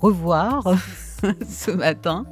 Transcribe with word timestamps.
Revoir 0.00 0.64
ce 1.48 1.70
matin. 1.70 2.26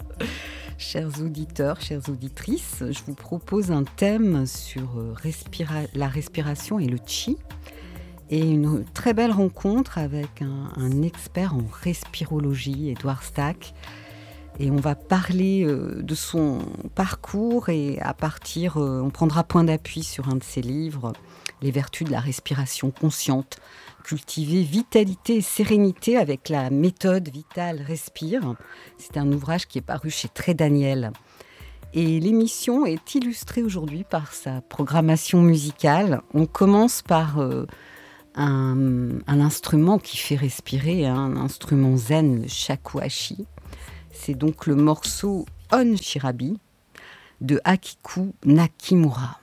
Chers 0.78 1.20
auditeurs, 1.20 1.80
chères 1.80 2.08
auditrices, 2.08 2.84
je 2.90 3.00
vous 3.06 3.14
propose 3.14 3.72
un 3.72 3.82
thème 3.84 4.46
sur 4.46 4.98
euh, 4.98 5.12
respira- 5.22 5.88
la 5.94 6.06
respiration 6.08 6.78
et 6.78 6.86
le 6.86 6.98
chi. 7.04 7.36
Et 8.30 8.40
une 8.40 8.84
très 8.94 9.14
belle 9.14 9.32
rencontre 9.32 9.98
avec 9.98 10.42
un, 10.42 10.68
un 10.76 11.02
expert 11.02 11.54
en 11.54 11.64
respirologie, 11.82 12.90
Edouard 12.90 13.22
Stack. 13.22 13.74
Et 14.60 14.70
on 14.70 14.76
va 14.76 14.94
parler 14.94 15.64
euh, 15.64 16.02
de 16.02 16.14
son 16.14 16.58
parcours 16.94 17.68
et 17.68 17.98
à 18.00 18.14
partir, 18.14 18.76
euh, 18.76 19.00
on 19.02 19.10
prendra 19.10 19.44
point 19.44 19.64
d'appui 19.64 20.02
sur 20.02 20.28
un 20.28 20.36
de 20.36 20.44
ses 20.44 20.62
livres, 20.62 21.12
Les 21.62 21.70
vertus 21.70 22.06
de 22.06 22.12
la 22.12 22.20
respiration 22.20 22.90
consciente, 22.90 23.58
cultiver 24.08 24.62
vitalité 24.62 25.36
et 25.36 25.40
sérénité 25.42 26.16
avec 26.16 26.48
la 26.48 26.70
méthode 26.70 27.28
Vitale 27.28 27.82
Respire. 27.82 28.54
C'est 28.96 29.18
un 29.18 29.30
ouvrage 29.30 29.66
qui 29.66 29.76
est 29.76 29.82
paru 29.82 30.08
chez 30.08 30.28
Très 30.28 30.54
Daniel. 30.54 31.12
Et 31.92 32.18
l'émission 32.18 32.86
est 32.86 33.14
illustrée 33.14 33.62
aujourd'hui 33.62 34.04
par 34.04 34.32
sa 34.32 34.62
programmation 34.62 35.42
musicale. 35.42 36.22
On 36.32 36.46
commence 36.46 37.02
par 37.02 37.38
euh, 37.38 37.66
un, 38.34 39.20
instrument 39.26 39.98
qui 39.98 40.16
fait 40.16 40.36
respirer, 40.36 41.04
hein, 41.04 41.14
un 41.14 41.36
instrument 41.36 41.98
zen, 41.98 42.40
le 42.40 42.48
shakuhachi. 42.48 43.44
C'est 44.10 44.34
donc 44.34 44.66
le 44.66 44.74
morceau 44.74 45.44
On 45.70 45.96
Shirabi 45.96 46.58
de 47.42 47.60
Akiku 47.62 48.32
Nakimura. 48.46 49.38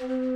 Mm-hmm. 0.00 0.27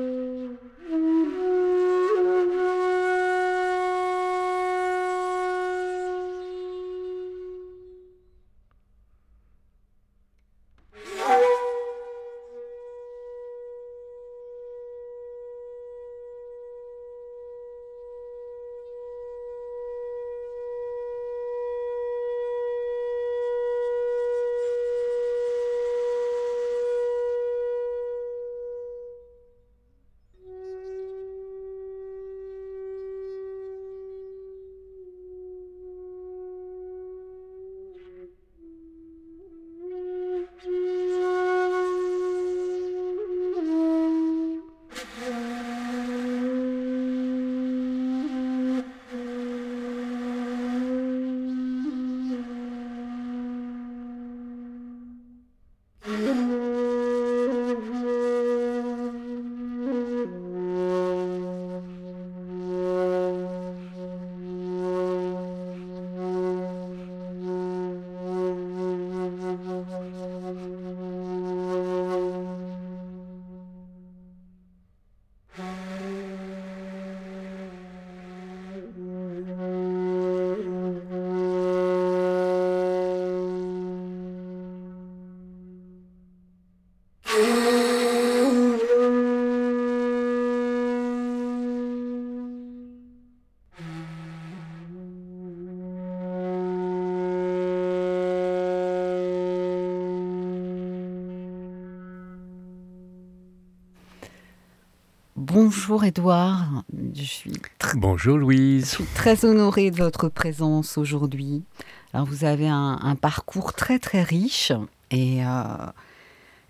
Bonjour 105.74 106.04
Edouard. 106.04 106.84
Je 107.14 107.22
suis 107.22 107.52
Bonjour 107.94 108.36
Louise. 108.36 108.84
Je 108.84 108.96
suis 108.96 109.04
très 109.04 109.46
honorée 109.46 109.90
de 109.90 109.96
votre 109.96 110.28
présence 110.28 110.98
aujourd'hui. 110.98 111.64
Alors 112.12 112.26
vous 112.26 112.44
avez 112.44 112.68
un, 112.68 113.16
parcours 113.18 113.72
très 113.72 113.98
très 113.98 114.22
riche 114.22 114.70
et 115.10 115.42
euh, 115.42 115.86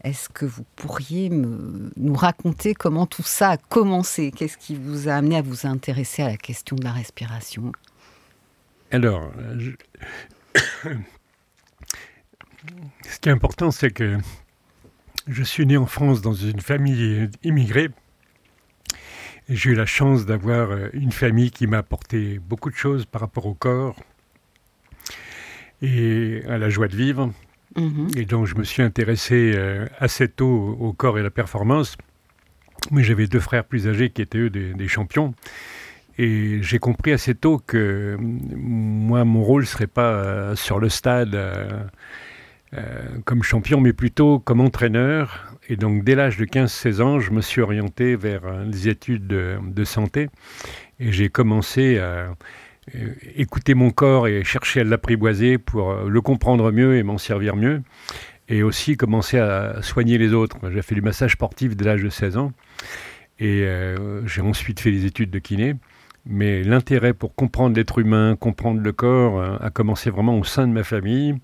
est-ce 0.05 0.29
que 0.29 0.47
vous 0.47 0.63
pourriez 0.77 1.31
nous 1.31 2.15
raconter 2.15 2.75
comment 2.75 3.07
tout 3.07 3.25
ça 3.25 3.51
a 3.51 3.57
commencé? 3.57 4.31
Qu'est-ce 4.31 4.57
qui 4.57 4.77
vous 4.77 5.09
a 5.09 5.15
amené 5.15 5.39
à 5.39 5.43
vous 5.43 5.67
intéresser 5.67 6.23
à 6.23 6.29
la 6.29 6.37
question 6.37 6.77
de 6.77 6.85
la 6.85 6.93
respiration? 6.93 7.73
Alors, 8.93 9.33
ce 13.05 13.19
qui 13.21 13.29
est 13.29 13.33
important, 13.33 13.73
c'est 13.73 13.91
que 13.91 14.17
je 15.27 15.43
suis 15.43 15.67
né 15.67 15.77
en 15.77 15.87
France 15.87 16.23
dans 16.23 16.35
une 16.35 16.61
famille 16.61 17.29
immigrée. 17.43 17.91
J'ai 19.49 19.71
eu 19.71 19.75
la 19.75 19.87
chance 19.87 20.25
d'avoir 20.25 20.71
euh, 20.71 20.89
une 20.93 21.13
famille 21.13 21.51
qui 21.51 21.67
m'a 21.67 21.79
apporté 21.79 22.39
beaucoup 22.39 22.71
de 22.71 22.77
choses 22.77 23.05
par 23.05 23.21
rapport 23.21 23.47
au 23.47 23.55
corps 23.55 23.97
et 25.81 26.43
à 26.49 26.59
la 26.59 26.71
joie 26.71 26.89
de 26.89 26.97
vivre. 26.97 27.33
Mhm. 27.77 28.09
Et 28.17 28.25
donc 28.25 28.47
je 28.47 28.55
me 28.55 28.65
suis 28.65 28.83
intéressé 28.83 29.53
euh, 29.55 29.87
assez 29.99 30.29
tôt 30.29 30.77
au 30.79 30.93
corps 30.93 31.19
et 31.19 31.23
la 31.23 31.31
performance. 31.31 31.97
Mais 32.91 33.03
j'avais 33.03 33.27
deux 33.27 33.41
frères 33.41 33.65
plus 33.65 33.89
âgés 33.89 34.11
qui 34.11 34.23
étaient 34.23 34.39
eux 34.39 34.51
des, 34.51 34.89
champions. 34.89 35.35
Et 36.19 36.59
j'ai 36.63 36.79
compris 36.79 37.13
assez 37.13 37.35
tôt 37.35 37.61
que 37.65 38.17
moi, 38.21 39.25
mon 39.25 39.43
rôle 39.43 39.63
ne 39.63 39.67
serait 39.67 39.87
pas 39.87 40.11
euh, 40.13 40.57
sur 40.57 40.79
le 40.79 40.89
stade 40.89 41.39
comme 43.27 43.43
champion, 43.43 43.83
mais 43.83 43.93
plutôt 43.93 44.39
comme 44.39 44.61
entraîneur 44.61 45.52
et 45.69 45.77
donc, 45.77 46.05
dès 46.05 46.15
l'âge 46.15 46.37
de 46.39 46.45
15-16 46.45 47.03
ans, 47.03 47.21
je 47.21 47.31
me 47.31 47.41
suis 47.41 47.61
orienté 47.61 48.17
vers 48.17 48.45
euh, 48.45 48.65
des 48.65 48.89
études 48.89 49.27
de, 49.27 49.85
santé. 49.85 50.29
Et 50.99 51.13
j'ai 51.13 51.29
commencé 51.29 51.99
à 51.99 52.35
euh, 52.95 53.15
écouter 53.37 53.75
mon 53.75 53.91
corps 53.91 54.27
et 54.27 54.43
chercher 54.45 54.81
à 54.81 54.85
l'apprivoiser 54.85 55.59
pour 55.59 55.93
euh, 55.93 56.09
le 56.09 56.21
comprendre 56.21 56.73
mieux 56.73 56.97
et 56.97 57.03
m'en 57.03 57.19
servir 57.19 57.55
mieux. 57.55 57.83
Et 58.49 58.63
aussi 58.63 58.97
commencer 58.97 59.39
à 59.39 59.81
soigner 59.83 60.19
les 60.19 60.35
autres. 60.35 60.59
J'ai 60.73 60.83
fait 60.83 60.97
du 60.97 61.03
massage 61.03 61.33
sportif 61.33 61.77
dès 61.77 61.85
l'âge 61.85 62.03
de 62.03 62.11
16 62.11 62.37
ans. 62.37 62.53
Et 63.39 63.67
j'ai 64.27 64.41
ensuite 64.41 64.79
fait 64.79 64.93
des 64.93 65.07
études 65.07 65.31
de 65.31 65.39
kiné. 65.39 65.75
Mais 66.27 66.63
l'intérêt 66.63 67.13
pour 67.13 67.35
comprendre 67.35 67.75
l'être 67.75 67.99
humain, 67.99 68.37
comprendre 68.37 68.81
le 68.81 68.93
corps, 68.93 69.43
a 69.61 69.71
commencé 69.71 70.11
vraiment 70.11 70.39
au 70.39 70.45
sein 70.45 70.69
de 70.69 70.73
ma 70.73 70.85
famille. 70.85 71.37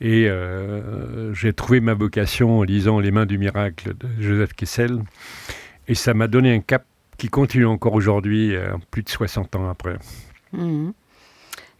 Et 0.00 0.28
euh, 0.28 1.32
j'ai 1.32 1.52
trouvé 1.52 1.80
ma 1.80 1.94
vocation 1.94 2.58
en 2.58 2.62
lisant 2.62 3.00
Les 3.00 3.10
mains 3.10 3.26
du 3.26 3.38
miracle 3.38 3.94
de 3.96 4.08
Joseph 4.18 4.52
Kessel. 4.52 5.02
Et 5.88 5.94
ça 5.94 6.14
m'a 6.14 6.28
donné 6.28 6.52
un 6.52 6.60
cap 6.60 6.84
qui 7.16 7.28
continue 7.28 7.66
encore 7.66 7.94
aujourd'hui, 7.94 8.54
euh, 8.54 8.76
plus 8.90 9.02
de 9.02 9.08
60 9.08 9.56
ans 9.56 9.70
après. 9.70 9.96
Mmh. 10.52 10.90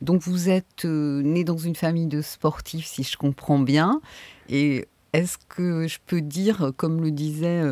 Donc 0.01 0.23
vous 0.23 0.49
êtes 0.49 0.85
euh, 0.85 1.21
né 1.23 1.45
dans 1.45 1.59
une 1.59 1.75
famille 1.75 2.07
de 2.07 2.23
sportifs, 2.23 2.87
si 2.87 3.03
je 3.03 3.19
comprends 3.19 3.59
bien. 3.59 4.01
Et 4.49 4.87
est-ce 5.13 5.37
que 5.49 5.87
je 5.87 5.99
peux 6.07 6.23
dire, 6.23 6.73
comme 6.77 7.03
le 7.03 7.11
disait 7.11 7.63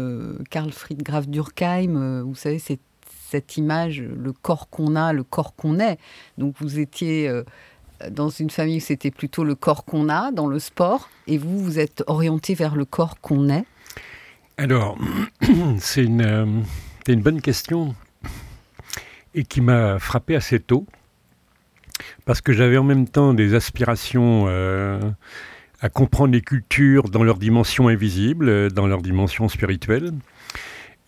Karl 0.51 0.73
Friedgraf 0.73 1.29
Durkheim, 1.29 2.23
vous 2.23 2.35
savez, 2.35 2.59
cette 2.59 3.57
image, 3.57 4.01
le 4.01 4.33
corps 4.33 4.71
qu'on 4.71 4.97
a, 4.97 5.13
le 5.13 5.25
corps 5.25 5.55
qu'on 5.55 5.79
est. 5.79 5.99
Donc 6.39 6.55
vous 6.59 6.79
étiez 6.79 7.31
dans 8.11 8.29
une 8.29 8.51
famille 8.51 8.79
où 8.79 8.81
c'était 8.81 9.11
plutôt 9.11 9.45
le 9.45 9.55
corps 9.55 9.85
qu'on 9.85 10.09
a 10.09 10.31
dans 10.33 10.47
le 10.47 10.59
sport, 10.59 11.09
et 11.27 11.39
vous, 11.39 11.59
vous 11.59 11.79
êtes 11.79 12.05
orienté 12.07 12.55
vers 12.55 12.77
le 12.77 12.85
corps 12.85 13.21
qu'on 13.21 13.49
est? 13.49 13.65
Alors, 14.57 14.99
c'est 15.79 16.05
une, 16.05 16.23
euh, 16.23 17.17
bonne 17.17 17.41
question 17.41 17.95
et 19.35 19.43
qui 19.43 19.61
m'a 19.61 19.99
frappé 19.99 20.37
assez 20.37 20.61
tôt, 20.61 20.87
parce 22.25 22.41
que 22.41 22.53
j'avais 22.53 22.77
en 22.77 22.85
même 22.85 23.09
temps 23.09 23.35
des 23.35 23.55
aspirations 23.55 24.45
euh, 24.47 25.01
à 25.81 25.89
comprendre 25.89 26.33
les 26.33 26.41
cultures 26.41 27.09
dans 27.09 27.25
leur 27.25 27.39
dimension 27.39 27.89
invisible, 27.89 28.71
dans 28.71 28.87
leur 28.87 29.03
dimension 29.03 29.49
spirituelle. 29.49 30.13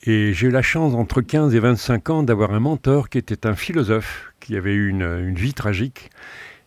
Et 0.03 0.33
j'ai 0.33 0.49
eu 0.49 0.51
la 0.51 0.63
chance, 0.63 0.95
entre 0.95 1.21
15 1.21 1.55
et 1.55 1.61
25 1.61 2.11
ans, 2.11 2.23
d'avoir 2.23 2.53
un 2.53 2.61
mentor 2.61 3.09
qui 3.09 3.19
était 3.19 3.47
un 3.47 3.55
philosophe, 3.55 4.33
qui 4.41 4.57
avait 4.57 4.75
eu 4.75 4.89
une 4.89 5.35
vie 5.35 5.55
tragique 5.55 6.11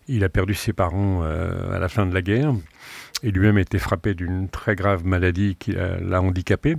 il 0.10 0.24
a 0.24 0.30
perdu 0.30 0.54
ses 0.54 0.74
parents 0.74 1.22
euh, 1.24 1.76
à 1.76 1.80
la 1.80 1.88
fin 1.88 2.06
de 2.06 2.14
la 2.14 2.22
guerre 2.22 2.54
et 3.24 3.32
lui-même 3.32 3.58
a 3.58 3.62
été 3.62 3.80
frappé 3.80 4.14
d'une 4.14 4.50
très 4.50 4.76
grave 4.76 5.06
maladie 5.06 5.56
qui 5.58 5.74
l'a 5.74 6.22
handicapé. 6.22 6.78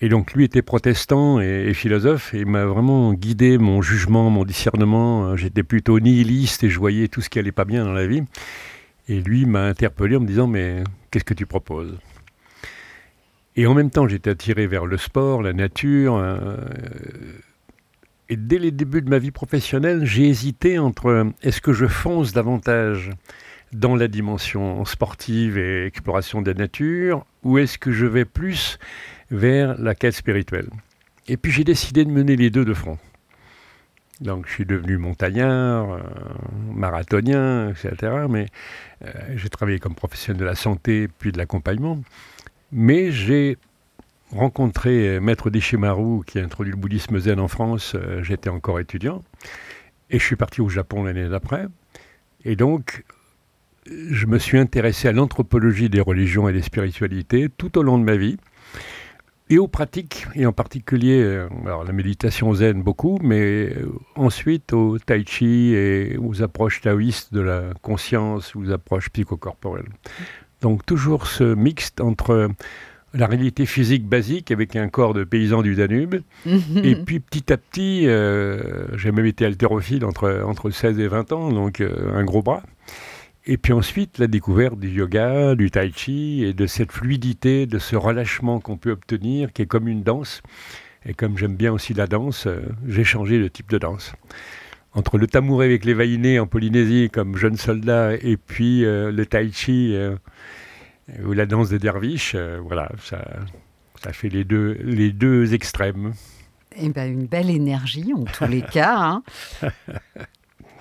Et 0.00 0.08
donc 0.08 0.32
lui 0.32 0.44
était 0.44 0.62
protestant 0.62 1.40
et, 1.40 1.74
philosophe 1.74 2.32
et 2.32 2.44
m'a 2.44 2.64
vraiment 2.64 3.12
guidé 3.12 3.58
mon 3.58 3.82
jugement, 3.82 4.30
mon 4.30 4.44
discernement. 4.44 5.36
J'étais 5.36 5.62
plutôt 5.62 6.00
nihiliste 6.00 6.64
et 6.64 6.70
je 6.70 6.78
voyais 6.78 7.08
tout 7.08 7.20
ce 7.20 7.28
qui 7.28 7.38
allait 7.38 7.52
pas 7.52 7.64
bien 7.64 7.84
dans 7.84 7.92
la 7.92 8.06
vie. 8.06 8.22
Et 9.08 9.20
lui 9.20 9.44
m'a 9.44 9.64
interpellé 9.64 10.16
en 10.16 10.20
me 10.20 10.26
disant 10.26 10.46
mais 10.46 10.84
qu'est-ce 11.10 11.24
que 11.24 11.34
tu 11.34 11.46
proposes? 11.46 11.98
Et 13.56 13.66
en 13.66 13.74
même 13.74 13.90
temps 13.90 14.08
j'étais 14.08 14.30
attiré 14.30 14.66
vers 14.66 14.86
le 14.86 14.96
sport, 14.96 15.42
la 15.42 15.52
nature. 15.52 16.14
Euh, 16.16 16.56
et 18.30 18.36
dès 18.36 18.58
les 18.58 18.70
débuts 18.70 19.02
de 19.02 19.10
ma 19.10 19.18
vie 19.18 19.32
professionnelle, 19.32 20.04
j'ai 20.04 20.28
hésité 20.28 20.78
entre 20.78 21.06
euh, 21.06 21.24
est-ce 21.42 21.60
que 21.60 21.72
je 21.72 21.86
fonce 21.86 22.32
davantage 22.32 23.10
dans 23.72 23.96
la 23.96 24.06
dimension 24.06 24.84
sportive 24.84 25.58
et 25.58 25.84
exploration 25.84 26.40
de 26.40 26.50
la 26.50 26.56
nature, 26.56 27.26
ou 27.42 27.58
est-ce 27.58 27.76
que 27.76 27.90
je 27.90 28.06
vais 28.06 28.24
plus 28.24 28.78
vers 29.30 29.78
la 29.80 29.96
quête 29.96 30.14
spirituelle? 30.14 30.68
Et 31.26 31.36
puis 31.36 31.50
j'ai 31.50 31.64
décidé 31.64 32.04
de 32.04 32.10
mener 32.10 32.36
les 32.36 32.50
deux 32.50 32.64
de 32.64 32.72
front. 32.72 32.98
Donc 34.20 34.46
je 34.46 34.52
suis 34.52 34.66
devenu 34.66 34.96
montagnard, 34.96 35.90
euh, 35.92 36.00
marathonien, 36.72 37.70
etc. 37.70 38.12
Mais 38.28 38.46
euh, 39.04 39.10
j'ai 39.34 39.48
travaillé 39.48 39.80
comme 39.80 39.94
professionnel 39.94 40.38
de 40.38 40.44
la 40.44 40.54
santé 40.54 41.08
puis 41.18 41.32
de 41.32 41.38
l'accompagnement. 41.38 42.00
Mais 42.70 43.10
j'ai 43.10 43.58
rencontré 44.32 45.08
euh, 45.08 45.20
Maître 45.20 45.50
Deshimaru 45.50 46.24
qui 46.24 46.38
a 46.38 46.44
introduit 46.44 46.72
le 46.72 46.78
bouddhisme 46.78 47.18
zen 47.18 47.40
en 47.40 47.48
France, 47.48 47.94
euh, 47.94 48.22
j'étais 48.22 48.50
encore 48.50 48.80
étudiant. 48.80 49.22
Et 50.10 50.18
je 50.18 50.24
suis 50.24 50.36
parti 50.36 50.60
au 50.60 50.68
Japon 50.68 51.04
l'année 51.04 51.28
d'après. 51.28 51.66
Et 52.44 52.56
donc, 52.56 53.04
je 53.86 54.26
me 54.26 54.38
suis 54.38 54.58
intéressé 54.58 55.08
à 55.08 55.12
l'anthropologie 55.12 55.88
des 55.88 56.00
religions 56.00 56.48
et 56.48 56.52
des 56.52 56.62
spiritualités 56.62 57.48
tout 57.56 57.78
au 57.78 57.82
long 57.82 57.98
de 57.98 58.04
ma 58.04 58.16
vie. 58.16 58.36
Et 59.50 59.58
aux 59.58 59.66
pratiques, 59.66 60.26
et 60.36 60.46
en 60.46 60.52
particulier, 60.52 61.20
euh, 61.22 61.48
alors 61.64 61.84
la 61.84 61.92
méditation 61.92 62.54
zen 62.54 62.82
beaucoup, 62.82 63.18
mais 63.22 63.74
ensuite 64.14 64.72
au 64.72 64.98
tai 64.98 65.24
chi 65.26 65.74
et 65.74 66.16
aux 66.18 66.42
approches 66.42 66.80
taoïstes 66.80 67.34
de 67.34 67.40
la 67.40 67.62
conscience, 67.82 68.54
aux 68.54 68.70
approches 68.70 69.10
psychocorporelles. 69.10 69.88
Donc 70.60 70.86
toujours 70.86 71.26
ce 71.26 71.54
mixte 71.54 72.00
entre 72.00 72.50
la 73.12 73.26
réalité 73.26 73.66
physique 73.66 74.06
basique 74.06 74.50
avec 74.50 74.76
un 74.76 74.88
corps 74.88 75.14
de 75.14 75.24
paysan 75.24 75.62
du 75.62 75.74
Danube. 75.74 76.16
et 76.46 76.94
puis 76.96 77.20
petit 77.20 77.52
à 77.52 77.56
petit, 77.56 78.06
euh, 78.06 78.96
j'ai 78.96 79.12
même 79.12 79.26
été 79.26 79.44
haltérophile 79.44 80.04
entre, 80.04 80.42
entre 80.46 80.70
16 80.70 80.98
et 81.00 81.08
20 81.08 81.32
ans, 81.32 81.50
donc 81.50 81.80
euh, 81.80 82.14
un 82.14 82.24
gros 82.24 82.42
bras. 82.42 82.62
Et 83.46 83.56
puis 83.56 83.72
ensuite, 83.72 84.18
la 84.18 84.26
découverte 84.26 84.78
du 84.78 84.90
yoga, 84.90 85.54
du 85.54 85.70
tai 85.70 85.90
chi 85.94 86.44
et 86.44 86.52
de 86.52 86.66
cette 86.66 86.92
fluidité, 86.92 87.66
de 87.66 87.78
ce 87.78 87.96
relâchement 87.96 88.60
qu'on 88.60 88.76
peut 88.76 88.90
obtenir, 88.90 89.52
qui 89.52 89.62
est 89.62 89.66
comme 89.66 89.88
une 89.88 90.02
danse. 90.02 90.42
Et 91.06 91.14
comme 91.14 91.38
j'aime 91.38 91.56
bien 91.56 91.72
aussi 91.72 91.94
la 91.94 92.06
danse, 92.06 92.46
euh, 92.46 92.60
j'ai 92.86 93.04
changé 93.04 93.40
de 93.40 93.48
type 93.48 93.70
de 93.70 93.78
danse. 93.78 94.12
Entre 94.92 95.18
le 95.18 95.26
tamouré 95.26 95.66
avec 95.66 95.84
les 95.84 95.94
vaïnés 95.94 96.38
en 96.38 96.46
Polynésie 96.46 97.10
comme 97.12 97.36
jeune 97.36 97.56
soldat 97.56 98.14
et 98.14 98.36
puis 98.36 98.80
le 98.80 99.22
tai 99.24 99.48
chi 99.52 99.94
ou 101.24 101.32
la 101.32 101.46
danse 101.46 101.70
des 101.70 101.78
derviches, 101.78 102.34
euh, 102.34 102.60
voilà, 102.62 102.90
ça, 103.02 103.24
ça 104.02 104.12
fait 104.12 104.28
les 104.28 104.44
deux, 104.44 104.78
les 104.82 105.12
deux 105.12 105.54
extrêmes. 105.54 106.12
Eh 106.76 106.88
ben, 106.88 107.12
une 107.12 107.26
belle 107.26 107.50
énergie 107.50 108.12
en 108.14 108.24
tous 108.24 108.46
les 108.46 108.62
cas. 108.72 108.96
Hein. 108.96 109.22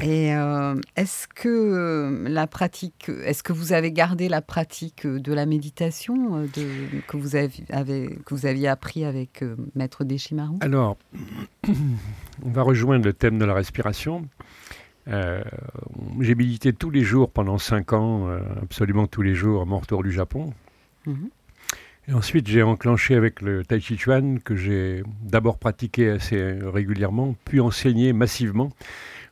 Et 0.01 0.33
euh, 0.33 0.75
est-ce 0.95 1.27
que 1.27 1.49
euh, 1.49 2.29
la 2.29 2.47
pratique, 2.47 3.09
est-ce 3.25 3.43
que 3.43 3.51
vous 3.51 3.73
avez 3.73 3.91
gardé 3.91 4.29
la 4.29 4.41
pratique 4.41 5.05
de 5.05 5.33
la 5.33 5.45
méditation 5.45 6.43
de, 6.43 6.67
que, 7.07 7.17
vous 7.17 7.35
avez, 7.35 7.49
que 8.25 8.33
vous 8.33 8.45
aviez 8.45 8.69
appris 8.69 9.03
avec 9.03 9.43
Maître 9.75 10.05
Deschimarou 10.05 10.59
Alors, 10.61 10.97
on 11.67 12.49
va 12.49 12.61
rejoindre 12.61 13.03
le 13.03 13.13
thème 13.13 13.39
de 13.39 13.45
la 13.45 13.53
respiration. 13.53 14.25
Euh, 15.09 15.41
j'ai 16.21 16.35
médité 16.35 16.73
tous 16.73 16.89
les 16.89 17.03
jours 17.03 17.31
pendant 17.31 17.57
cinq 17.57 17.93
ans, 17.93 18.29
euh, 18.29 18.39
absolument 18.61 19.07
tous 19.07 19.21
les 19.21 19.35
jours, 19.35 19.61
à 19.61 19.65
mon 19.65 19.79
retour 19.79 20.03
du 20.03 20.11
Japon. 20.11 20.53
Mhm. 21.05 21.29
Et 22.07 22.13
ensuite, 22.13 22.47
j'ai 22.47 22.63
enclenché 22.63 23.15
avec 23.15 23.41
le 23.41 23.63
Tai 23.63 23.79
Chi 23.79 23.97
Chuan, 23.97 24.39
que 24.39 24.55
j'ai 24.55 25.03
d'abord 25.21 25.57
pratiqué 25.57 26.09
assez 26.09 26.57
régulièrement, 26.63 27.35
puis 27.45 27.59
enseigné 27.59 28.13
massivement 28.13 28.71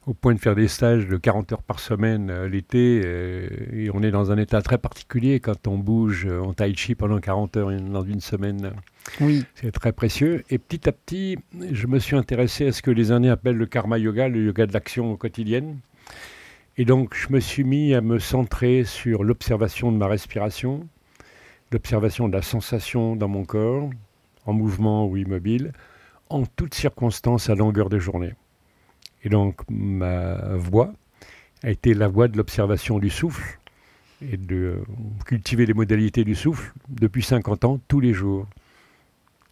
au 0.08 0.14
point 0.14 0.34
de 0.34 0.40
faire 0.40 0.56
des 0.56 0.70
stages 0.70 1.06
de 1.06 1.18
40 1.18 1.52
heures 1.52 1.64
par 1.64 1.82
semaine 1.82 2.30
euh, 2.30 2.48
l'été. 2.48 3.02
euh, 3.04 3.50
et 3.74 3.90
on 3.94 4.02
est 4.02 4.10
dans 4.10 4.32
un 4.32 4.38
état 4.38 4.62
très 4.62 4.78
particulier 4.78 5.42
quand 5.42 5.68
on 5.68 5.78
bouge 5.78 6.26
euh, 6.26 6.40
en 6.40 6.54
tai 6.54 6.74
chi 6.74 6.96
pendant 6.96 7.20
40 7.20 7.58
heures 7.58 7.72
dans 7.82 8.04
une 8.04 8.22
semaine. 8.22 8.72
Oui. 9.20 9.44
C'est 9.56 9.72
très 9.72 9.92
précieux. 9.92 10.46
Et 10.50 10.58
petit 10.58 10.88
à 10.88 10.94
petit, 10.94 11.38
je 11.72 11.88
me 11.88 12.00
suis 12.00 12.16
intéressé 12.16 12.68
à 12.68 12.72
ce 12.72 12.82
que 12.82 12.90
les 12.90 13.12
Indiens 13.12 13.34
appellent 13.34 13.58
le 13.58 13.66
karma 13.66 13.98
yoga, 13.98 14.30
le 14.30 14.46
yoga 14.46 14.66
de 14.66 14.74
l'action 14.74 15.18
quotidienne. 15.18 15.78
Et 16.78 16.86
donc, 16.86 17.14
je 17.14 17.34
me 17.34 17.42
suis 17.42 17.66
mis 17.66 17.94
à 17.94 18.02
me 18.02 18.18
centrer 18.18 18.86
sur 18.86 19.26
l'observation 19.26 19.92
de 19.92 19.98
ma 19.98 20.08
respiration, 20.08 20.88
l'observation 21.72 22.30
de 22.30 22.34
la 22.34 22.42
sensation 22.42 23.18
dans 23.18 23.28
mon 23.28 23.44
corps, 23.44 23.90
en 24.46 24.54
mouvement 24.54 25.06
ou 25.06 25.18
immobile, 25.18 25.74
en 26.30 26.46
toutes 26.46 26.76
circonstances 26.76 27.50
à 27.50 27.56
longueur 27.56 27.90
de 27.90 28.00
journée. 28.00 28.34
Et 29.24 29.30
donc, 29.30 29.62
ma 29.70 30.56
voix 30.56 30.94
a 31.64 31.70
été 31.72 31.94
la 31.94 32.08
voix 32.08 32.28
de 32.28 32.38
l'observation 32.38 33.00
du 33.00 33.10
souffle 33.10 33.60
et 34.22 34.38
de 34.38 34.56
euh, 34.56 34.84
cultiver 35.26 35.66
les 35.66 35.74
modalités 35.74 36.24
du 36.24 36.36
souffle 36.36 36.72
depuis 36.90 37.24
50 37.24 37.66
ans, 37.66 37.80
tous 37.88 38.00
les 38.00 38.14
jours 38.14 38.48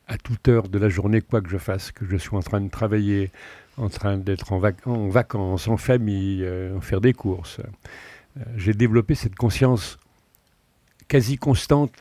à 0.08 0.18
toute 0.18 0.48
heure 0.48 0.70
de 0.70 0.78
la 0.78 0.90
journée, 0.90 1.22
quoi 1.22 1.42
que 1.42 1.50
je 1.50 1.58
fasse, 1.58 1.92
que 1.92 2.06
je 2.06 2.18
sois 2.18 2.40
en 2.40 2.44
train 2.44 2.62
de 2.62 2.70
travailler, 2.70 3.32
en 3.78 3.90
train 3.90 4.18
d'être 4.18 4.54
en, 4.54 4.60
vac- 4.60 4.86
en 4.88 5.10
vacances, 5.10 5.68
en 5.68 5.78
famille, 5.78 6.44
euh, 6.44 6.80
faire 6.82 7.02
des 7.02 7.14
courses. 7.14 7.60
Euh, 8.40 8.44
J'ai 8.58 8.74
développé 8.74 9.16
cette 9.16 9.36
conscience 9.36 9.98
quasi 11.08 11.38
constante 11.38 11.94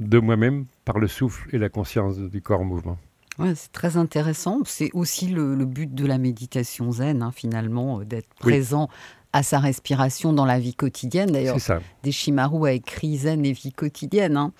de 0.00 0.18
moi-même 0.18 0.66
par 0.84 0.98
le 0.98 1.08
souffle 1.08 1.48
et 1.54 1.58
la 1.58 1.68
conscience 1.68 2.18
du 2.18 2.42
corps 2.42 2.60
en 2.60 2.64
mouvement. 2.64 2.98
Ouais, 3.38 3.54
c'est 3.54 3.72
très 3.72 3.96
intéressant. 3.96 4.60
C'est 4.64 4.90
aussi 4.92 5.26
le, 5.28 5.54
le 5.54 5.64
but 5.64 5.94
de 5.94 6.06
la 6.06 6.18
méditation 6.18 6.92
zen, 6.92 7.22
hein, 7.22 7.32
finalement, 7.34 8.00
euh, 8.00 8.04
d'être 8.04 8.28
Oui. 8.44 8.52
présent 8.52 8.88
à 9.32 9.42
sa 9.42 9.58
respiration 9.58 10.32
dans 10.34 10.44
la 10.44 10.58
vie 10.58 10.74
quotidienne. 10.74 11.30
D'ailleurs. 11.30 11.56
Deshimaru 12.02 12.68
a 12.68 12.72
écrit 12.72 13.16
Zen 13.16 13.46
et 13.46 13.52
vie 13.52 13.72
quotidienne. 13.72 14.36
hein. 14.36 14.52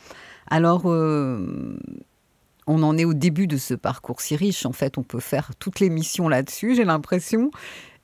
Alors, 0.48 0.82
euh, 0.86 1.78
on 2.66 2.82
en 2.82 2.96
est 2.96 3.04
au 3.04 3.12
début 3.12 3.46
de 3.46 3.58
ce 3.58 3.74
parcours 3.74 4.20
si 4.22 4.34
riche. 4.36 4.64
En 4.64 4.72
fait, 4.72 4.96
on 4.96 5.02
peut 5.02 5.20
faire 5.20 5.54
toute 5.56 5.78
l'émission 5.80 6.28
là-dessus, 6.28 6.74
j'ai 6.74 6.84
l'impression. 6.84 7.50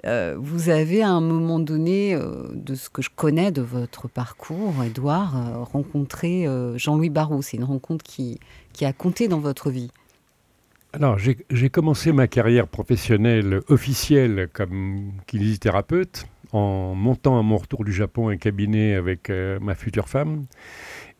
Euh, 0.06 0.36
vous 0.38 0.68
avez 0.68 1.02
à 1.02 1.08
un 1.10 1.20
moment 1.22 1.58
donné, 1.58 2.14
euh, 2.14 2.46
de 2.52 2.74
ce 2.74 2.90
que 2.90 3.00
je 3.02 3.08
connais 3.14 3.50
de 3.50 3.62
votre 3.62 4.06
parcours, 4.06 4.74
Edouard, 4.84 5.66
rencontré 5.72 6.46
Jean-Louis 6.76 7.08
Barrault. 7.10 7.40
C'est 7.42 7.56
une 7.56 7.64
rencontre 7.64 8.04
qui, 8.04 8.38
qui 8.74 8.84
a 8.84 8.92
compté 8.92 9.26
dans 9.28 9.40
votre 9.40 9.70
vie. 9.70 9.90
Alors, 10.94 11.18
j'ai 11.18 11.68
commencé 11.68 12.12
ma 12.12 12.28
carrière 12.28 12.66
professionnelle 12.66 13.60
officielle 13.68 14.48
comme 14.50 15.12
kinésithérapeute 15.26 16.26
en 16.52 16.94
montant 16.94 17.38
à 17.38 17.42
mon 17.42 17.58
retour 17.58 17.84
du 17.84 17.92
Japon 17.92 18.30
un 18.30 18.38
cabinet 18.38 18.94
avec 18.94 19.28
euh, 19.28 19.58
ma 19.60 19.74
future 19.74 20.08
femme. 20.08 20.46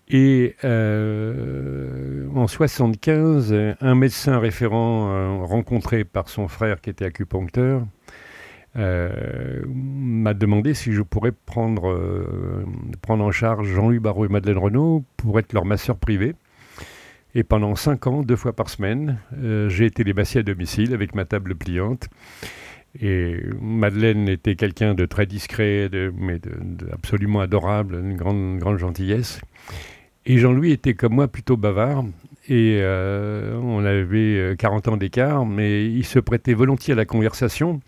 Et 0.08 0.56
euh, 0.64 2.26
en 2.34 2.46
75, 2.46 3.54
un 3.78 3.94
médecin 3.94 4.38
référent 4.38 5.10
euh, 5.10 5.44
rencontré 5.44 6.04
par 6.04 6.30
son 6.30 6.48
frère 6.48 6.80
qui 6.80 6.88
était 6.88 7.04
acupuncteur 7.04 7.87
m'a 8.75 10.34
demandé 10.34 10.72
si 10.72 10.92
je 10.92 11.02
pourrais 11.02 11.32
prendre, 11.32 12.64
prendre 13.02 13.25
en 13.25 13.32
charge 13.32 13.66
Jean-Louis 13.66 13.98
Barrault 13.98 14.26
et 14.26 14.28
Madeleine 14.28 14.58
Renaud 14.58 15.02
pour 15.16 15.40
être 15.40 15.52
leur 15.52 15.64
masseur 15.64 15.96
privé. 15.96 16.37
Et 17.35 17.42
pendant 17.42 17.75
cinq 17.76 18.06
ans, 18.06 18.23
deux 18.23 18.37
fois 18.37 18.54
par 18.54 18.70
semaine, 18.70 19.18
euh, 19.37 19.68
j'ai 19.68 19.87
été 19.87 20.04
massiers 20.12 20.40
à 20.40 20.42
domicile 20.42 20.94
avec 20.94 21.14
ma 21.14 21.25
table 21.25 21.54
pliante. 21.54 22.08
Et 23.00 23.37
Madeleine 23.61 24.28
était 24.28 24.56
quelqu'un 24.56 24.94
de 24.94 25.04
très 25.04 25.26
discret, 25.26 25.90
mais 26.16 26.38
de, 26.38 26.50
absolument 26.92 27.40
adorable, 27.40 27.97
une 27.97 28.16
grande, 28.16 28.58
grande 28.58 28.78
gentillesse. 28.78 29.40
Et 30.25 30.38
Jean-Louis 30.38 30.73
était 30.73 30.94
comme 30.94 31.14
moi 31.14 31.28
plutôt 31.28 31.56
bavard. 31.56 32.04
Et 32.49 32.78
euh, 32.80 33.58
on 33.62 33.85
avait 33.85 34.37
euh, 34.38 34.56
40 34.56 34.88
ans 34.88 34.97
d'écart, 34.97 35.44
mais 35.44 35.85
il 35.85 36.04
se 36.04 36.18
prêtait 36.18 36.54
volontiers 36.54 36.94
à 36.94 36.97
la 36.97 37.04
conversation. 37.04 37.80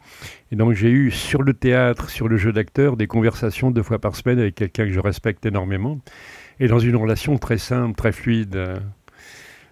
Et 0.53 0.57
donc 0.57 0.75
j'ai 0.75 0.91
eu 0.91 1.11
sur 1.11 1.43
le 1.43 1.55
théâtre, 1.55 2.11
sur 2.11 2.29
le 2.29 2.37
jeu 2.37 2.53
d'acteur, 2.53 2.99
des 2.99 3.07
conversations 3.07 3.71
deux 3.71 3.83
fois 3.83 3.99
par 3.99 4.17
semaine 4.17 4.39
avec 4.39 4.55
quelqu'un 4.55 4.85
que 4.85 4.93
je 4.93 5.01
respecte 5.01 5.47
énormément. 5.47 5.99
Et 6.61 6.69
dans 6.69 6.79
une 6.79 6.97
relation 6.97 7.39
très 7.39 7.57
simple, 7.57 7.95
très 7.95 8.13
fluide. 8.13 8.59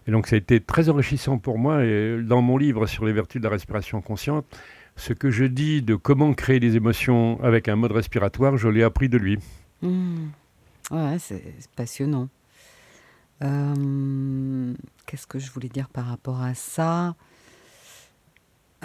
Et 0.08 0.10
donc 0.10 0.26
ça 0.26 0.36
a 0.36 0.38
été 0.38 0.58
très 0.58 0.88
enrichissant 0.88 1.36
pour 1.38 1.58
moi. 1.58 1.84
Et 1.84 2.20
dans 2.22 2.40
mon 2.40 2.56
livre 2.56 2.86
sur 2.86 3.04
les 3.04 3.12
vertus 3.12 3.40
de 3.40 3.44
la 3.44 3.52
respiration 3.52 4.00
consciente, 4.00 4.46
ce 4.96 5.12
que 5.12 5.30
je 5.30 5.44
dis 5.44 5.82
de 5.82 5.94
comment 5.94 6.32
créer 6.32 6.58
des 6.58 6.76
émotions 6.76 7.38
avec 7.42 7.68
un 7.68 7.76
mode 7.76 7.92
respiratoire, 7.92 8.56
je 8.56 8.68
l'ai 8.68 8.82
appris 8.82 9.10
de 9.10 9.18
lui. 9.18 9.38
Mmh. 9.82 10.28
Ouais, 10.90 11.18
c'est 11.18 11.54
passionnant. 11.76 12.28
Euh, 13.42 14.74
Qu'est-ce 15.06 15.26
que 15.26 15.38
je 15.38 15.52
voulais 15.52 15.68
dire 15.68 15.90
par 15.90 16.06
rapport 16.06 16.42
à 16.42 16.54
ça? 16.54 17.14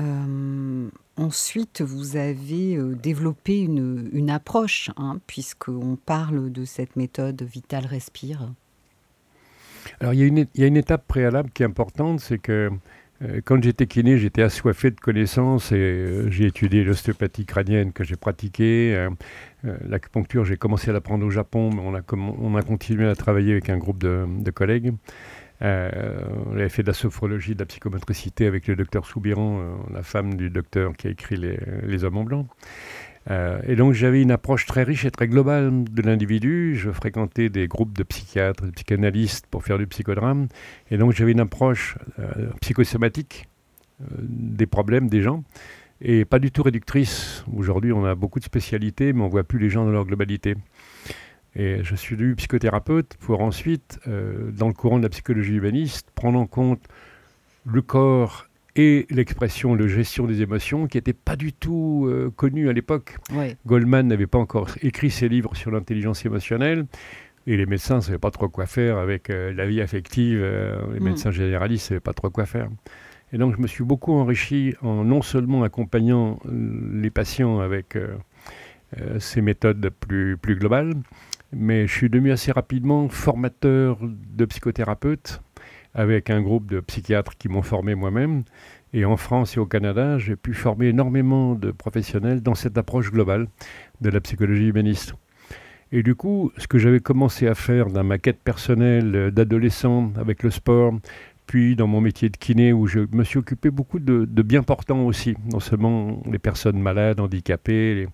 Euh, 0.02 0.90
Ensuite, 1.16 1.82
vous 1.82 2.16
avez 2.16 2.76
euh, 2.76 2.96
développé 2.96 3.60
une, 3.60 4.10
une 4.14 4.32
approche, 4.32 4.90
hein, 4.98 5.20
puisqu'on 5.28 5.96
parle 5.96 6.52
de 6.52 6.66
cette 6.66 6.96
méthode 6.96 7.44
Vital 7.44 7.86
Respire. 7.86 8.52
Alors 10.00 10.14
il 10.14 10.20
y, 10.20 10.64
a 10.64 10.68
une, 10.68 10.78
étape 10.78 11.08
préalable 11.08 11.50
qui 11.52 11.64
est 11.64 11.66
importante, 11.66 12.20
c'est 12.20 12.38
que 12.38 12.72
euh, 13.22 13.42
quand 13.44 13.62
j'étais 13.64 13.88
kiné, 13.88 14.18
j'étais 14.18 14.42
assoiffé 14.42 14.92
de 14.92 15.00
connaissances 15.00 15.72
et 15.72 15.76
euh, 15.76 16.30
j'ai 16.30 16.46
étudié 16.46 16.84
l'ostéopathie 16.84 17.46
crânienne 17.46 17.94
que 17.94 18.04
j'ai 18.04 18.16
pratiquée. 18.16 18.96
euh, 18.96 19.10
L'acupuncture, 19.88 20.44
j'ai 20.44 20.58
commencé 20.58 20.90
à 20.90 20.94
l'apprendre 20.94 21.26
au 21.26 21.30
Japon, 21.30 21.70
mais 21.74 21.82
on 21.82 22.56
a, 22.56 22.62
continué 22.62 23.08
à 23.08 23.16
travailler 23.16 23.54
avec 23.54 23.70
un 23.70 23.78
groupe 23.78 24.00
de, 24.00 24.52
collègues. 24.52 24.94
On 25.62 26.52
avait 26.52 26.68
fait 26.68 26.82
de 26.82 26.88
la 26.88 26.94
sophrologie, 26.94 27.54
de 27.54 27.60
la 27.60 27.66
psychomotricité 27.66 28.46
avec 28.46 28.68
le 28.68 28.76
docteur 28.76 29.06
Soubiran, 29.06 29.62
la 29.94 30.04
femme 30.04 30.34
du 30.36 30.50
docteur 30.50 30.92
qui 30.98 31.08
a 31.08 31.12
écrit 31.12 31.38
Les 31.38 32.04
Hommes 32.04 32.18
en 32.18 32.24
Blanc. 32.26 32.48
Euh, 33.30 33.62
et 33.66 33.76
donc 33.76 33.94
j'avais 33.94 34.22
une 34.22 34.32
approche 34.32 34.66
très 34.66 34.84
riche 34.84 35.06
et 35.06 35.12
très 35.12 35.28
globale 35.28 35.86
de 35.86 36.02
l'individu. 36.02 36.76
Je 36.76 36.92
fréquentais 36.92 37.50
des 37.50 37.68
groupes 37.68 37.98
de 37.98 38.04
psychiatres, 38.04 38.66
de 38.66 38.72
psychanalystes 38.72 39.48
pour 39.48 39.64
faire 39.64 39.78
du 39.78 39.88
psychodrame. 39.88 40.48
Et 40.92 40.98
donc 40.98 41.14
j'avais 41.14 41.32
une 41.32 41.40
approche 41.40 41.98
euh, 42.20 42.50
psychosomatique 42.62 43.48
euh, 44.02 44.06
des 44.20 44.66
problèmes 44.66 45.10
des 45.10 45.22
gens 45.22 45.44
et 46.02 46.26
pas 46.26 46.40
du 46.40 46.52
tout 46.52 46.64
réductrice. 46.64 47.46
Aujourd'hui 47.56 47.94
on 47.94 48.06
a 48.06 48.16
beaucoup 48.16 48.40
de 48.40 48.46
spécialités 48.46 49.14
mais 49.14 49.22
on 49.22 49.30
voit 49.30 49.44
plus 49.44 49.60
les 49.60 49.70
gens 49.70 49.86
dans 49.86 49.92
leur 49.92 50.06
globalité. 50.06 50.56
Et 51.56 51.84
je 51.84 51.96
suis 51.96 52.16
devenu 52.16 52.36
psychothérapeute 52.36 53.16
pour 53.20 53.42
ensuite, 53.42 54.00
euh, 54.08 54.52
dans 54.52 54.68
le 54.68 54.74
courant 54.74 54.98
de 54.98 55.04
la 55.04 55.10
psychologie 55.10 55.54
humaniste, 55.54 56.10
prendre 56.16 56.40
en 56.40 56.48
compte 56.48 56.82
le 57.66 57.82
corps 57.82 58.48
et 58.76 59.06
l'expression, 59.12 59.76
la 59.76 59.88
gestion 59.88 60.26
des 60.26 60.42
émotions 60.42 60.88
qui 60.88 60.98
n'était 60.98 61.14
pas 61.14 61.36
du 61.36 61.54
tout 61.54 62.06
euh, 62.08 62.32
connue 62.36 62.70
à 62.70 62.74
l'époque. 62.74 63.18
Ouais. 63.34 63.56
Goldman 63.68 64.08
n'avait 64.08 64.26
pas 64.28 64.40
encore 64.40 64.70
écrit 64.82 65.12
ses 65.12 65.30
livres 65.30 65.56
sur 65.56 65.70
l'intelligence 65.72 66.26
émotionnelle. 66.26 66.86
Et 67.46 67.58
les 67.58 67.66
médecins 67.66 67.98
ne 67.98 68.02
savaient 68.02 68.18
pas 68.18 68.32
trop 68.32 68.48
quoi 68.50 68.66
faire 68.66 68.98
avec 68.98 69.30
euh, 69.30 69.54
la 69.54 69.66
vie 69.68 69.82
affective. 69.82 70.40
euh, 70.42 70.76
les 70.94 71.00
Mm. 71.00 71.04
médecins 71.04 71.32
généralistes 71.32 71.86
ne 71.86 71.88
savaient 71.90 72.00
pas 72.00 72.14
trop 72.14 72.30
quoi 72.30 72.46
faire. 72.46 72.70
Et 73.32 73.38
donc, 73.38 73.56
je 73.56 73.62
me 73.62 73.68
suis 73.68 73.84
beaucoup 73.84 74.14
enrichi 74.14 74.76
en 74.82 75.04
non 75.04 75.22
seulement 75.22 75.64
accompagnant 75.64 76.40
les 76.50 77.10
patients 77.10 77.60
avec 77.60 77.98
ces 79.18 79.42
méthodes 79.42 79.90
plus, 79.90 80.38
plus 80.38 80.56
globales, 80.56 80.94
mais 81.52 81.88
je 81.88 81.92
suis 81.94 82.10
devenu 82.12 82.32
assez 82.32 82.52
rapidement 82.52 83.10
formateur 83.10 83.98
de 84.02 84.46
psychothérapeutes 84.46 85.42
avec 85.94 86.30
un 86.30 86.42
groupe 86.42 86.70
de 86.70 86.80
psychiatres 86.80 87.38
qui 87.38 87.50
m'ont 87.50 87.62
formé 87.62 87.96
moi-même. 87.96 88.44
Et 88.94 89.06
en 89.06 89.18
France 89.18 89.58
et 89.58 89.60
au 89.60 89.66
Canada, 89.66 90.20
j'ai 90.20 90.36
pu 90.36 90.54
former 90.54 90.88
énormément 90.88 91.56
de 91.56 91.72
professionnels 91.72 92.42
dans 92.42 92.56
cette 92.56 92.78
approche 92.78 93.12
globale 93.12 93.48
de 94.02 94.10
la 94.10 94.22
psychologie 94.22 94.68
humaniste. 94.68 95.16
Et 95.92 96.02
du 96.02 96.16
coup, 96.16 96.52
ce 96.58 96.68
que 96.68 96.80
j'avais 96.80 97.00
commencé 97.00 97.48
à 97.48 97.56
faire 97.56 97.88
dans 97.88 98.04
ma 98.04 98.18
quête 98.18 98.40
personnelle 98.40 99.32
d'adolescent 99.32 100.12
avec 100.18 100.42
le 100.42 100.50
sport, 100.50 100.94
puis 101.46 101.76
dans 101.76 101.88
mon 101.88 102.02
métier 102.02 102.30
de 102.30 102.38
kiné 102.38 102.74
où 102.74 102.88
je 102.88 103.02
me 103.12 103.24
suis 103.24 103.38
occupé 103.38 103.70
beaucoup 103.70 104.00
de, 104.00 104.26
bien 104.42 104.64
portants 104.64 105.06
aussi, 105.06 105.36
non 105.52 105.60
seulement 105.60 106.22
les 106.32 106.40
personnes 106.40 106.80
malades, 106.80 107.20
handicapées, 107.20 108.08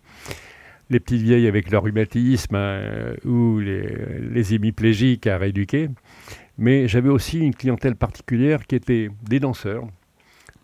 les, 0.90 1.00
petites 1.00 1.22
vieilles 1.22 1.48
avec 1.48 1.72
leur 1.72 1.84
rhumatisme 1.84 2.56
euh, 2.56 3.16
ou 3.24 3.60
les, 3.60 3.88
les 4.30 4.54
hémiplégiques 4.54 5.28
à 5.28 5.38
rééduquer, 5.38 5.90
mais 6.60 6.90
j'avais 6.90 7.10
aussi 7.10 7.40
une 7.40 7.56
clientèle 7.56 7.96
particulière 7.96 8.68
qui 8.68 8.76
était 8.76 9.10
des 9.24 9.40
danseurs. 9.40 9.88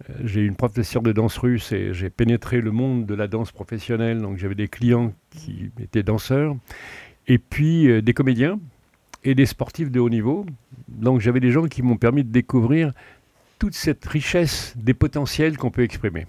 Euh, 0.10 0.14
J'ai 0.26 0.42
une 0.42 0.56
professeure 0.56 1.02
de 1.02 1.14
danse 1.14 1.38
russe 1.38 1.72
et 1.72 1.94
j'ai 1.94 2.10
pénétré 2.10 2.60
le 2.60 2.72
monde 2.72 3.06
de 3.06 3.16
la 3.16 3.28
danse 3.28 3.54
professionnelle, 3.54 4.22
donc 4.22 4.38
j'avais 4.38 4.56
des 4.56 4.68
clients 4.68 5.14
qui 5.32 5.72
étaient 5.80 6.04
danseurs, 6.04 6.56
et 7.28 7.38
puis 7.38 7.88
euh, 7.88 8.02
des 8.02 8.14
comédiens 8.14 8.60
et 9.24 9.36
des 9.36 9.46
sportifs 9.46 9.90
de 9.90 10.02
haut 10.02 10.10
niveau. 10.10 10.46
Donc 10.90 11.22
j'avais 11.22 11.40
des 11.40 11.52
gens 11.52 11.66
qui 11.66 11.82
m'ont 11.82 11.98
permis 11.98 12.26
de 12.26 12.32
découvrir 12.32 12.92
toute 13.58 13.74
cette 13.74 14.06
richesse 14.06 14.74
des 14.76 14.94
potentiels 14.94 15.58
qu'on 15.58 15.72
peut 15.72 15.84
exprimer. 15.84 16.28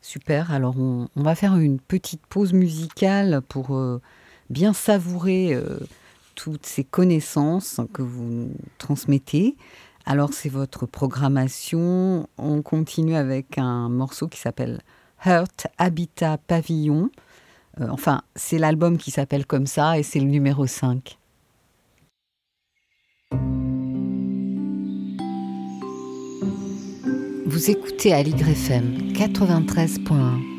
Super, 0.00 0.52
alors 0.52 0.78
on, 0.78 1.08
va 1.16 1.34
faire 1.34 1.58
une 1.58 1.80
petite 1.80 2.24
pause 2.26 2.54
musicale 2.54 3.42
pour 3.46 3.76
euh, 3.76 4.00
bien 4.48 4.72
savourer 4.72 5.54
toutes 6.36 6.66
ces 6.66 6.84
connaissances 6.84 7.80
que 7.92 8.02
vous 8.02 8.52
transmettez. 8.78 9.56
Alors 10.04 10.32
c'est 10.32 10.48
votre 10.48 10.86
programmation, 10.86 12.28
on 12.38 12.62
continue 12.62 13.16
avec 13.16 13.58
un 13.58 13.88
morceau 13.88 14.28
qui 14.28 14.38
s'appelle 14.38 14.80
Hurt 15.24 15.66
Habitat 15.78 16.38
Pavillon. 16.38 17.10
Euh, 17.80 17.88
enfin, 17.90 18.22
c'est 18.36 18.58
l'album 18.58 18.98
qui 18.98 19.10
s'appelle 19.10 19.44
comme 19.44 19.66
ça 19.66 19.98
et 19.98 20.04
c'est 20.04 20.20
le 20.20 20.26
numéro 20.26 20.68
5. 20.68 21.18
Vous 27.46 27.70
écoutez 27.70 28.12
à 28.12 28.22
l'YFM 28.22 29.12
93.1. 29.12 30.55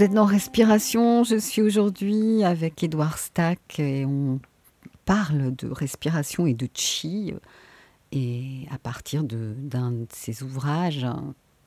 Vous 0.00 0.06
êtes 0.06 0.14
dans 0.14 0.24
Respiration. 0.24 1.24
Je 1.24 1.36
suis 1.36 1.60
aujourd'hui 1.60 2.42
avec 2.42 2.82
Edouard 2.82 3.18
Stack 3.18 3.78
et 3.78 4.06
on 4.06 4.40
parle 5.04 5.54
de 5.54 5.68
respiration 5.70 6.46
et 6.46 6.54
de 6.54 6.66
chi. 6.72 7.34
Et 8.10 8.66
à 8.70 8.78
partir 8.78 9.24
d'un 9.24 9.90
de, 9.90 10.06
ses 10.10 10.42
ouvrages 10.42 11.06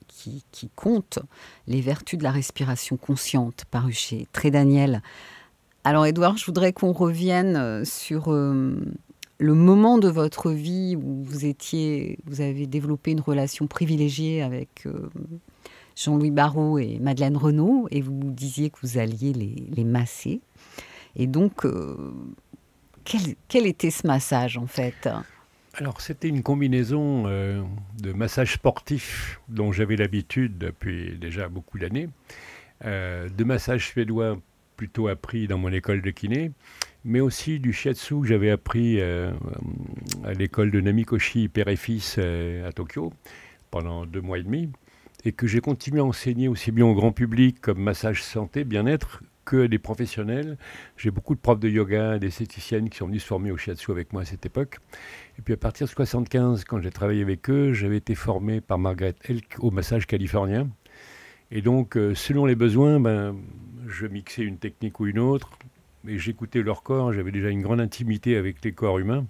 qui, 0.08 0.42
compte 0.74 1.20
les 1.68 1.80
vertus 1.80 2.18
de 2.18 2.24
la 2.24 2.32
respiration 2.32 2.96
consciente, 2.96 3.66
paru 3.70 3.92
chez 3.92 4.26
Très 4.32 4.50
Daniel. 4.50 5.00
Alors, 5.84 6.04
Edouard, 6.04 6.36
je 6.36 6.44
voudrais 6.44 6.72
qu'on 6.72 6.90
revienne 6.90 7.84
sur 7.84 8.32
euh, 8.32 8.74
le 9.38 9.54
moment 9.54 9.96
de 9.96 10.08
votre 10.08 10.50
vie 10.50 10.96
où 10.96 11.22
vous 11.22 11.44
étiez, 11.44 12.18
vous 12.26 12.40
avez 12.40 12.66
développé 12.66 13.12
une 13.12 13.20
relation 13.20 13.68
privilégiée 13.68 14.42
avec. 14.42 14.86
Euh, 14.86 15.08
Jean-Louis 15.96 16.30
Barrault 16.30 16.78
et 16.78 16.98
Madeleine 16.98 17.36
Renaud, 17.36 17.86
et 17.90 18.00
vous 18.00 18.32
disiez 18.32 18.70
que 18.70 18.78
vous 18.82 18.98
alliez 18.98 19.32
les, 19.32 19.84
masser. 19.84 20.40
Et 21.16 21.26
donc, 21.26 21.64
euh, 21.64 22.12
quel, 23.04 23.66
était 23.66 23.90
ce 23.90 24.06
massage 24.06 24.56
en 24.56 24.66
fait? 24.66 25.08
Alors 25.74 26.00
c'était 26.00 26.28
une 26.28 26.42
combinaison 26.42 27.24
euh, 27.26 27.62
de 28.00 28.12
massage 28.12 28.54
sportif 28.54 29.40
dont 29.48 29.72
j'avais 29.72 29.96
l'habitude 29.96 30.56
depuis 30.58 31.16
déjà 31.18 31.48
beaucoup 31.48 31.78
d'années, 31.78 32.08
euh, 32.84 33.28
de 33.28 33.44
massage 33.44 33.88
suédois 33.88 34.38
plutôt 34.76 35.08
appris 35.08 35.46
dans 35.46 35.58
mon 35.58 35.72
école 35.72 36.02
de 36.02 36.10
kiné, 36.10 36.50
mais 37.04 37.20
aussi 37.20 37.60
du 37.60 37.72
shiatsu 37.72 38.20
que 38.20 38.26
j'avais 38.26 38.50
appris 38.50 39.00
à 39.00 40.32
l'école 40.36 40.72
de 40.72 40.80
Namikoshi 40.80 41.48
père 41.48 41.68
et 41.68 41.76
fils 41.76 42.18
à 42.18 42.72
Tokyo 42.72 43.12
pendant 43.70 44.04
deux 44.06 44.20
mois 44.20 44.38
et 44.38 44.42
demi, 44.42 44.70
et 45.24 45.32
que 45.32 45.46
j'ai 45.46 45.60
continué 45.60 46.00
à 46.00 46.04
enseigner 46.04 46.48
aussi 46.48 46.70
bien 46.70 46.86
au 46.86 46.94
grand 46.94 47.12
public 47.12 47.60
comme 47.60 47.78
massage 47.78 48.22
santé, 48.22 48.64
bien-être, 48.64 49.22
que 49.44 49.66
des 49.66 49.78
professionnels. 49.78 50.56
J'ai 50.96 51.10
beaucoup 51.10 51.34
de 51.34 51.40
profs 51.40 51.60
de 51.60 51.68
yoga, 51.68 52.18
d'esthéticiennes 52.18 52.88
qui 52.88 52.98
sont 52.98 53.06
venus 53.06 53.22
se 53.22 53.26
former 53.26 53.50
au 53.50 53.56
shiatsu 53.56 53.90
avec 53.90 54.12
moi 54.12 54.22
à 54.22 54.24
cette 54.24 54.46
époque. 54.46 54.78
Et 55.38 55.42
puis 55.42 55.54
à 55.54 55.56
partir 55.56 55.86
de 55.86 55.92
75, 55.92 56.64
quand 56.64 56.80
j'ai 56.80 56.90
travaillé 56.90 57.22
avec 57.22 57.48
eux, 57.50 57.72
j'avais 57.72 57.98
été 57.98 58.14
formé 58.14 58.60
par 58.60 58.78
Margaret 58.78 59.14
Elk 59.28 59.56
au 59.58 59.70
massage 59.70 60.06
californien. 60.06 60.68
Et 61.50 61.62
donc, 61.62 61.96
euh, 61.96 62.14
selon 62.14 62.46
les 62.46 62.54
besoins, 62.54 62.98
ben, 63.00 63.36
je 63.86 64.06
mixais 64.06 64.42
une 64.42 64.58
technique 64.58 64.98
ou 65.00 65.06
une 65.06 65.18
autre, 65.18 65.50
et 66.08 66.18
j'écoutais 66.18 66.62
leur 66.62 66.82
corps. 66.82 67.12
J'avais 67.12 67.32
déjà 67.32 67.50
une 67.50 67.62
grande 67.62 67.80
intimité 67.80 68.36
avec 68.36 68.64
les 68.64 68.72
corps 68.72 68.98
humains. 68.98 69.26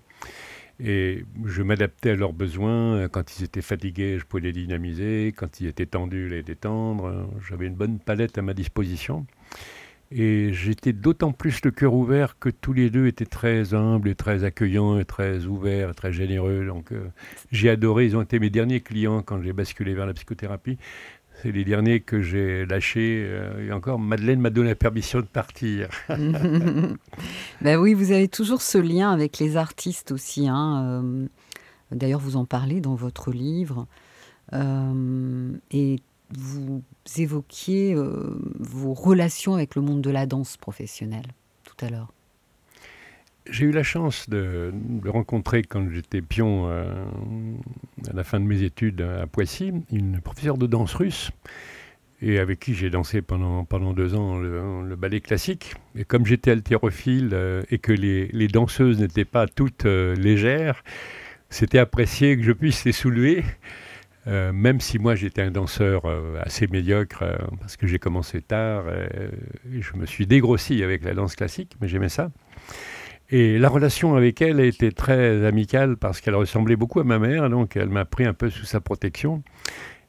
Et 0.80 1.24
je 1.44 1.62
m'adaptais 1.62 2.10
à 2.10 2.14
leurs 2.16 2.32
besoins. 2.32 3.08
Quand 3.08 3.38
ils 3.38 3.44
étaient 3.44 3.62
fatigués, 3.62 4.18
je 4.18 4.24
pouvais 4.24 4.42
les 4.42 4.52
dynamiser. 4.52 5.32
Quand 5.36 5.60
ils 5.60 5.66
étaient 5.68 5.86
tendus, 5.86 6.28
les 6.28 6.42
détendre. 6.42 7.28
J'avais 7.48 7.66
une 7.66 7.74
bonne 7.74 7.98
palette 7.98 8.38
à 8.38 8.42
ma 8.42 8.54
disposition. 8.54 9.26
Et 10.16 10.52
j'étais 10.52 10.92
d'autant 10.92 11.32
plus 11.32 11.64
le 11.64 11.70
cœur 11.70 11.94
ouvert 11.94 12.38
que 12.38 12.48
tous 12.48 12.72
les 12.72 12.90
deux 12.90 13.06
étaient 13.06 13.26
très 13.26 13.74
humbles 13.74 14.08
et 14.08 14.14
très 14.14 14.44
accueillants 14.44 14.98
et 14.98 15.04
très 15.04 15.46
ouverts 15.46 15.90
et 15.90 15.94
très 15.94 16.12
généreux. 16.12 16.66
Donc 16.66 16.92
euh, 16.92 17.08
j'ai 17.50 17.70
adoré, 17.70 18.04
ils 18.06 18.16
ont 18.16 18.22
été 18.22 18.38
mes 18.38 18.50
derniers 18.50 18.80
clients 18.80 19.22
quand 19.22 19.42
j'ai 19.42 19.52
basculé 19.52 19.94
vers 19.94 20.06
la 20.06 20.12
psychothérapie. 20.12 20.78
C'est 21.44 21.52
les 21.52 21.66
derniers 21.66 22.00
que 22.00 22.22
j'ai 22.22 22.64
lâchés. 22.64 23.26
Euh, 23.28 23.68
et 23.68 23.70
encore, 23.70 23.98
Madeleine 23.98 24.40
m'a 24.40 24.48
donné 24.48 24.70
la 24.70 24.74
permission 24.74 25.20
de 25.20 25.26
partir. 25.26 25.90
ben 26.08 27.76
oui, 27.76 27.92
vous 27.92 28.12
avez 28.12 28.28
toujours 28.28 28.62
ce 28.62 28.78
lien 28.78 29.12
avec 29.12 29.38
les 29.38 29.58
artistes 29.58 30.10
aussi. 30.10 30.48
Hein. 30.48 31.02
Euh, 31.04 31.26
d'ailleurs, 31.90 32.20
vous 32.20 32.36
en 32.36 32.46
parlez 32.46 32.80
dans 32.80 32.94
votre 32.94 33.30
livre. 33.30 33.86
et 34.54 35.96
vous 36.30 36.82
évoquiez 37.18 37.94
euh, 37.94 38.38
vos 38.58 38.94
relations 38.94 39.52
avec 39.52 39.74
le 39.74 39.82
monde 39.82 40.00
de 40.00 40.10
la 40.10 40.24
danse 40.24 40.56
professionnelle 40.56 41.26
tout 41.62 41.76
à 41.84 41.90
l'heure. 41.90 42.10
J'ai 43.50 43.66
eu 43.66 43.72
la 43.72 43.82
chance 43.82 44.28
de, 44.28 44.72
rencontrer 45.06 45.62
quand 45.62 45.88
j'étais 45.90 46.22
pion 46.22 46.68
euh, 46.68 46.84
à 48.10 48.14
la 48.14 48.24
fin 48.24 48.40
de 48.40 48.46
mes 48.46 48.62
études 48.62 49.02
à 49.02 49.26
Poissy, 49.26 49.72
une 49.92 50.20
professeure 50.20 50.56
de 50.56 50.66
danse 50.66 50.94
russe, 50.94 51.30
et 52.22 52.38
avec 52.38 52.60
qui 52.60 52.74
j'ai 52.74 52.88
dansé 52.88 53.20
pendant, 53.20 53.64
pendant 53.64 53.92
deux 53.92 54.14
ans 54.14 54.38
le, 54.38 54.96
ballet 54.96 55.20
classique. 55.20 55.74
Et 55.94 56.04
comme 56.04 56.24
j'étais 56.24 56.52
haltérophile 56.52 57.30
euh, 57.32 57.62
et 57.70 57.78
que 57.78 57.92
les, 57.92 58.28
les 58.28 58.48
danseuses 58.48 58.98
n'étaient 58.98 59.26
pas 59.26 59.46
toutes 59.46 59.84
légères, 59.84 60.82
c'était 61.50 61.78
apprécié 61.78 62.36
que 62.36 62.42
je 62.42 62.52
puisse 62.52 62.84
les 62.84 62.92
soulever. 62.92 63.44
Euh, 64.26 64.52
même 64.52 64.80
si 64.80 64.98
moi 64.98 65.14
j'étais 65.14 65.42
un 65.42 65.50
danseur 65.50 66.06
euh, 66.06 66.40
assez 66.42 66.66
médiocre, 66.66 67.22
euh, 67.22 67.36
parce 67.60 67.76
que 67.76 67.86
j'ai 67.86 67.98
commencé 67.98 68.40
tard, 68.40 68.84
je 69.70 69.96
me 69.96 70.06
suis 70.06 70.26
dégrossi 70.26 70.82
avec 70.82 71.04
la 71.04 71.14
danse 71.14 71.36
classique, 71.36 71.76
mais 71.80 71.88
j'aimais 71.88 72.08
ça. 72.08 72.30
Et 73.34 73.58
la 73.58 73.68
relation 73.68 74.14
avec 74.14 74.40
elle 74.42 74.60
été 74.60 74.92
très 74.92 75.44
amicale 75.44 75.96
parce 75.96 76.20
qu'elle 76.20 76.36
ressemblait 76.36 76.76
beaucoup 76.76 77.00
à 77.00 77.04
ma 77.04 77.18
mère, 77.18 77.50
donc 77.50 77.76
elle 77.76 77.88
m'a 77.88 78.04
pris 78.04 78.24
un 78.24 78.32
peu 78.32 78.48
sous 78.48 78.64
sa 78.64 78.80
protection. 78.80 79.42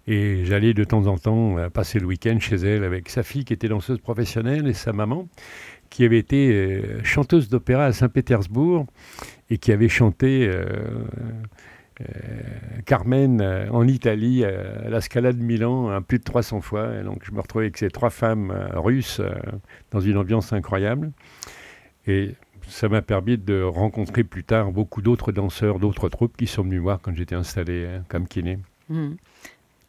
Et 0.05 0.45
j'allais 0.45 0.75
de 0.75 0.83
temps 0.83 1.07
en 1.07 1.17
temps 1.17 1.55
passer 1.73 1.97
le 1.97 2.05
week-end 2.05 2.37
chez 2.39 2.57
elle 2.57 2.83
avec 2.83 3.09
sa 3.09 3.23
fille 3.23 3.43
qui 3.43 3.53
était 3.53 3.67
danseuse 3.67 3.97
professionnelle 3.97 4.67
et 4.67 4.73
sa 4.73 4.93
maman 4.93 5.27
qui 5.89 6.05
avait 6.05 6.19
été 6.19 6.83
chanteuse 7.03 7.49
d'opéra 7.49 7.85
à 7.85 7.93
Saint-Pétersbourg 7.93 8.85
et 9.49 9.57
qui 9.57 9.71
avait 9.71 9.89
chanté 9.89 10.47
euh, 12.01 12.05
Carmen 12.85 13.39
euh, 13.39 13.69
en 13.71 13.87
Italie, 13.87 14.43
euh, 14.43 14.85
à 14.85 14.89
la 14.89 14.99
Scala 14.99 15.31
de 15.31 15.41
Milan, 15.41 16.01
plus 16.01 16.19
de 16.19 16.23
300 16.23 16.61
fois. 16.61 16.89
Et 16.99 17.03
donc 17.03 17.23
je 17.23 17.31
me 17.31 17.39
retrouvais 17.39 17.65
avec 17.65 17.77
ces 17.77 17.89
trois 17.89 18.09
femmes 18.09 18.53
russes 18.73 19.21
dans 19.91 20.01
une 20.01 20.17
ambiance 20.17 20.53
incroyable. 20.53 21.11
Ça 22.67 22.89
m'a 22.89 23.01
permis 23.01 23.37
de 23.37 23.61
rencontrer 23.61 24.23
plus 24.23 24.43
tard 24.43 24.71
beaucoup 24.71 25.01
d'autres 25.01 25.31
danseurs, 25.31 25.79
d'autres 25.79 26.09
troupes 26.09 26.35
qui 26.37 26.47
sont 26.47 26.63
venus 26.63 26.81
voir 26.81 26.99
quand 27.01 27.15
j'étais 27.15 27.35
installé 27.35 27.87
comme 28.09 28.27
kiné. 28.27 28.59
Mmh. 28.89 29.13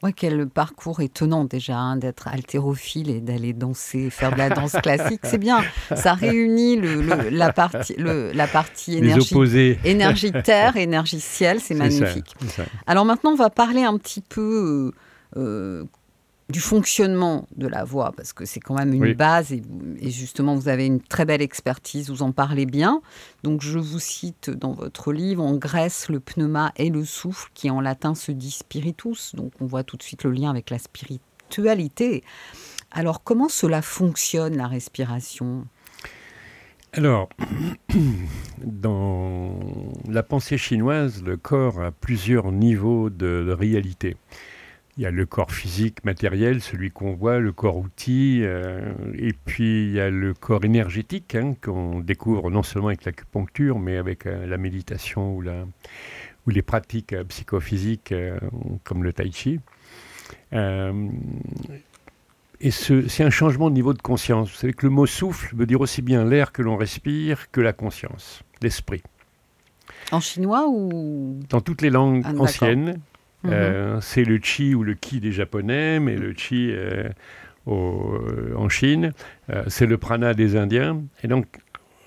Ouais, 0.02 0.12
quel 0.12 0.46
parcours 0.46 1.00
étonnant 1.00 1.44
déjà 1.44 1.78
hein, 1.78 1.96
d'être 1.96 2.28
haltérophile 2.28 3.08
et 3.08 3.20
d'aller 3.20 3.54
danser, 3.54 4.10
faire 4.10 4.30
de 4.30 4.36
la 4.36 4.50
danse 4.50 4.72
classique. 4.82 5.20
C'est 5.22 5.38
bien, 5.38 5.62
ça 5.94 6.12
réunit 6.12 6.76
le, 6.76 7.30
la 7.30 7.50
partie, 7.52 7.94
le, 7.96 8.30
la 8.32 8.46
partie 8.46 8.98
énergie, 8.98 9.78
énergie 9.84 10.32
terre, 10.44 10.76
énergie 10.76 11.20
ciel, 11.20 11.60
c'est 11.60 11.74
magnifique. 11.74 12.34
Alors 12.86 13.06
maintenant, 13.06 13.32
on 13.32 13.36
va 13.36 13.48
parler 13.48 13.84
un 13.84 13.96
petit 13.96 14.20
peu 14.20 14.92
euh, 15.36 15.84
du 16.48 16.60
fonctionnement 16.60 17.48
de 17.56 17.66
la 17.66 17.82
voix, 17.82 18.12
parce 18.16 18.32
que 18.32 18.44
c'est 18.44 18.60
quand 18.60 18.74
même 18.74 18.92
une 18.92 19.14
base, 19.14 19.52
et, 19.52 19.62
justement, 20.10 20.54
vous 20.54 20.68
avez 20.68 20.86
une 20.86 21.00
très 21.00 21.24
belle 21.24 21.42
expertise, 21.42 22.08
vous 22.08 22.22
en 22.22 22.30
parlez 22.30 22.66
bien. 22.66 23.02
Donc, 23.42 23.62
je 23.62 23.80
vous 23.80 23.98
cite 23.98 24.50
dans 24.50 24.72
votre 24.72 25.12
livre, 25.12 25.42
en 25.42 25.56
Grèce, 25.56 26.08
le 26.08 26.20
pneuma 26.20 26.72
et 26.76 26.88
le 26.88 27.04
souffle, 27.04 27.50
qui 27.54 27.68
en 27.68 27.80
latin 27.80 28.14
se 28.14 28.30
dit 28.30 28.52
spiritus. 28.52 29.34
Donc, 29.34 29.52
on 29.60 29.66
voit 29.66 29.82
tout 29.82 29.96
de 29.96 30.04
suite 30.04 30.22
le 30.22 30.30
lien 30.30 30.50
avec 30.50 30.70
la 30.70 30.78
spiritualité. 30.78 32.22
Alors, 32.92 33.24
comment 33.24 33.48
cela 33.48 33.82
fonctionne, 33.82 34.56
la 34.56 34.68
respiration? 34.68 35.66
Alors, 36.92 37.28
dans 38.64 39.58
la 40.08 40.22
pensée 40.22 40.58
chinoise, 40.58 41.24
le 41.24 41.36
corps 41.36 41.82
a 41.82 41.90
plusieurs 41.90 42.52
niveaux 42.52 43.10
de 43.10 43.50
réalité. 43.50 44.16
Il 44.98 45.02
y 45.02 45.06
a 45.06 45.10
le 45.10 45.26
corps 45.26 45.52
physique, 45.52 46.02
matériel, 46.04 46.62
celui 46.62 46.90
qu'on 46.90 47.12
voit, 47.12 47.38
le 47.38 47.52
corps 47.52 47.76
outil, 47.76 48.40
euh, 48.42 48.94
et 49.18 49.34
puis 49.34 49.88
il 49.88 49.92
y 49.92 50.00
a 50.00 50.08
le 50.08 50.32
corps 50.32 50.64
énergétique 50.64 51.34
hein, 51.34 51.54
qu'on 51.62 52.00
découvre 52.00 52.50
non 52.50 52.62
seulement 52.62 52.88
avec 52.88 53.04
l'acupuncture, 53.04 53.78
mais 53.78 53.98
avec 53.98 54.24
euh, 54.24 54.46
la 54.46 54.56
méditation 54.56 55.34
ou, 55.34 55.42
la, 55.42 55.66
ou 56.46 56.50
les 56.50 56.62
pratiques 56.62 57.12
euh, 57.12 57.24
psychophysiques 57.24 58.14
comme 58.84 59.04
le 59.04 59.12
tai 59.12 59.30
chi. 59.32 59.60
et 60.52 61.10
c'est 62.70 63.22
un 63.22 63.30
changement 63.30 63.68
de 63.68 63.74
niveau 63.74 63.92
de 63.92 64.00
conscience. 64.00 64.50
Vous 64.50 64.56
savez 64.56 64.72
que 64.72 64.86
le 64.86 64.92
mot 64.92 65.04
souffle 65.04 65.54
veut 65.54 65.66
dire 65.66 65.82
aussi 65.82 66.00
bien 66.00 66.24
l'air 66.24 66.52
que 66.52 66.62
l'on 66.62 66.78
respire 66.78 67.50
que 67.50 67.60
la 67.60 67.74
conscience, 67.74 68.40
l'esprit. 68.62 69.02
En 70.10 70.20
chinois 70.20 70.66
ou 70.68 71.38
Dans 71.50 71.60
toutes 71.60 71.82
les 71.82 71.90
langues 71.90 72.22
ah, 72.24 72.32
anciennes, 72.38 72.98
Mhm. 73.46 73.52
Euh, 73.52 74.00
c'est 74.00 74.24
le 74.24 74.38
chi 74.42 74.74
ou 74.74 74.82
le 74.82 74.94
ki 74.94 75.20
des 75.20 75.32
Japonais, 75.32 76.00
mais 76.00 76.16
le 76.16 76.34
chi 76.36 76.70
euh, 76.72 77.08
euh, 77.68 78.54
en 78.56 78.68
Chine, 78.68 79.12
c'est 79.68 79.86
le 79.86 79.98
prana 79.98 80.34
des 80.34 80.56
Indiens, 80.56 81.02
et 81.22 81.28
donc 81.28 81.46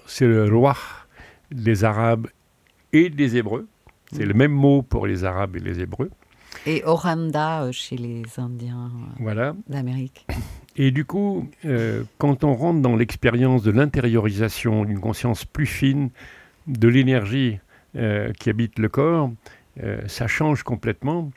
c'est 0.05 0.27
le 0.27 0.45
roi 0.53 0.75
des 1.51 1.83
Arabes 1.83 2.27
et 2.93 3.09
des 3.09 3.37
Hébreux. 3.37 3.67
C'est 4.11 4.25
le 4.25 4.33
même 4.33 4.51
mot 4.51 4.81
pour 4.81 5.05
les 5.05 5.23
Arabes 5.23 5.55
et 5.55 5.59
les 5.59 5.81
Hébreux. 5.81 6.09
Et 6.65 6.83
Oranda 6.83 7.71
chez 7.71 7.95
les 7.95 8.23
Indiens 8.37 8.89
voilà. 9.19 9.53
d'Amérique. 9.67 10.25
Et 10.75 10.89
du 10.91 11.05
coup, 11.05 11.47
quand 12.17 12.43
on 12.43 12.55
rentre 12.55 12.81
dans 12.81 12.95
l'expérience 12.95 13.61
de 13.61 13.71
l'intériorisation 13.71 14.83
d'une 14.85 14.99
conscience 14.99 15.45
plus 15.45 15.67
fine 15.67 16.09
de 16.65 16.87
l'énergie 16.87 17.59
qui 17.93 18.49
habite 18.49 18.79
le 18.79 18.89
corps, 18.89 19.31
euh, 19.83 20.01
ça 20.07 20.27
change 20.27 20.63
complètement. 20.63 21.31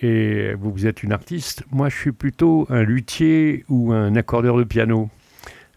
Et 0.00 0.54
vous, 0.54 0.86
êtes 0.86 1.02
une 1.02 1.12
artiste. 1.12 1.64
Moi, 1.70 1.88
je 1.88 1.96
suis 1.96 2.12
plutôt 2.12 2.66
un 2.70 2.82
luthier 2.82 3.64
ou 3.68 3.92
un 3.92 4.16
accordeur 4.16 4.56
de 4.56 4.64
piano. 4.64 5.10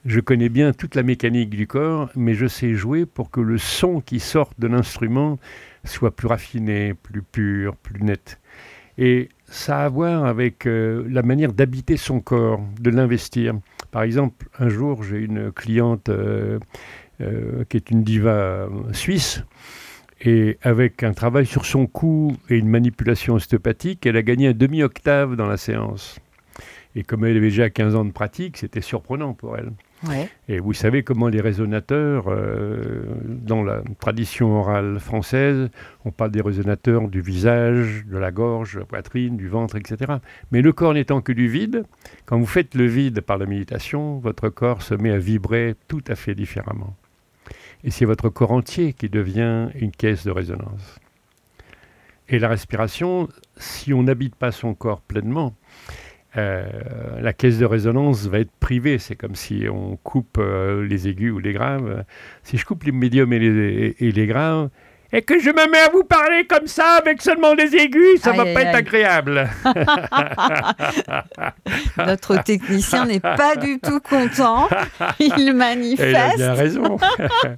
Je 0.05 0.19
connais 0.19 0.49
bien 0.49 0.71
toute 0.71 0.95
la 0.95 1.03
mécanique 1.03 1.49
du 1.49 1.67
corps, 1.67 2.09
mais 2.15 2.33
je 2.33 2.45
sais 2.45 2.75
jouer 2.75 3.05
pour 3.05 3.31
que 3.31 3.41
le 3.41 3.57
son 3.57 4.01
qui 4.01 4.19
sort 4.19 4.51
de 4.57 4.67
l'instrument 4.67 5.39
soit 5.83 6.15
plus 6.15 6.27
raffiné, 6.27 6.93
plus 6.93 7.23
pur, 7.23 7.75
plus 7.75 8.01
net. 8.01 8.39
Et 8.97 9.29
ça 9.47 9.79
a 9.79 9.85
à 9.85 9.89
voir 9.89 10.25
avec 10.25 10.65
euh, 10.65 11.05
la 11.09 11.21
manière 11.21 11.51
d'habiter 11.51 11.97
son 11.97 12.21
corps, 12.21 12.61
de 12.79 12.89
l'investir. 12.89 13.55
Par 13.91 14.03
exemple, 14.03 14.47
un 14.59 14.69
jour, 14.69 15.03
j'ai 15.03 15.17
une 15.17 15.51
cliente 15.51 16.09
euh, 16.09 16.59
qui 17.67 17.77
est 17.77 17.89
une 17.89 18.03
diva 18.03 18.67
suisse 18.93 19.43
et 20.21 20.58
avec 20.62 21.04
un 21.04 21.13
travail 21.13 21.45
sur 21.45 21.65
son 21.65 21.88
cou 21.88 22.36
et 22.49 22.58
une 22.58 22.69
manipulation 22.69 23.36
ostéopathique, 23.36 24.06
elle 24.06 24.17
a 24.17 24.21
gagné 24.21 24.47
un 24.47 24.54
demi-octave 24.54 25.36
dans 25.36 25.47
la 25.47 25.58
séance. 25.58 26.19
Et 26.95 27.04
comme 27.04 27.25
elle 27.25 27.36
avait 27.36 27.49
déjà 27.49 27.69
15 27.69 27.95
ans 27.95 28.06
de 28.06 28.12
pratique, 28.12 28.58
c'était 28.58 28.82
surprenant 28.82 29.34
pour 29.34 29.58
elle. 29.58 29.71
Et 30.47 30.60
vous 30.60 30.73
savez 30.73 31.04
comment 31.04 31.28
les 31.28 31.41
résonateurs, 31.41 32.25
euh, 32.28 33.04
dans 33.25 33.63
la 33.63 33.82
tradition 33.99 34.60
orale 34.60 34.99
française, 34.99 35.69
on 36.06 36.12
parle 36.12 36.32
des 36.32 36.41
résonateurs 36.41 37.08
du 37.08 37.21
visage, 37.21 38.06
de 38.06 38.17
la 38.17 38.32
gorge, 38.32 38.75
de 38.75 38.80
la 38.80 38.86
poitrine, 38.86 39.36
du 39.36 39.47
ventre, 39.47 39.75
etc. 39.75 40.13
Mais 40.51 40.62
le 40.62 40.71
corps 40.73 40.93
n'étant 40.93 41.21
que 41.21 41.32
du 41.32 41.47
vide, 41.47 41.86
quand 42.25 42.38
vous 42.38 42.45
faites 42.45 42.75
le 42.75 42.86
vide 42.86 43.21
par 43.21 43.38
la 43.38 43.45
méditation, 43.45 44.19
votre 44.19 44.49
corps 44.49 44.82
se 44.82 44.93
met 44.93 45.12
à 45.12 45.17
vibrer 45.17 45.75
tout 45.88 46.04
à 46.08 46.15
fait 46.15 46.36
différemment. 46.36 46.95
Et 47.85 47.91
c'est 47.91 48.05
votre 48.05 48.29
corps 48.29 48.51
entier 48.51 48.93
qui 48.93 49.09
devient 49.09 49.69
une 49.75 49.91
caisse 49.91 50.25
de 50.25 50.31
résonance. 50.31 50.99
Et 52.27 52.39
la 52.39 52.47
respiration, 52.47 53.29
si 53.57 53.93
on 53.93 54.01
n'habite 54.01 54.35
pas 54.35 54.51
son 54.51 54.73
corps 54.73 55.01
pleinement, 55.01 55.53
euh, 56.35 56.65
la 57.21 57.31
caisse 57.31 57.59
de 57.59 57.65
résonance 57.65 58.25
va 58.25 58.39
être 58.39 58.51
privée. 58.59 58.97
C'est 58.97 59.15
comme 59.15 59.35
si 59.35 59.65
on 59.71 59.97
coupe 59.97 60.39
euh, 60.39 60.83
les 60.85 61.07
aigus 61.07 61.31
ou 61.31 61.37
les 61.37 61.53
graves. 61.53 62.03
Si 62.41 62.57
je 62.57 62.65
coupe 62.65 62.83
les 62.85 62.91
médiums 62.91 63.31
et 63.31 63.39
les, 63.39 63.95
et 63.99 64.11
les 64.11 64.25
graves, 64.25 64.69
et 65.11 65.21
que 65.21 65.39
je 65.39 65.49
me 65.49 65.71
mets 65.71 65.79
à 65.79 65.89
vous 65.89 66.03
parler 66.03 66.45
comme 66.45 66.67
ça 66.67 66.97
avec 66.99 67.21
seulement 67.21 67.55
des 67.55 67.75
aigus, 67.75 68.21
ça 68.21 68.33
ne 68.33 68.37
va 68.37 68.45
pas 68.45 68.61
être 68.61 68.75
agréable. 68.75 69.49
Notre 71.97 72.43
technicien 72.43 73.05
n'est 73.05 73.19
pas 73.19 73.55
du 73.55 73.79
tout 73.79 73.99
content. 73.99 74.67
Il 75.19 75.53
manifeste. 75.53 76.09
il 76.09 76.15
a 76.15 76.35
bien 76.35 76.53
raison. 76.53 76.97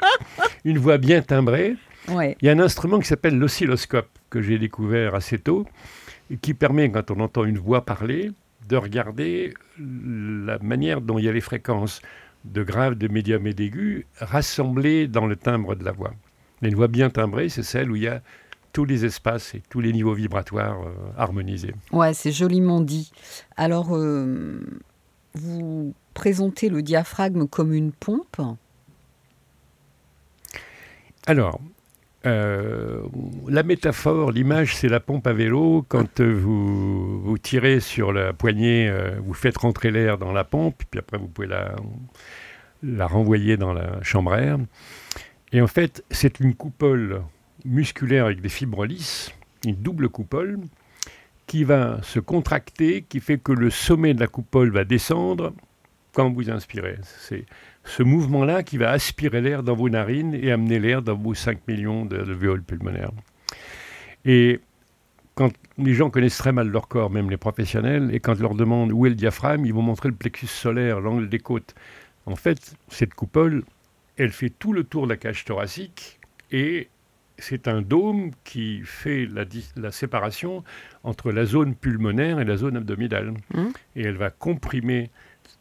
Une 0.65 0.77
voix 0.77 0.97
bien 0.97 1.21
timbrée. 1.21 1.75
Il 2.09 2.35
y 2.41 2.49
a 2.49 2.51
un 2.51 2.59
instrument 2.59 2.99
qui 2.99 3.07
s'appelle 3.07 3.37
l'oscilloscope 3.37 4.07
que 4.29 4.41
j'ai 4.41 4.57
découvert 4.57 5.15
assez 5.15 5.37
tôt 5.37 5.65
et 6.31 6.37
qui 6.37 6.53
permet, 6.53 6.89
quand 6.89 7.11
on 7.11 7.19
entend 7.19 7.45
une 7.45 7.57
voix 7.57 7.85
parler, 7.85 8.31
de 8.67 8.75
regarder 8.75 9.53
la 9.79 10.57
manière 10.59 11.01
dont 11.01 11.17
il 11.17 11.25
y 11.25 11.29
a 11.29 11.31
les 11.31 11.41
fréquences 11.41 12.01
de 12.45 12.63
graves, 12.63 12.95
de 12.95 13.07
médium 13.07 13.45
et 13.47 13.53
d'aigus 13.53 14.05
rassemblées 14.19 15.07
dans 15.07 15.25
le 15.25 15.35
timbre 15.35 15.75
de 15.75 15.83
la 15.83 15.91
voix. 15.91 16.13
Une 16.61 16.75
voix 16.75 16.87
bien 16.87 17.09
timbrée, 17.09 17.49
c'est 17.49 17.63
celle 17.63 17.91
où 17.91 17.95
il 17.95 18.03
y 18.03 18.07
a 18.07 18.21
tous 18.73 18.85
les 18.85 19.05
espaces 19.05 19.55
et 19.55 19.63
tous 19.69 19.79
les 19.79 19.91
niveaux 19.91 20.13
vibratoires 20.13 20.81
euh, 20.81 20.91
harmonisés. 21.17 21.73
Ouais, 21.91 22.13
c'est 22.13 22.31
joliment 22.31 22.81
dit. 22.81 23.11
Alors, 23.55 23.95
euh, 23.95 24.59
vous 25.33 25.93
présentez 26.13 26.69
le 26.69 26.81
diaphragme 26.81 27.47
comme 27.47 27.73
une 27.73 27.91
pompe? 27.91 28.41
Alors, 31.25 31.59
euh, 32.25 33.01
la 33.47 33.63
métaphore, 33.63 34.31
l'image, 34.31 34.75
c'est 34.75 34.89
la 34.89 34.99
pompe 34.99 35.27
à 35.27 35.33
vélo. 35.33 35.85
Quand 35.87 36.19
euh, 36.19 36.33
vous, 36.33 37.21
vous 37.21 37.37
tirez 37.37 37.79
sur 37.79 38.11
la 38.11 38.33
poignée, 38.33 38.89
euh, 38.89 39.19
vous 39.23 39.33
faites 39.33 39.57
rentrer 39.57 39.91
l'air 39.91 40.17
dans 40.17 40.31
la 40.31 40.43
pompe, 40.43 40.83
puis 40.89 40.99
après 40.99 41.17
vous 41.17 41.27
pouvez 41.27 41.47
la, 41.47 41.75
la 42.83 43.07
renvoyer 43.07 43.57
dans 43.57 43.73
la 43.73 44.01
chambre 44.03 44.33
à 44.33 44.41
air. 44.41 44.57
Et 45.53 45.61
en 45.61 45.67
fait, 45.67 46.03
c'est 46.11 46.39
une 46.39 46.55
coupole 46.55 47.21
musculaire 47.65 48.25
avec 48.25 48.41
des 48.41 48.49
fibres 48.49 48.85
lisses, 48.85 49.31
une 49.65 49.75
double 49.75 50.09
coupole, 50.09 50.59
qui 51.45 51.63
va 51.63 52.01
se 52.03 52.19
contracter, 52.19 53.03
qui 53.07 53.21
fait 53.21 53.37
que 53.37 53.53
le 53.53 53.69
sommet 53.69 54.13
de 54.13 54.19
la 54.19 54.27
coupole 54.27 54.71
va 54.71 54.83
descendre 54.83 55.53
quand 56.11 56.31
vous 56.31 56.49
inspirez. 56.49 56.97
C'est 57.03 57.45
ce 57.85 58.03
mouvement-là 58.03 58.63
qui 58.63 58.77
va 58.77 58.91
aspirer 58.91 59.39
l'air 59.39 59.63
dans 59.63 59.75
vos 59.75 59.89
narines 59.89 60.33
et 60.33 60.51
amener 60.51 60.79
l'air 60.79 61.01
dans 61.01 61.15
vos 61.15 61.33
5 61.33 61.65
millions 61.67 62.05
de, 62.05 62.17
de 62.17 62.57
pulmonaires. 62.57 63.11
Et 64.25 64.59
quand 65.35 65.51
les 65.77 65.93
gens 65.93 66.09
connaissent 66.09 66.37
très 66.37 66.51
mal 66.51 66.67
leur 66.67 66.87
corps, 66.89 67.09
même 67.09 67.29
les 67.29 67.37
professionnels, 67.37 68.09
et 68.11 68.19
quand 68.19 68.33
ils 68.33 68.41
leur 68.41 68.55
demandent 68.55 68.91
où 68.91 69.05
est 69.05 69.09
le 69.09 69.15
diaphragme, 69.15 69.65
ils 69.65 69.73
vont 69.73 69.81
montrer 69.83 70.09
le 70.09 70.15
plexus 70.15 70.47
solaire, 70.47 70.99
l'angle 70.99 71.29
des 71.29 71.39
côtes. 71.39 71.75
En 72.25 72.35
fait, 72.35 72.75
cette 72.89 73.13
coupole, 73.13 73.63
elle 74.17 74.31
fait 74.31 74.49
tout 74.49 74.73
le 74.73 74.83
tour 74.83 75.05
de 75.05 75.09
la 75.09 75.17
cage 75.17 75.45
thoracique 75.45 76.19
et 76.51 76.89
c'est 77.37 77.67
un 77.67 77.81
dôme 77.81 78.31
qui 78.43 78.81
fait 78.83 79.27
la, 79.27 79.91
séparation 79.91 80.63
entre 81.03 81.31
la 81.31 81.45
zone 81.45 81.75
pulmonaire 81.75 82.39
et 82.39 82.45
la 82.45 82.57
zone 82.57 82.77
abdominale. 82.77 83.33
Mmh. 83.53 83.65
Et 83.95 84.01
elle 84.01 84.17
va 84.17 84.31
comprimer 84.31 85.11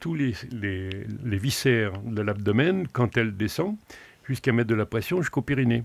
tous 0.01 0.15
les, 0.15 0.35
les, 0.53 1.39
viscères 1.39 1.93
de 2.01 2.23
l'abdomen 2.23 2.89
quand 2.93 3.17
elle 3.17 3.37
descend 3.37 3.77
jusqu'à 4.25 4.53
mettre 4.53 4.69
de 4.69 4.75
la 4.75 4.87
pression 4.87 5.21
jusqu'au 5.21 5.43
périnée. 5.43 5.85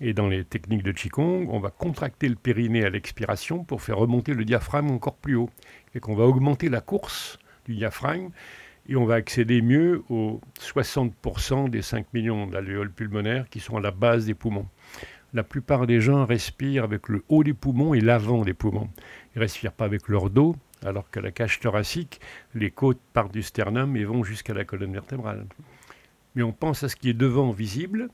Et 0.00 0.12
dans 0.12 0.28
les 0.28 0.44
techniques 0.44 0.82
de 0.82 0.92
Qigong, 0.92 1.48
on 1.50 1.58
va 1.58 1.70
contracter 1.70 2.28
le 2.28 2.34
périnée 2.34 2.84
à 2.84 2.90
l'expiration 2.90 3.64
pour 3.64 3.82
faire 3.82 3.96
remonter 3.96 4.34
le 4.34 4.44
diaphragme 4.44 4.90
encore 4.90 5.16
plus 5.16 5.36
haut. 5.36 5.50
Et 5.94 6.00
qu'on 6.00 6.14
va 6.14 6.24
augmenter 6.24 6.68
la 6.68 6.80
course 6.80 7.38
du 7.66 7.76
diaphragme 7.76 8.30
et 8.88 8.96
on 8.96 9.04
va 9.04 9.14
accéder 9.14 9.62
mieux 9.62 10.02
aux 10.08 10.40
60% 10.60 11.70
des 11.70 11.82
5 11.82 12.12
millions 12.14 12.46
d'alvéoles 12.46 12.92
pulmonaires 12.92 13.48
qui 13.48 13.60
sont 13.60 13.76
à 13.76 13.80
la 13.80 13.90
base 13.90 14.26
des 14.26 14.34
poumons. 14.34 14.66
La 15.34 15.42
plupart 15.42 15.86
des 15.86 16.00
gens 16.00 16.24
respirent 16.24 16.84
avec 16.84 17.08
le 17.08 17.24
haut 17.28 17.44
des 17.44 17.52
poumons 17.52 17.94
et 17.94 18.00
l'avant 18.00 18.44
des 18.44 18.54
poumons. 18.54 18.88
Ils 19.34 19.38
ne 19.38 19.40
respirent 19.42 19.72
pas 19.72 19.84
avec 19.84 20.08
leur 20.08 20.30
dos, 20.30 20.56
alors 20.84 21.10
que 21.10 21.20
la 21.20 21.32
cage 21.32 21.60
thoracique, 21.60 22.20
les 22.54 22.70
côtes 22.70 23.00
partent 23.12 23.32
du 23.32 23.42
sternum 23.42 23.96
et 23.96 24.04
vont 24.04 24.22
jusqu'à 24.22 24.54
la 24.54 24.64
colonne 24.64 24.92
vertébrale. 24.92 25.46
Mais 26.34 26.42
on 26.42 26.52
pense 26.52 26.82
à 26.84 26.88
ce 26.88 26.96
qui 26.96 27.10
est 27.10 27.14
devant 27.14 27.50
visible 27.50 28.08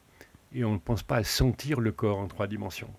et 0.54 0.64
on 0.64 0.72
ne 0.72 0.78
pense 0.78 1.02
pas 1.02 1.16
à 1.16 1.24
sentir 1.24 1.80
le 1.80 1.92
corps 1.92 2.18
en 2.18 2.28
trois 2.28 2.46
dimensions. 2.46 2.90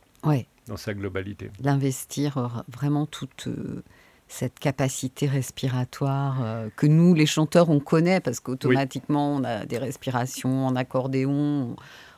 Dans 0.67 0.77
sa 0.77 0.93
globalité. 0.93 1.51
D'investir 1.59 2.63
vraiment 2.69 3.05
toute 3.05 3.47
euh, 3.47 3.83
cette 4.27 4.59
capacité 4.59 5.27
respiratoire 5.27 6.41
euh, 6.43 6.69
que 6.75 6.87
nous, 6.87 7.13
les 7.13 7.25
chanteurs, 7.25 7.69
on 7.69 7.79
connaît 7.79 8.19
parce 8.19 8.39
qu'automatiquement, 8.39 9.35
on 9.35 9.43
a 9.43 9.65
des 9.65 9.77
respirations 9.77 10.65
en 10.67 10.75
accordéon. 10.75 11.75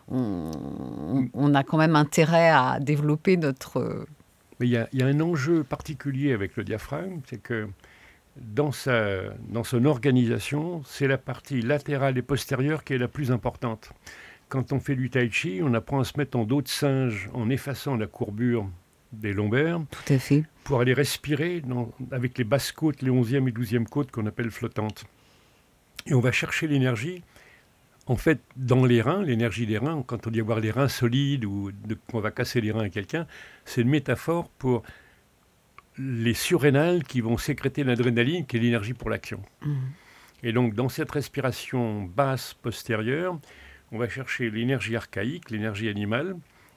On, 0.08 0.52
on, 1.34 1.56
a 1.56 1.64
quand 1.64 1.78
même 1.78 1.96
intérêt 1.96 2.50
à 2.50 2.80
développer 2.80 3.38
notre 3.38 4.06
mais 4.60 4.68
il 4.68 4.88
y, 4.94 5.04
a 5.04 5.06
un 5.06 5.20
enjeu 5.20 5.64
particulier 5.64 6.32
avec 6.32 6.56
le 6.56 6.64
diaphragme, 6.64 7.20
c'est 7.26 7.42
que 7.42 7.68
dans, 8.38 8.72
sa, 8.72 9.34
dans 9.50 9.64
son 9.66 9.86
organisation, 9.86 10.82
c'est 10.86 11.08
la 11.08 11.18
partie 11.18 11.62
latérale 11.62 12.18
et 12.18 12.22
postérieure 12.22 12.84
qui 12.84 12.94
est 12.94 12.98
la 12.98 13.10
plus 13.10 13.32
importante. 13.32 13.92
Quand 14.48 14.72
on 14.72 14.80
fait 14.80 14.96
du 14.96 15.10
tai 15.10 15.30
chi, 15.30 15.60
on 15.62 15.74
apprend 15.74 16.00
à 16.00 16.04
se 16.06 16.18
mettre 16.18 16.38
en 16.38 16.46
dos 16.46 16.62
de 16.62 16.68
singe 16.68 17.30
en 17.34 17.50
effaçant 17.50 17.98
la 17.98 18.08
courbure 18.08 18.70
des 19.20 19.34
lombaires. 19.34 19.82
Tout 19.92 20.14
à 20.14 20.20
fait. 20.20 20.44
Pour 20.64 20.82
aller 20.82 20.94
respirer 20.94 21.62
avec 22.12 22.38
les 22.38 22.44
basses 22.44 22.72
côtes, 22.72 23.02
les 23.02 23.12
11e 23.12 23.48
et 23.48 23.52
12e 23.52 23.86
côtes 23.86 24.12
qu'on 24.12 24.26
appelle 24.26 24.52
flottantes. 24.52 25.06
Et 26.08 26.14
on 26.14 26.20
va 26.20 26.32
chercher 26.32 26.68
l'énergie 26.68 27.24
en 28.08 28.16
fait, 28.16 28.40
dans 28.56 28.86
les 28.86 29.02
reins, 29.02 29.24
l'énergie 29.24 29.66
des 29.66 29.80
reins, 29.80 30.04
quand 30.06 30.28
on 30.28 30.30
dit 30.30 30.40
avoir 30.40 30.60
les 30.60 30.70
reins 30.70 30.88
solides 30.88 31.44
ou 31.44 31.72
qu'on 32.10 32.20
va 32.20 32.30
casser 32.32 32.62
les 32.62 32.72
reins 32.72 32.84
à 32.86 32.90
quelqu'un, 32.90 33.26
c'est 33.66 33.82
une 33.82 33.90
métaphore 33.90 34.50
pour 34.50 34.84
les 35.98 36.34
surrénales 36.34 37.04
qui 37.04 37.22
vont 37.22 37.38
sécréter 37.38 37.84
l'adrénaline, 37.84 38.46
qui 38.46 38.58
est 38.58 38.60
l'énergie 38.60 38.94
pour 38.94 39.10
l'action. 39.10 39.42
Mmh. 39.62 39.76
Et 40.44 40.52
donc, 40.52 40.76
dans 40.76 40.90
cette 40.90 41.10
respiration 41.10 42.04
basse 42.04 42.54
postérieure, 42.54 43.40
on 43.92 43.98
va 43.98 44.08
chercher 44.08 44.52
l'énergie 44.52 44.96
archaïque, 44.96 45.50
l'énergie 45.50 45.90
animale, 45.90 46.36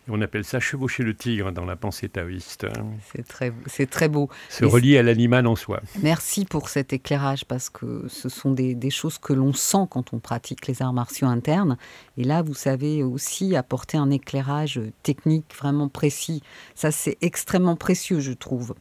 on 0.09 0.21
appelle 0.21 0.45
ça 0.45 0.61
chevaucher 0.61 1.03
le 1.03 1.15
tigre 1.15 1.53
dans 1.53 1.65
la 1.65 1.77
pensée 1.77 2.09
taoïste. 2.09 2.67
C'est 3.13 3.27
très, 3.27 3.53
c'est 3.67 3.89
très 3.89 4.09
beau. 4.09 4.29
Se 4.49 4.65
relier 4.65 4.99
à 4.99 5.03
l'animal 5.03 5.47
en 5.47 5.57
soi. 5.57 5.81
Merci 6.03 6.45
pour 6.45 6.69
cet 6.69 6.93
éclairage 6.93 7.45
parce 7.45 7.71
que 7.71 8.07
ce 8.09 8.29
sont 8.29 8.53
des, 8.53 8.91
choses 8.91 9.19
que 9.19 9.33
l'on 9.33 9.53
sent 9.53 9.87
quand 9.91 10.13
on 10.13 10.19
pratique 10.19 10.67
les 10.67 10.83
arts 10.83 10.93
martiaux 10.93 11.29
internes. 11.29 11.77
Et 12.17 12.25
là, 12.25 12.43
vous 12.43 12.55
savez 12.55 13.03
aussi 13.03 13.55
apporter 13.57 13.99
un 13.99 14.11
éclairage 14.11 14.81
technique 15.03 15.55
vraiment 15.57 15.89
précis. 15.89 16.43
Ça, 16.75 16.91
c'est 16.91 17.19
extrêmement 17.21 17.77
précieux, 17.77 18.21
je 18.21 18.33
trouve. 18.33 18.75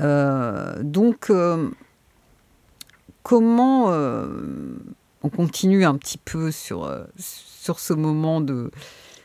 Euh, 0.00 0.82
donc, 0.82 1.30
euh, 1.30 1.70
comment 3.22 3.90
euh, 3.90 4.76
on 5.22 5.28
continue 5.28 5.84
un 5.84 5.96
petit 5.96 6.18
peu 6.18 6.50
sur, 6.50 6.90
sur 7.16 7.78
ce 7.80 7.92
moment 7.92 8.40
de 8.40 8.70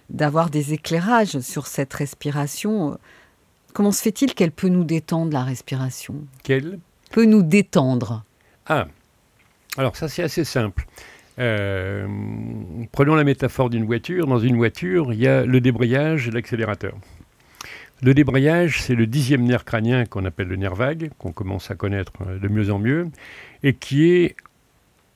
d'avoir 0.10 0.50
des 0.50 0.74
éclairages 0.74 1.40
sur 1.40 1.68
cette 1.68 1.94
respiration. 1.94 2.98
Comment 3.74 3.92
se 3.92 4.02
fait-il 4.02 4.34
qu'elle 4.34 4.52
peut 4.52 4.70
nous 4.70 4.84
détendre, 4.84 5.32
la 5.34 5.44
respiration? 5.44 6.16
Qu'elle 6.44 6.80
Peut 7.12 7.26
nous 7.26 7.42
détendre. 7.42 8.24
Ah, 8.68 8.88
alors 9.78 9.96
ça 9.96 10.08
c'est 10.08 10.24
assez 10.24 10.44
simple. 10.44 10.86
Euh, 11.40 12.08
prenons 12.92 13.16
la 13.16 13.24
métaphore 13.24 13.70
d'une 13.70 13.86
voiture. 13.86 14.28
Dans 14.28 14.40
une 14.40 14.58
voiture, 14.58 15.14
il 15.14 15.20
y 15.20 15.28
a 15.28 15.46
le 15.46 15.62
débrayage 15.62 16.28
et 16.28 16.32
l'accélérateur. 16.32 16.94
Le 18.02 18.14
débrayage, 18.14 18.82
c'est 18.82 18.96
le 18.96 19.08
dixième 19.08 19.44
nerf 19.44 19.66
crânien 19.66 20.06
qu'on 20.06 20.24
appelle 20.26 20.48
le 20.48 20.56
nerf 20.56 20.76
vague, 20.76 21.12
qu'on 21.18 21.32
commence 21.32 21.70
à 21.70 21.76
connaître 21.76 22.14
de 22.42 22.48
mieux 22.48 22.72
en 22.72 22.80
mieux, 22.80 23.10
et 23.64 23.74
qui 23.74 24.12
est 24.12 24.36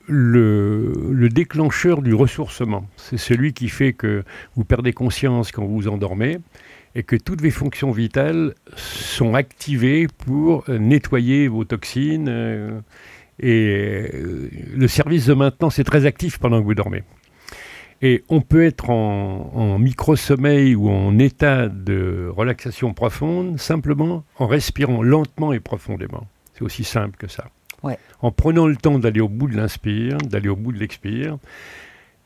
le, 0.08 1.30
déclencheur 1.30 2.02
du 2.02 2.14
ressourcement. 2.14 2.86
C'est 2.98 3.18
celui 3.18 3.54
qui 3.54 3.70
fait 3.70 3.94
que 3.94 4.24
vous 4.56 4.64
perdez 4.64 4.94
conscience 4.94 5.52
quand 5.52 5.64
vous 5.64 5.76
vous 5.76 5.88
endormez 5.88 6.38
et 6.96 7.04
que 7.04 7.16
toutes 7.16 7.42
vos 7.42 7.50
fonctions 7.50 7.92
vitales 7.92 8.54
sont 8.76 9.34
activées 9.34 10.08
pour 10.08 10.70
nettoyer 10.70 11.48
vos 11.48 11.64
toxines 11.64 12.28
euh, 12.30 12.80
Et 13.40 14.10
euh, 14.14 14.50
le 14.76 14.88
service 14.88 15.26
de 15.26 15.34
maintenance 15.34 15.80
est 15.80 15.84
très 15.84 16.06
actif 16.06 16.38
pendant 16.38 16.60
que 16.60 16.66
vous 16.66 16.76
dormez. 16.76 17.04
Et 18.02 18.24
on 18.28 18.42
peut 18.42 18.64
être 18.64 18.90
en, 18.90 19.52
en 19.56 19.80
micro-sommeil 19.80 20.76
ou 20.76 20.90
en 20.90 21.18
état 21.20 21.70
de 21.70 22.30
relaxation 22.36 22.94
profonde 22.94 23.60
simplement 23.60 24.26
en 24.38 24.46
respirant 24.46 25.02
lentement 25.02 25.54
et 25.54 25.62
profondément. 25.62 26.28
C'est 26.54 26.64
aussi 26.64 26.84
simple 26.84 27.18
que 27.18 27.28
ça. 27.28 27.46
Ouais. 27.84 27.98
En 28.22 28.32
prenant 28.32 28.66
le 28.68 28.76
temps 28.76 28.98
d'aller 29.00 29.20
au 29.22 29.28
bout 29.30 29.48
de 29.48 29.56
l'inspire, 29.58 30.18
d'aller 30.18 30.50
au 30.50 30.56
bout 30.56 30.72
de 30.72 30.80
l'expire, 30.80 31.38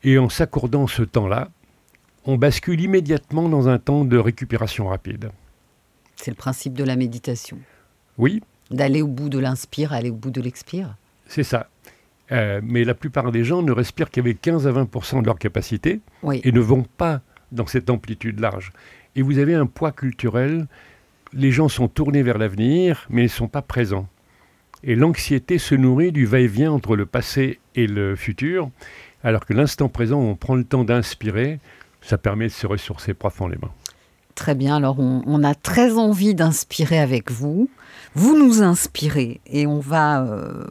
et 0.04 0.18
en 0.18 0.28
s'accordant 0.28 0.86
ce 0.86 1.02
temps-là, 1.02 1.48
on 2.24 2.36
bascule 2.36 2.80
immédiatement 2.80 3.48
dans 3.48 3.68
un 3.68 3.78
temps 3.78 4.04
de 4.04 4.16
récupération 4.16 4.86
rapide. 4.88 5.30
C'est 6.16 6.30
le 6.30 6.36
principe 6.36 6.74
de 6.74 6.84
la 6.84 6.96
méditation. 6.96 7.58
Oui, 8.18 8.42
D'aller 8.70 9.00
au 9.00 9.06
bout 9.08 9.30
de 9.30 9.38
l'inspire, 9.38 9.92
aller 9.94 10.10
au 10.10 10.14
bout 10.14 10.30
de 10.30 10.40
l'expire. 10.42 10.96
c'est 11.26 11.42
ça. 11.42 11.68
Euh, 12.30 12.60
mais 12.62 12.84
la 12.84 12.92
plupart 12.92 13.32
des 13.32 13.42
gens 13.42 13.62
ne 13.62 13.72
respirent 13.72 14.10
qu'avec 14.10 14.42
15 14.42 14.66
à 14.66 14.72
20 14.72 15.20
de 15.22 15.26
leur 15.26 15.38
capacité 15.38 16.00
Oui. 16.22 16.42
et 16.44 16.52
ne 16.52 16.60
vont 16.60 16.82
pas 16.98 17.22
dans 17.52 17.66
cette 17.66 17.88
amplitude 17.88 18.40
large. 18.40 18.72
Et 19.16 19.22
vous 19.22 19.38
avez 19.38 19.54
un 19.54 19.64
poids 19.64 19.90
culturel, 19.92 20.66
les 21.32 21.50
gens 21.50 21.68
sont 21.68 21.88
tournés 21.88 22.22
vers 22.22 22.36
l'avenir, 22.36 23.06
mais 23.08 23.22
ils 23.22 23.24
ne 23.24 23.28
sont 23.30 23.48
pas 23.48 23.62
présents. 23.62 24.06
Et 24.84 24.94
l'anxiété 24.94 25.58
se 25.58 25.74
nourrit 25.74 26.12
du 26.12 26.24
va-et-vient 26.26 26.72
entre 26.72 26.94
le 26.96 27.04
passé 27.06 27.58
et 27.74 27.86
le 27.86 28.14
futur, 28.16 28.70
alors 29.24 29.44
que 29.44 29.52
l'instant 29.52 29.88
présent, 29.88 30.20
on 30.20 30.36
prend 30.36 30.54
le 30.54 30.64
temps 30.64 30.84
d'inspirer, 30.84 31.58
ça 32.00 32.16
permet 32.18 32.46
de 32.46 32.52
se 32.52 32.66
ressourcer 32.66 33.12
profondément. 33.14 33.70
Très 34.36 34.54
bien, 34.54 34.76
alors 34.76 35.00
on, 35.00 35.42
a 35.42 35.54
très 35.56 35.98
envie 35.98 36.32
d'inspirer 36.32 37.00
avec 37.00 37.32
vous. 37.32 37.68
Vous 38.14 38.38
nous 38.38 38.62
inspirez 38.62 39.40
et 39.46 39.66
on 39.66 39.80
va 39.80 40.22
euh, 40.22 40.64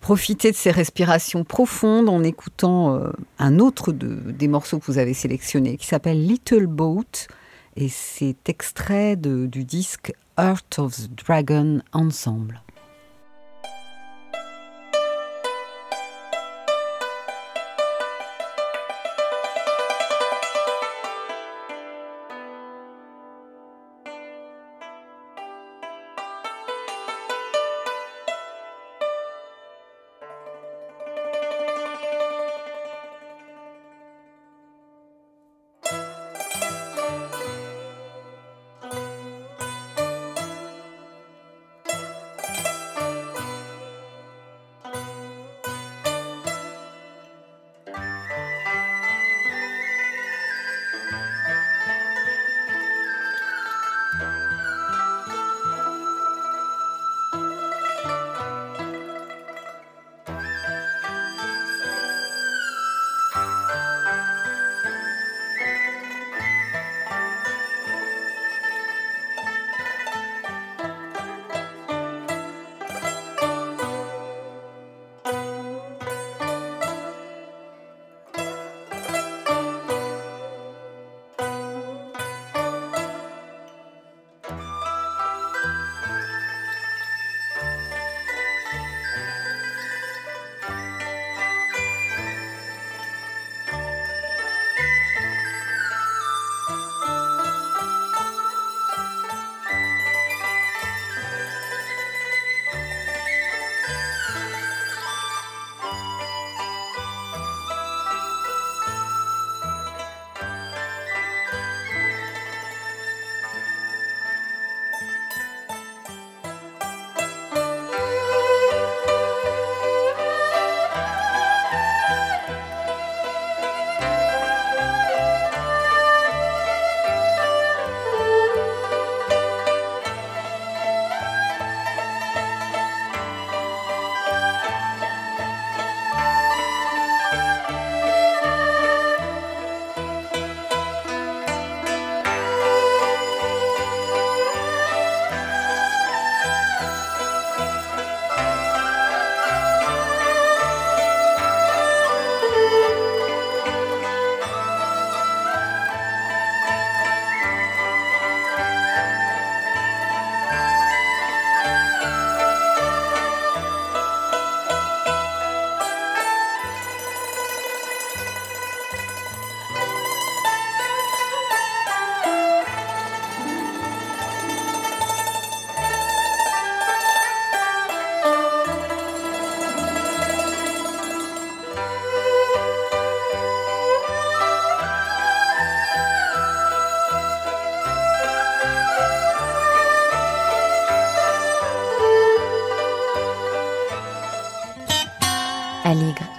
profiter 0.00 0.52
de 0.52 0.56
ces 0.56 0.70
respirations 0.70 1.42
profondes 1.42 2.08
en 2.08 2.22
écoutant 2.22 2.94
euh, 2.94 3.10
un 3.40 3.58
autre 3.58 3.90
de- 3.90 4.30
des 4.30 4.46
morceaux 4.46 4.78
que 4.78 4.86
vous 4.86 4.98
avez 4.98 5.12
sélectionnés 5.12 5.76
qui 5.76 5.88
s'appelle 5.88 6.24
Little 6.24 6.66
Boat 6.68 7.26
et 7.74 7.88
c'est 7.88 8.48
extrait 8.48 9.16
du 9.16 9.64
disque 9.64 10.12
Heart 10.38 10.78
of 10.78 10.94
the 10.94 11.10
Dragon 11.26 11.80
Ensemble. 11.92 12.62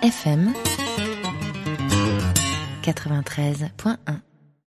FM 0.07 0.53
93.1 2.81 3.97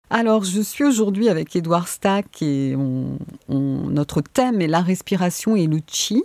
Alors, 0.10 0.44
je 0.44 0.60
suis 0.60 0.84
aujourd'hui 0.84 1.30
avec 1.30 1.56
Édouard 1.56 1.88
Stack 1.88 2.42
et 2.42 2.76
notre 3.48 4.20
thème 4.22 4.60
est 4.62 4.68
la 4.68 4.82
respiration 4.82 5.56
et 5.56 5.68
le 5.68 5.80
chi. 5.88 6.24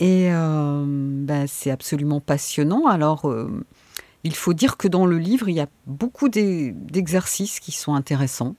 Et 0.00 0.32
euh, 0.32 0.84
ben, 0.86 1.46
c'est 1.46 1.70
absolument 1.70 2.20
passionnant. 2.20 2.86
Alors, 2.86 3.28
euh, 3.28 3.64
il 4.24 4.34
faut 4.34 4.52
dire 4.54 4.76
que 4.76 4.88
dans 4.88 5.06
le 5.06 5.18
livre, 5.18 5.48
il 5.48 5.54
y 5.54 5.60
a 5.60 5.68
beaucoup 5.86 6.28
d'e- 6.28 6.72
d'exercices 6.74 7.60
qui 7.60 7.70
sont 7.72 7.94
intéressants 7.94 8.56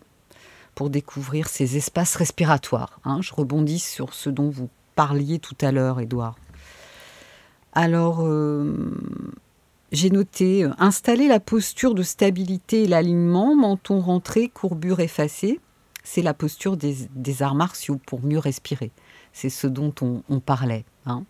pour 0.76 0.89
découvrir 0.89 1.49
ces 1.49 1.76
espaces 1.76 2.16
respiratoires. 2.16 3.01
hein. 3.03 3.20
Je 3.22 3.34
rebondis 3.34 3.80
sur 3.80 4.14
ce 4.14 4.30
dont 4.30 4.49
vous 4.49 4.70
parliez 4.95 5.39
tout 5.39 5.57
à 5.62 5.72
l'heure, 5.74 5.99
Édouard. 5.99 6.38
Alors, 7.74 8.22
euh, 8.22 8.74
j'ai 9.92 10.10
noté 10.10 10.64
euh, 10.64 10.72
installer 10.78 11.28
la 11.28 11.40
posture 11.40 11.96
de 11.96 12.04
stabilité 12.04 12.84
et 12.84 12.88
l'alignement, 12.88 13.56
menton 13.56 14.00
rentré, 14.00 14.50
courbure 14.50 15.00
effacée. 15.00 15.60
C'est 16.04 16.22
la 16.22 16.34
posture 16.34 16.78
des, 16.78 17.42
arts 17.42 17.56
martiaux 17.56 18.00
pour 18.06 18.24
mieux 18.24 18.40
respirer. 18.40 18.92
C'est 19.34 19.50
ce 19.50 19.68
dont 19.68 19.94
on, 20.02 20.24
on 20.30 20.40
parlait. 20.40 20.86
hein. 21.06 21.24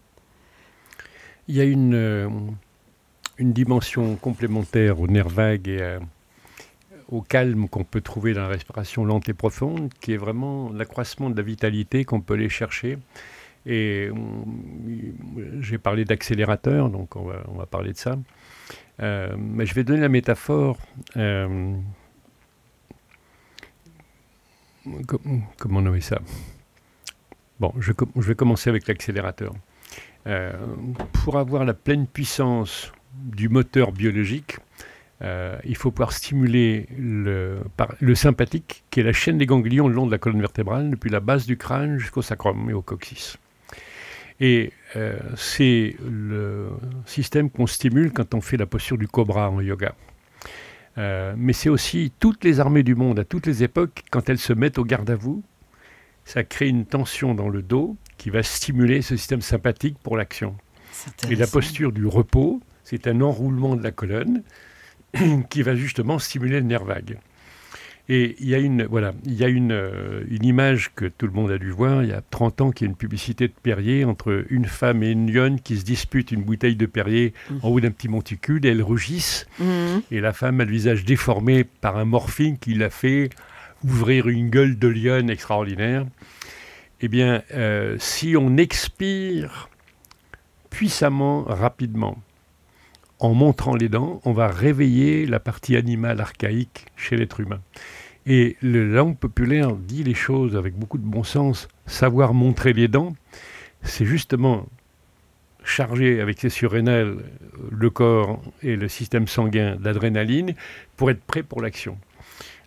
il 1.47 1.55
y 1.55 1.61
a 1.61 1.65
une, 1.65 1.95
euh, 1.95 2.29
une 3.37 3.51
dimension 3.51 4.15
complémentaire 4.15 4.99
au 4.99 5.07
nerf 5.07 5.27
vague 5.27 5.67
et 5.67 5.81
euh, 5.81 5.99
au 7.09 7.21
calme 7.21 7.67
qu'on 7.67 7.83
peut 7.83 8.01
trouver 8.01 8.33
dans 8.33 8.41
la 8.41 8.47
respiration 8.47 9.03
lente 9.03 9.27
et 9.29 9.33
profonde, 9.33 9.91
qui 9.99 10.13
est 10.13 10.17
vraiment 10.17 10.71
l'accroissement 10.71 11.29
de 11.29 11.35
la 11.35 11.43
vitalité 11.43 12.05
qu'on 12.05 12.21
peut 12.21 12.35
aller 12.35 12.49
chercher. 12.49 12.97
Et 13.65 14.09
j'ai 15.59 15.77
parlé 15.77 16.05
d'accélérateur, 16.05 16.89
donc 16.89 17.15
on 17.15 17.23
va, 17.23 17.43
on 17.49 17.57
va, 17.57 17.65
parler 17.65 17.91
de 17.91 17.97
ça. 17.97 18.17
Euh, 19.01 19.35
mais 19.37 19.65
je 19.65 19.73
vais 19.73 19.83
donner 19.83 20.01
la 20.01 20.09
métaphore. 20.09 20.77
comment 25.57 25.81
nommer 25.81 26.01
ça? 26.01 26.19
Bon, 27.59 27.73
je, 27.79 27.91
je, 28.15 28.21
vais 28.21 28.35
commencer 28.35 28.69
avec 28.69 28.87
l'accélérateur. 28.87 29.53
Euh, 30.27 30.53
pour 31.23 31.37
avoir 31.37 31.65
la 31.65 31.73
pleine 31.73 32.07
puissance 32.07 32.91
du 33.13 33.49
moteur 33.49 33.91
biologique, 33.91 34.57
euh, 35.21 35.57
il 35.65 35.75
faut 35.75 35.91
pouvoir 35.91 36.13
stimuler 36.13 36.87
le, 36.97 37.59
le, 37.99 38.15
sympathique, 38.15 38.83
qui 38.89 39.01
est 39.01 39.03
la 39.03 39.13
chaîne 39.13 39.37
des 39.37 39.45
ganglions 39.45 39.87
le 39.87 39.93
long 39.93 40.05
de 40.05 40.11
la 40.11 40.17
colonne 40.17 40.39
vertébrale, 40.39 40.91
depuis 40.91 41.09
la 41.09 41.19
base 41.19 41.45
du 41.45 41.57
crâne 41.57 41.97
jusqu'au 41.97 42.21
sacrum 42.21 42.69
et 42.69 42.73
au 42.73 42.81
coccyx. 42.81 43.37
Et 44.39 44.71
euh, 44.95 45.17
c'est 45.35 45.95
le 46.09 46.69
système 47.05 47.49
qu'on 47.49 47.67
stimule 47.67 48.11
quand 48.11 48.33
on 48.33 48.41
fait 48.41 48.57
la 48.57 48.65
posture 48.65 48.97
du 48.97 49.07
cobra 49.07 49.49
en 49.49 49.61
yoga. 49.61 49.95
mais 50.97 51.53
c'est 51.53 51.69
aussi 51.69 52.11
toutes 52.19 52.43
les 52.43 52.59
armées 52.59 52.83
du 52.83 52.95
monde, 52.95 53.19
à 53.19 53.25
toutes 53.25 53.45
les 53.45 53.63
époques, 53.63 54.03
quand 54.11 54.29
elles 54.29 54.39
se 54.39 54.53
mettent 54.53 54.77
au 54.77 54.83
garde 54.83 55.09
à 55.09 55.15
vous, 55.15 55.43
ça 56.25 56.43
crée 56.43 56.67
une 56.67 56.85
tension 56.85 57.33
dans 57.33 57.49
le 57.49 57.61
dos 57.61 57.97
qui 58.17 58.29
va 58.29 58.43
stimuler 58.43 59.01
ce 59.01 59.15
système 59.15 59.41
sympathique 59.41 59.97
pour 60.03 60.17
l'action. 60.17 60.55
Et 61.29 61.35
la 61.35 61.47
posture 61.47 61.91
du 61.91 62.05
repos, 62.05 62.61
c'est 62.83 63.07
un 63.07 63.21
enroulement 63.21 63.75
de 63.75 63.83
la 63.83 63.91
colonne 63.91 64.43
qui 65.49 65.61
va 65.61 65.75
justement 65.75 66.19
stimuler 66.19 66.59
le 66.59 66.65
nerf 66.65 66.83
vague. 66.83 67.19
Et 68.11 68.35
il 68.39 68.49
y 68.49 68.55
a 68.55 68.57
une, 68.57 68.85
voilà, 68.85 69.13
il 69.23 69.35
y 69.35 69.43
a 69.43 69.47
une, 69.47 69.71
euh, 69.71 70.23
une 70.29 70.43
image 70.43 70.91
que 70.95 71.05
tout 71.05 71.27
le 71.27 71.31
monde 71.31 71.51
a 71.51 71.59
dû 71.59 71.69
voir 71.69 72.01
il 72.03 72.09
y 72.09 72.13
a 72.13 72.23
30 72.31 72.61
ans, 72.61 72.71
qui 72.71 72.83
est 72.83 72.87
une 72.87 72.95
publicité 72.95 73.47
de 73.47 73.53
Perrier 73.53 74.03
entre 74.03 74.45
une 74.49 74.65
femme 74.65 75.03
et 75.03 75.11
une 75.11 75.31
lionne 75.31 75.61
qui 75.61 75.77
se 75.77 75.85
disputent 75.85 76.31
une 76.31 76.41
bouteille 76.41 76.75
de 76.75 76.87
Perrier 76.87 77.33
mmh. 77.49 77.55
en 77.61 77.69
haut 77.69 77.79
d'un 77.79 77.91
petit 77.91 78.07
monticule 78.07 78.65
et 78.65 78.69
elles 78.69 78.81
rugissent. 78.81 79.45
Mmh. 79.59 79.99
Et 80.09 80.21
la 80.21 80.33
femme 80.33 80.59
a 80.59 80.65
le 80.65 80.71
visage 80.71 81.05
déformé 81.05 81.63
par 81.63 81.97
un 81.97 82.05
morphine 82.05 82.57
qui 82.57 82.73
l'a 82.73 82.89
fait 82.89 83.29
ouvrir 83.83 84.27
une 84.27 84.49
gueule 84.49 84.79
de 84.79 84.87
lionne 84.87 85.29
extraordinaire. 85.29 86.03
Eh 87.01 87.07
bien, 87.09 87.43
euh, 87.53 87.95
si 87.99 88.35
on 88.35 88.57
expire 88.57 89.69
puissamment, 90.71 91.43
rapidement, 91.43 92.17
en 93.19 93.33
montrant 93.33 93.75
les 93.75 93.89
dents, 93.89 94.21
on 94.25 94.33
va 94.33 94.47
réveiller 94.47 95.25
la 95.25 95.39
partie 95.39 95.75
animale 95.75 96.21
archaïque 96.21 96.85
chez 96.95 97.17
l'être 97.17 97.39
humain. 97.39 97.59
Et 98.25 98.57
la 98.61 98.83
langue 98.83 99.17
populaire 99.17 99.75
dit 99.75 100.03
les 100.03 100.13
choses 100.13 100.55
avec 100.55 100.75
beaucoup 100.75 100.97
de 100.97 101.05
bon 101.05 101.23
sens. 101.23 101.67
Savoir 101.85 102.33
montrer 102.33 102.73
les 102.73 102.87
dents, 102.87 103.13
c'est 103.81 104.05
justement 104.05 104.67
charger 105.63 106.21
avec 106.21 106.39
ses 106.39 106.49
surrénales 106.49 107.17
le 107.71 107.89
corps 107.89 108.41
et 108.63 108.75
le 108.75 108.87
système 108.87 109.27
sanguin 109.27 109.75
d'adrénaline 109.75 110.53
pour 110.95 111.11
être 111.11 111.21
prêt 111.21 111.43
pour 111.43 111.61
l'action. 111.61 111.97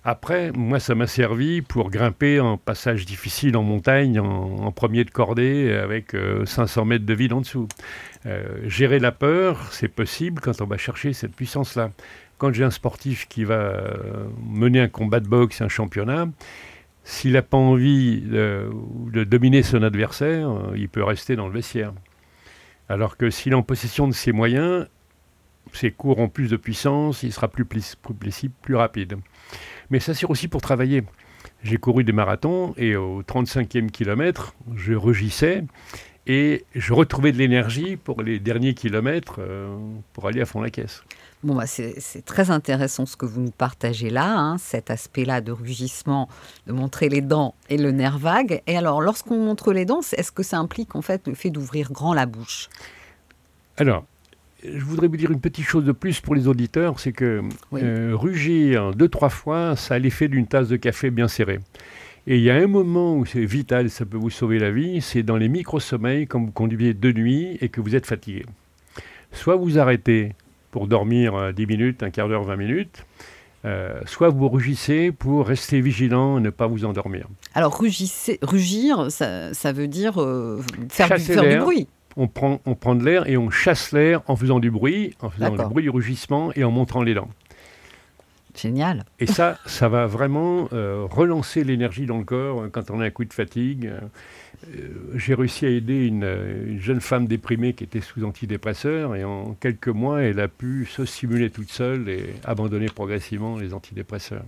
Après, 0.05 0.51
moi, 0.51 0.81
ça 0.81 0.97
m'a 0.97 1.07
servi 1.07 1.63
pour 1.63 1.89
grimper 1.89 2.41
en 2.41 2.57
passage 2.57 3.07
difficile 3.07 3.57
en 3.57 3.63
montagne, 3.63 4.19
en, 4.19 4.73
premier 4.73 5.05
de 5.05 5.11
cordée, 5.11 5.73
avec 5.73 6.17
500 6.45 6.81
euh, 6.81 6.85
mètres 6.85 7.07
de 7.07 7.15
vide 7.15 7.33
en 7.33 7.41
dessous. 7.41 7.69
Euh, 8.27 8.69
gérer 8.69 8.99
la 8.99 9.13
peur, 9.13 9.73
c'est 9.73 9.87
possible 9.87 10.41
quand 10.41 10.61
on 10.61 10.67
va 10.67 10.77
chercher 10.77 11.13
cette 11.13 11.37
puissance-là. 11.37 11.91
Quand 12.39 12.53
j'ai 12.53 12.65
un 12.65 12.73
sportif 12.73 13.29
qui 13.29 13.45
va 13.45 13.55
euh, 13.55 14.27
mener 14.45 14.81
un 14.81 14.89
combat 14.89 15.21
de 15.21 15.29
boxe, 15.29 15.61
un 15.61 15.69
championnat, 15.69 16.27
s'il 17.05 17.35
n'a 17.35 17.43
pas 17.43 17.57
envie 17.57 18.23
de, 18.23 18.73
dominer 19.23 19.63
son 19.63 19.85
adversaire, 19.85 20.51
il 20.75 20.89
peut 20.89 21.05
rester 21.05 21.37
dans 21.37 21.47
le 21.47 21.53
vestiaire. 21.53 21.93
Alors 22.89 23.17
que 23.17 23.31
s'il 23.31 23.53
est 23.53 23.57
en 23.57 23.63
possession 23.63 24.09
de 24.09 24.13
ses 24.13 24.33
moyens, 24.33 24.89
ses 25.73 25.93
cours 25.93 26.19
ont 26.19 26.29
plus 26.29 26.49
de 26.49 26.57
puissance, 26.57 27.23
il 27.23 27.33
sera 27.33 27.47
plus, 27.47 27.65
plus, 27.65 27.95
plus, 28.19 28.49
plus 28.63 28.75
rapide 28.75 29.17
mais 29.93 30.01
ça 30.01 30.15
sert 30.15 30.31
aussi 30.31 30.49
pour 30.49 30.63
travailler. 30.63 31.05
J'ai 31.63 31.77
couru 31.77 32.03
des 32.03 32.13
marathons 32.13 32.75
et 32.79 32.97
au 32.97 33.23
35e 33.23 33.91
kilomètre, 33.91 34.55
je 34.75 34.95
rugissais 34.95 35.65
et 36.27 36.65
je 36.75 36.93
retrouvais 36.95 37.31
de 37.31 37.37
l'énergie 37.37 37.97
pour 37.97 38.23
les 38.23 38.39
derniers 38.39 38.75
kilomètres 38.75 39.37
euh, 39.41 39.77
pour 40.15 40.27
aller 40.27 40.41
à 40.41 40.47
fond 40.47 40.63
la 40.63 40.71
caisse. 40.71 41.05
Bon, 41.43 41.57
bah 41.57 41.67
c'est 41.67 42.25
très 42.25 42.51
intéressant 42.51 43.05
ce 43.05 43.17
que 43.17 43.27
vous 43.27 43.41
nous 43.41 43.51
partagez 43.51 44.09
là, 44.09 44.39
hein, 44.39 44.59
cet 44.59 44.91
aspect-là 44.91 45.41
de 45.41 45.53
rugissement, 45.53 46.29
de 46.69 46.73
montrer 46.73 47.09
les 47.09 47.21
dents 47.21 47.55
et 47.69 47.77
le 47.77 47.91
nerf 47.91 48.19
vague. 48.19 48.63
Et 48.67 48.77
alors, 48.77 49.03
lorsqu'on 49.03 49.39
montre 49.39 49.73
les 49.73 49.85
dents, 49.85 50.01
est-ce 50.17 50.33
que 50.33 50.45
ça 50.45 50.59
implique 50.59 50.95
en 50.95 51.03
fait 51.03 51.27
le 51.27 51.35
fait 51.35 51.51
d'ouvrir 51.51 51.93
grand 51.93 52.15
la 52.15 52.27
bouche? 52.27 52.71
Alors, 53.77 54.05
je 54.65 54.85
voudrais 54.85 55.09
vous 55.09 55.17
dire 55.17 55.31
une 55.31 55.41
petite 55.41 55.65
chose 55.65 55.85
de 55.85 55.93
plus 55.93 56.21
pour 56.21 56.35
les 56.35 56.47
auditeurs, 56.47 57.01
c'est 57.01 57.13
que 57.13 57.43
euh, 57.75 58.13
rugir 58.15 58.95
deux, 58.95 59.09
trois 59.09 59.29
fois, 59.29 59.77
ça 59.77 59.95
a 59.95 59.99
l'effet 59.99 60.29
d'une 60.29 60.47
tasse 60.47 60.69
de 60.69 60.77
café 60.77 61.11
bien 61.11 61.29
serrée. 61.29 61.61
Et 62.27 62.37
il 62.37 62.43
y 62.43 62.51
a 62.51 62.55
un 62.55 62.69
moment 62.69 63.17
où 63.17 63.27
c'est 63.27 63.45
vital, 63.45 63.91
ça 63.91 64.05
peut 64.05 64.17
vous 64.17 64.31
sauver 64.31 64.61
la 64.61 64.71
vie, 64.71 65.01
c'est 65.01 65.25
dans 65.25 65.37
les 65.37 65.49
micro-sommeils, 65.49 66.29
quand 66.29 66.41
vous 66.41 66.53
conduisez 66.53 66.95
de 66.95 67.13
nuit 67.13 67.59
et 67.61 67.69
que 67.69 67.81
vous 67.81 67.97
êtes 67.97 68.07
fatigué. 68.07 68.47
Soit 69.33 69.57
vous 69.57 69.79
arrêtez 69.79 70.35
pour 70.71 70.87
dormir 70.87 71.53
10 71.53 71.63
euh, 71.63 71.67
minutes, 71.67 72.03
un 72.05 72.11
quart 72.11 72.29
d'heure, 72.29 72.45
20 72.45 72.57
minutes, 72.57 73.05
euh, 73.65 74.01
soit 74.07 74.29
vous 74.29 74.49
rugissez 74.49 75.11
pour 75.11 75.47
rester 75.47 75.81
vigilant 75.81 76.39
et 76.39 76.41
ne 76.41 76.51
pas 76.51 76.69
vous 76.69 76.85
endormir. 76.85 77.27
Alors 77.55 77.77
rugir, 77.77 79.11
ça, 79.11 79.73
veut 79.73 79.89
dire 79.89 80.15
faire, 80.89 81.17
du, 81.17 81.23
faire 81.23 81.43
du 81.43 81.57
bruit 81.59 81.89
on 82.17 82.29
prend, 82.29 82.61
on 82.67 82.75
prend 82.75 82.95
de 82.95 83.05
l'air 83.05 83.29
et 83.29 83.37
on 83.37 83.51
chasse 83.51 83.93
l'air 83.93 84.23
en 84.27 84.37
faisant 84.37 84.59
du 84.59 84.71
bruit, 84.71 85.15
en 85.21 85.31
faisant 85.31 85.51
du 85.51 85.65
bruit 85.65 85.83
du 85.83 85.91
rugissement 85.91 86.53
et 86.55 86.65
en 86.65 86.71
montrant 86.71 87.03
les 87.03 87.15
dents. 87.15 87.29
Génial. 88.55 89.05
Et 89.19 89.27
ça, 89.27 89.59
ça 89.67 89.89
va 89.89 90.07
vraiment 90.07 90.69
euh, 90.73 91.07
relancer 91.11 91.65
l'énergie 91.65 92.07
dans 92.07 92.19
le 92.19 92.25
corps 92.25 92.63
euh, 92.63 92.69
quand 92.71 92.91
on 92.91 93.01
a 93.01 93.07
un 93.07 93.11
coup 93.11 93.25
de 93.25 93.33
fatigue. 93.33 93.87
Euh, 93.87 94.89
j'ai 95.15 95.35
réussi 95.35 95.67
à 95.67 95.71
aider 95.71 96.07
une, 96.07 96.79
jeune 96.79 97.01
femme 97.01 97.27
déprimée 97.27 97.73
qui 97.73 97.85
était 97.85 98.01
sous 98.01 98.25
antidépresseurs 98.25 99.17
et 99.17 99.25
en 99.25 99.55
quelques 99.55 99.89
mois, 99.89 100.23
elle 100.23 100.39
a 100.39 100.49
pu 100.49 100.87
se 100.87 101.05
stimuler 101.05 101.51
toute 101.51 101.71
seule 101.71 102.09
et 102.09 102.35
abandonner 102.45 102.87
progressivement 102.87 103.57
les 103.57 103.75
antidépresseurs. 103.75 104.45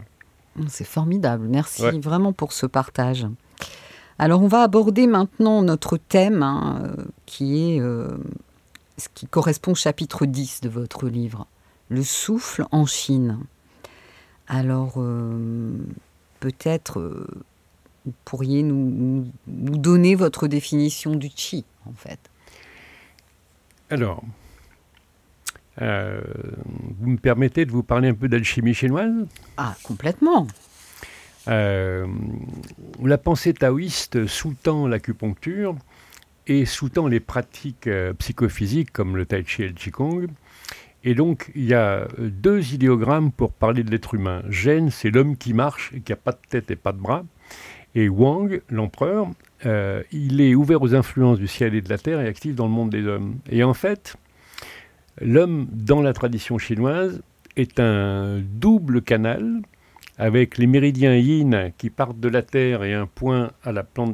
C'est 0.69 0.87
formidable. 0.87 1.49
Merci 1.49 1.99
vraiment 1.99 2.33
pour 2.33 2.53
ce 2.53 2.67
partage. 2.67 3.27
Alors 4.19 4.43
on 4.43 4.49
va 4.49 4.62
aborder 4.62 5.07
maintenant 5.07 5.62
notre 5.62 5.97
thème 5.97 6.43
hein, 6.43 6.83
euh, 6.85 7.05
qui 7.27 7.75
est 7.75 7.81
euh, 7.81 8.09
ce 8.97 9.09
qui 9.12 9.27
correspond 9.27 9.73
au 9.73 9.77
chapitre 9.77 10.25
10 10.27 10.61
de 10.61 10.69
votre 10.69 11.09
livre, 11.09 11.47
le 11.89 12.03
souffle 12.03 12.65
en 12.71 12.87
Chine. 12.87 13.39
Alors 14.47 14.95
euh, 14.99 15.73
peut-être 16.41 17.27
vous 18.05 18.12
pourriez 18.25 18.62
nous, 18.62 19.27
donner 19.47 20.15
votre 20.15 20.47
définition 20.47 21.17
du 21.17 21.31
chi 21.35 21.65
en 21.87 21.93
fait. 21.93 22.19
Alors, 23.91 24.23
vous 25.79 27.11
me 27.11 27.17
permettez 27.17 27.65
de 27.65 27.71
vous 27.71 27.83
parler 27.83 28.09
un 28.09 28.15
peu 28.15 28.29
d'alchimie 28.29 28.75
chinoise? 28.75 29.27
Ah, 29.57 29.75
complètement. 29.83 30.47
Euh, 31.49 32.07
la 33.03 33.19
pensée 33.19 33.53
taoïste 33.53 34.27
sous-tend 34.27 34.87
l'acupuncture 34.87 35.77
et 36.47 36.65
sous-tend 36.65 37.07
les 37.07 37.21
pratiques 37.21 37.87
euh, 37.87 38.13
psychophysiques 38.15 38.93
comme 38.93 39.17
le 39.17 39.27
tai 39.27 39.45
chi 39.47 39.63
et 39.63 39.69
le 39.69 39.75
qigong. 39.75 40.29
Et 41.05 41.15
donc, 41.15 41.51
il 41.55 41.67
y 41.67 41.75
a 41.75 42.09
deux 42.19 42.73
idéogrammes 42.73 43.31
pour 43.31 43.53
parler 43.53 43.85
de 43.85 43.91
l'être 43.91 44.15
humain. 44.15 44.43
Zhen, 44.51 44.91
c'est 44.91 45.11
l'homme 45.11 45.37
qui 45.37 45.53
marche 45.53 45.93
et 45.95 46.01
qui 46.01 46.13
n'a 46.13 46.17
pas 46.17 46.33
de 46.33 46.39
tête 46.49 46.71
et 46.71 46.77
pas 46.77 46.93
de 46.93 46.99
bras. 46.99 47.25
Et 47.95 48.09
Wang, 48.09 48.63
l'empereur, 48.71 49.29
euh, 49.67 50.03
il 50.13 50.41
est 50.41 50.55
ouvert 50.55 50.81
aux 50.83 50.95
influences 50.95 51.39
du 51.39 51.47
ciel 51.47 51.75
et 51.75 51.83
de 51.83 51.89
la 51.91 51.99
terre 51.99 52.21
et 52.21 52.27
actif 52.27 52.55
dans 52.55 52.65
le 52.65 52.73
monde 52.73 52.91
des 52.91 53.07
hommes. 53.07 53.37
Et 53.51 53.63
en 53.63 53.75
fait, 53.75 54.17
l'homme, 55.21 55.69
dans 55.71 56.01
la 56.01 56.15
tradition 56.15 56.57
chinoise, 56.57 57.23
est 57.57 57.79
un 57.79 58.41
double 58.41 59.03
canal 59.03 59.61
avec 60.19 60.59
les 60.59 60.67
méridiens 60.67 61.17
yin 61.17 61.73
qui 61.77 61.91
partent 61.91 62.21
de 62.21 62.29
la 62.29 62.43
Terre 62.43 62.85
et 62.85 62.95
un 62.95 63.07
point 63.07 63.51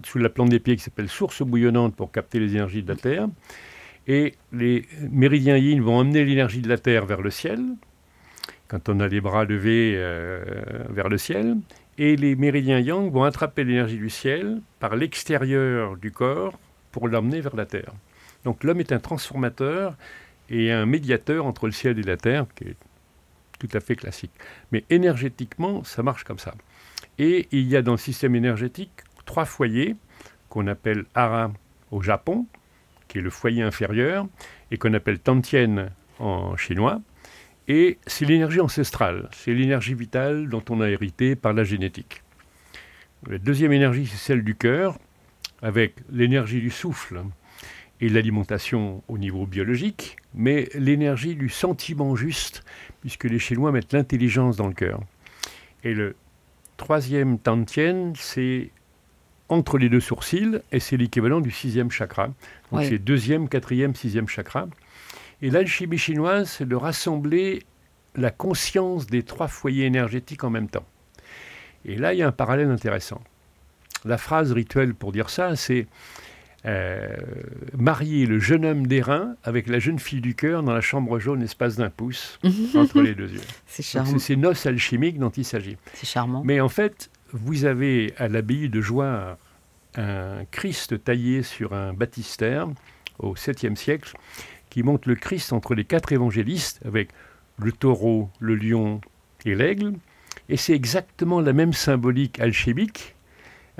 sous 0.04 0.18
la 0.18 0.28
plante 0.28 0.48
des 0.48 0.60
pieds 0.60 0.76
qui 0.76 0.82
s'appelle 0.82 1.08
source 1.08 1.42
bouillonnante 1.42 1.94
pour 1.94 2.10
capter 2.10 2.40
les 2.40 2.52
énergies 2.52 2.82
de 2.82 2.88
la 2.88 2.96
Terre. 2.96 3.28
Et 4.06 4.34
les 4.52 4.86
méridiens 5.10 5.56
yin 5.56 5.80
vont 5.82 5.98
emmener 5.98 6.24
l'énergie 6.24 6.62
de 6.62 6.68
la 6.68 6.78
Terre 6.78 7.06
vers 7.06 7.20
le 7.20 7.30
ciel, 7.30 7.60
quand 8.68 8.88
on 8.88 9.00
a 9.00 9.08
les 9.08 9.20
bras 9.20 9.44
levés 9.44 9.94
euh, 9.96 10.42
vers 10.88 11.08
le 11.08 11.18
ciel. 11.18 11.56
Et 11.98 12.16
les 12.16 12.34
méridiens 12.34 12.78
yang 12.78 13.12
vont 13.12 13.24
attraper 13.24 13.62
l'énergie 13.62 13.98
du 13.98 14.08
ciel 14.08 14.62
par 14.78 14.96
l'extérieur 14.96 15.98
du 15.98 16.10
corps 16.10 16.58
pour 16.92 17.08
l'emmener 17.08 17.42
vers 17.42 17.54
la 17.56 17.66
Terre. 17.66 17.92
Donc 18.44 18.64
l'homme 18.64 18.80
est 18.80 18.92
un 18.92 19.00
transformateur 19.00 19.96
et 20.48 20.72
un 20.72 20.86
médiateur 20.86 21.46
entre 21.46 21.66
le 21.66 21.72
ciel 21.72 21.98
et 21.98 22.02
la 22.02 22.16
terre, 22.16 22.46
tout 23.60 23.68
à 23.72 23.80
fait 23.80 23.94
classique. 23.94 24.32
Mais 24.72 24.84
énergétiquement, 24.90 25.84
ça 25.84 26.02
marche 26.02 26.24
comme 26.24 26.40
ça. 26.40 26.54
Et 27.18 27.46
il 27.52 27.68
y 27.68 27.76
a 27.76 27.82
dans 27.82 27.92
le 27.92 27.98
système 27.98 28.34
énergétique 28.34 28.90
trois 29.26 29.44
foyers 29.44 29.94
qu'on 30.48 30.66
appelle 30.66 31.04
Hara 31.14 31.52
au 31.92 32.02
Japon, 32.02 32.46
qui 33.06 33.18
est 33.18 33.20
le 33.20 33.30
foyer 33.30 33.62
inférieur, 33.62 34.26
et 34.72 34.78
qu'on 34.78 34.94
appelle 34.94 35.20
Tantien 35.20 35.90
en 36.18 36.56
chinois. 36.56 37.00
Et 37.68 37.98
c'est 38.06 38.24
l'énergie 38.24 38.60
ancestrale, 38.60 39.28
c'est 39.32 39.54
l'énergie 39.54 39.94
vitale 39.94 40.48
dont 40.48 40.64
on 40.70 40.80
a 40.80 40.88
hérité 40.88 41.36
par 41.36 41.52
la 41.52 41.62
génétique. 41.62 42.22
La 43.28 43.38
deuxième 43.38 43.72
énergie, 43.72 44.06
c'est 44.06 44.16
celle 44.16 44.42
du 44.42 44.56
cœur, 44.56 44.98
avec 45.62 45.96
l'énergie 46.10 46.60
du 46.60 46.70
souffle 46.70 47.22
et 48.00 48.08
l'alimentation 48.08 49.02
au 49.08 49.18
niveau 49.18 49.46
biologique, 49.46 50.16
mais 50.34 50.68
l'énergie 50.74 51.34
du 51.34 51.48
sentiment 51.48 52.16
juste, 52.16 52.64
puisque 53.00 53.24
les 53.24 53.38
Chinois 53.38 53.72
mettent 53.72 53.92
l'intelligence 53.92 54.56
dans 54.56 54.68
le 54.68 54.74
cœur. 54.74 55.00
Et 55.84 55.94
le 55.94 56.16
troisième 56.76 57.38
Tantien, 57.38 58.12
c'est 58.16 58.70
entre 59.48 59.78
les 59.78 59.88
deux 59.88 60.00
sourcils, 60.00 60.60
et 60.72 60.80
c'est 60.80 60.96
l'équivalent 60.96 61.40
du 61.40 61.50
sixième 61.50 61.90
chakra. 61.90 62.28
Donc 62.72 62.84
c'est 62.84 62.98
deuxième, 62.98 63.48
quatrième, 63.48 63.94
sixième 63.94 64.28
chakra. 64.28 64.68
Et 65.42 65.50
l'alchimie 65.50 65.98
chinoise, 65.98 66.50
c'est 66.50 66.68
de 66.68 66.76
rassembler 66.76 67.62
la 68.14 68.30
conscience 68.30 69.06
des 69.06 69.22
trois 69.22 69.48
foyers 69.48 69.86
énergétiques 69.86 70.44
en 70.44 70.50
même 70.50 70.68
temps. 70.68 70.86
Et 71.84 71.96
là, 71.96 72.14
il 72.14 72.18
y 72.18 72.22
a 72.22 72.28
un 72.28 72.32
parallèle 72.32 72.70
intéressant. 72.70 73.20
La 74.04 74.18
phrase 74.18 74.52
rituelle 74.52 74.94
pour 74.94 75.12
dire 75.12 75.30
ça, 75.30 75.56
c'est 75.56 75.86
euh, 76.66 77.16
marier 77.78 78.26
le 78.26 78.38
jeune 78.38 78.66
homme 78.66 78.86
d'airain 78.86 79.34
avec 79.44 79.66
la 79.66 79.78
jeune 79.78 79.98
fille 79.98 80.20
du 80.20 80.34
cœur 80.34 80.62
dans 80.62 80.74
la 80.74 80.82
chambre 80.82 81.18
jaune, 81.18 81.42
espace 81.42 81.76
d'un 81.76 81.90
pouce, 81.90 82.38
entre 82.74 83.00
les 83.00 83.14
deux 83.14 83.30
yeux. 83.30 83.40
C'est 83.66 83.82
charmant. 83.82 84.10
C'est 84.12 84.18
ces 84.18 84.36
noces 84.36 84.66
alchimiques 84.66 85.18
dont 85.18 85.30
il 85.30 85.44
s'agit. 85.44 85.76
C'est 85.94 86.06
charmant. 86.06 86.42
Mais 86.44 86.60
en 86.60 86.68
fait, 86.68 87.10
vous 87.32 87.64
avez 87.64 88.12
à 88.18 88.28
l'abbaye 88.28 88.68
de 88.68 88.80
Joire 88.80 89.38
un 89.96 90.44
Christ 90.50 91.02
taillé 91.02 91.42
sur 91.42 91.72
un 91.72 91.92
baptistère 91.92 92.68
au 93.18 93.34
7e 93.34 93.76
siècle 93.76 94.14
qui 94.68 94.82
montre 94.82 95.08
le 95.08 95.14
Christ 95.14 95.52
entre 95.52 95.74
les 95.74 95.84
quatre 95.84 96.12
évangélistes 96.12 96.80
avec 96.84 97.10
le 97.58 97.72
taureau, 97.72 98.30
le 98.38 98.54
lion 98.54 99.00
et 99.44 99.54
l'aigle. 99.54 99.94
Et 100.48 100.56
c'est 100.56 100.74
exactement 100.74 101.40
la 101.40 101.52
même 101.52 101.72
symbolique 101.72 102.38
alchimique. 102.40 103.14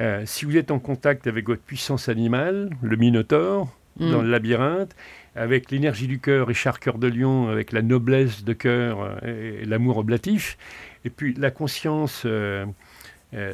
Euh, 0.01 0.23
si 0.25 0.45
vous 0.45 0.57
êtes 0.57 0.71
en 0.71 0.79
contact 0.79 1.27
avec 1.27 1.47
votre 1.47 1.63
puissance 1.63 2.09
animale, 2.09 2.71
le 2.83 2.97
minotaure, 2.97 3.69
mm. 3.99 4.11
dans 4.11 4.23
le 4.23 4.31
labyrinthe, 4.31 4.97
avec 5.37 5.71
l'énergie 5.71 6.07
du 6.07 6.19
cœur 6.19 6.51
et 6.51 6.55
cœur 6.81 6.99
de 6.99 7.07
lion, 7.07 7.49
avec 7.49 7.73
la 7.73 7.83
noblesse 7.83 8.43
de 8.45 8.53
cœur 8.53 9.19
euh, 9.23 9.61
et 9.63 9.65
l'amour 9.67 9.99
oblatif, 9.99 10.57
et 11.05 11.11
puis 11.11 11.35
la 11.35 11.51
conscience 11.51 12.23
euh, 12.25 12.67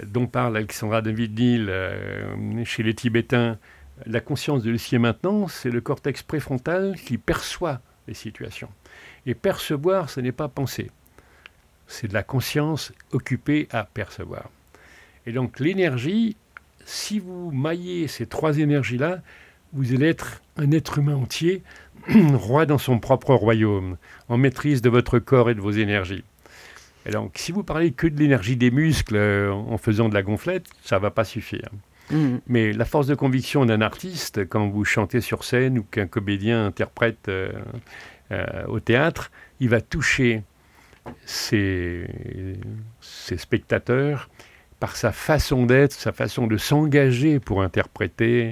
dont 0.06 0.26
parle 0.26 0.56
Alexandra 0.56 1.02
David 1.02 1.38
Neal 1.38 2.64
chez 2.64 2.82
les 2.82 2.94
Tibétains, 2.94 3.58
la 4.06 4.20
conscience 4.20 4.62
de 4.62 4.70
l'ici 4.70 4.98
maintenant, 4.98 5.48
c'est 5.48 5.70
le 5.70 5.80
cortex 5.80 6.22
préfrontal 6.22 6.96
qui 6.96 7.18
perçoit 7.18 7.80
les 8.08 8.14
situations. 8.14 8.68
Et 9.26 9.34
percevoir, 9.34 10.10
ce 10.10 10.20
n'est 10.20 10.32
pas 10.32 10.48
penser. 10.48 10.90
C'est 11.86 12.08
de 12.08 12.14
la 12.14 12.22
conscience 12.22 12.92
occupée 13.12 13.68
à 13.70 13.84
percevoir. 13.84 14.50
Et 15.26 15.32
donc 15.32 15.60
l'énergie, 15.60 16.36
si 16.84 17.18
vous 17.18 17.50
maillez 17.50 18.08
ces 18.08 18.26
trois 18.26 18.58
énergies-là, 18.58 19.20
vous 19.72 19.94
allez 19.94 20.08
être 20.08 20.42
un 20.56 20.70
être 20.70 20.98
humain 20.98 21.16
entier, 21.16 21.62
roi 22.34 22.66
dans 22.66 22.78
son 22.78 22.98
propre 22.98 23.34
royaume, 23.34 23.96
en 24.28 24.38
maîtrise 24.38 24.82
de 24.82 24.88
votre 24.88 25.18
corps 25.18 25.50
et 25.50 25.54
de 25.54 25.60
vos 25.60 25.72
énergies. 25.72 26.24
Et 27.04 27.10
donc, 27.10 27.32
si 27.36 27.52
vous 27.52 27.62
parlez 27.62 27.92
que 27.92 28.06
de 28.06 28.18
l'énergie 28.18 28.56
des 28.56 28.70
muscles 28.70 29.16
euh, 29.16 29.52
en 29.52 29.78
faisant 29.78 30.08
de 30.08 30.14
la 30.14 30.22
gonflette, 30.22 30.66
ça 30.82 30.96
ne 30.96 31.02
va 31.02 31.10
pas 31.10 31.24
suffire. 31.24 31.68
Mm. 32.10 32.36
Mais 32.48 32.72
la 32.72 32.84
force 32.84 33.06
de 33.06 33.14
conviction 33.14 33.64
d'un 33.64 33.80
artiste, 33.80 34.48
quand 34.48 34.68
vous 34.68 34.84
chantez 34.84 35.20
sur 35.20 35.44
scène 35.44 35.78
ou 35.78 35.84
qu'un 35.84 36.06
comédien 36.06 36.66
interprète 36.66 37.28
euh, 37.28 37.52
euh, 38.32 38.66
au 38.66 38.80
théâtre, 38.80 39.30
il 39.60 39.68
va 39.68 39.80
toucher 39.80 40.42
ses, 41.24 42.08
spectateurs 43.00 44.28
par 44.80 44.96
sa 44.96 45.12
façon 45.12 45.66
d'être, 45.66 45.92
sa 45.92 46.12
façon 46.12 46.46
de 46.46 46.56
s'engager 46.56 47.40
pour 47.40 47.62
interpréter 47.62 48.50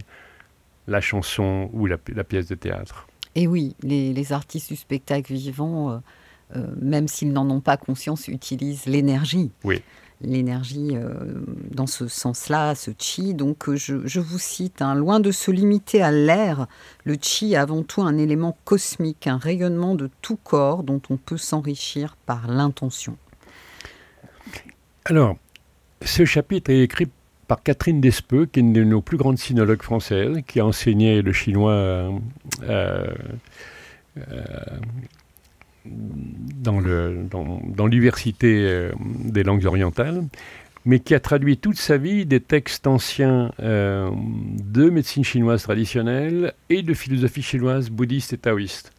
la 0.87 1.01
chanson 1.01 1.71
ou 1.73 1.87
la, 1.87 1.97
pièce 1.97 2.49
de 2.49 2.55
théâtre. 2.55 3.07
Et 3.35 3.47
oui, 3.47 3.75
les, 3.83 4.33
artistes 4.33 4.69
du 4.69 4.77
spectacle 4.77 5.33
vivant, 5.33 6.03
euh, 6.55 6.67
même 6.81 7.09
s'ils 7.09 7.33
n'en 7.33 7.49
ont 7.51 7.61
pas 7.61 7.77
conscience, 7.77 8.29
utilisent 8.29 8.87
l'énergie. 8.87 9.51
Oui 9.65 9.83
l'énergie 10.21 10.91
euh, 10.95 11.43
dans 11.71 11.87
ce 11.87 12.09
sens-là, 12.09 12.75
ce 12.75 12.91
chi. 12.99 13.35
Donc 13.35 13.69
euh, 13.69 13.77
je, 13.77 14.21
vous 14.21 14.39
cite, 14.39 14.83
hein, 14.83 14.95
loin 14.95 15.21
de 15.21 15.31
se 15.31 15.51
limiter 15.51 16.03
à 16.03 16.11
l'air, 16.11 16.67
le 17.05 17.17
chi 17.21 17.53
est 17.53 17.57
avant 17.57 17.83
tout 17.83 18.03
un 18.03 18.19
élément 18.19 18.57
cosmique, 18.65 19.27
un 19.27 19.39
rayonnement 19.39 19.95
de 19.95 20.11
tout 20.23 20.37
corps 20.37 20.83
dont 20.83 21.01
on 21.11 21.17
peut 21.17 21.37
s'enrichir 21.37 22.17
par 22.27 22.49
l'intention. 22.49 23.17
Alors, 25.05 25.37
ce 26.05 26.25
chapitre 26.25 26.71
est 26.71 26.83
écrit 26.83 27.09
par 27.47 27.63
Catherine 27.63 28.01
Despeux, 28.01 28.47
qui 28.47 28.61
est 28.61 28.63
une 28.63 28.73
de 28.73 28.85
nos 28.85 29.03
plus 29.03 29.17
grandes 29.17 29.39
sinologues 29.39 29.83
françaises, 29.83 30.39
qui 30.47 30.61
a 30.61 30.67
enseigné 30.67 31.23
le 31.23 31.33
chinois 31.33 32.13
euh, 32.63 33.07
dans 35.85 37.87
l'université 37.87 38.67
euh, 38.67 38.93
des 39.25 39.43
langues 39.43 39.67
orientales, 39.67 40.25
mais 40.87 41.01
qui 41.01 41.15
a 41.15 41.21
traduit 41.21 41.59
toute 41.59 41.77
sa 41.77 41.99
vie 41.99 42.25
des 42.25 42.41
textes 42.41 42.87
anciens 42.87 43.53
euh, 43.61 44.11
de 44.63 44.89
médecine 44.89 45.25
chinoise 45.25 45.63
traditionnelle 45.63 46.55
et 46.71 46.83
de 46.83 46.95
philosophie 46.95 47.43
chinoise 47.43 47.91
bouddhiste 47.91 48.33
et 48.33 48.39
taoïste. 48.39 48.94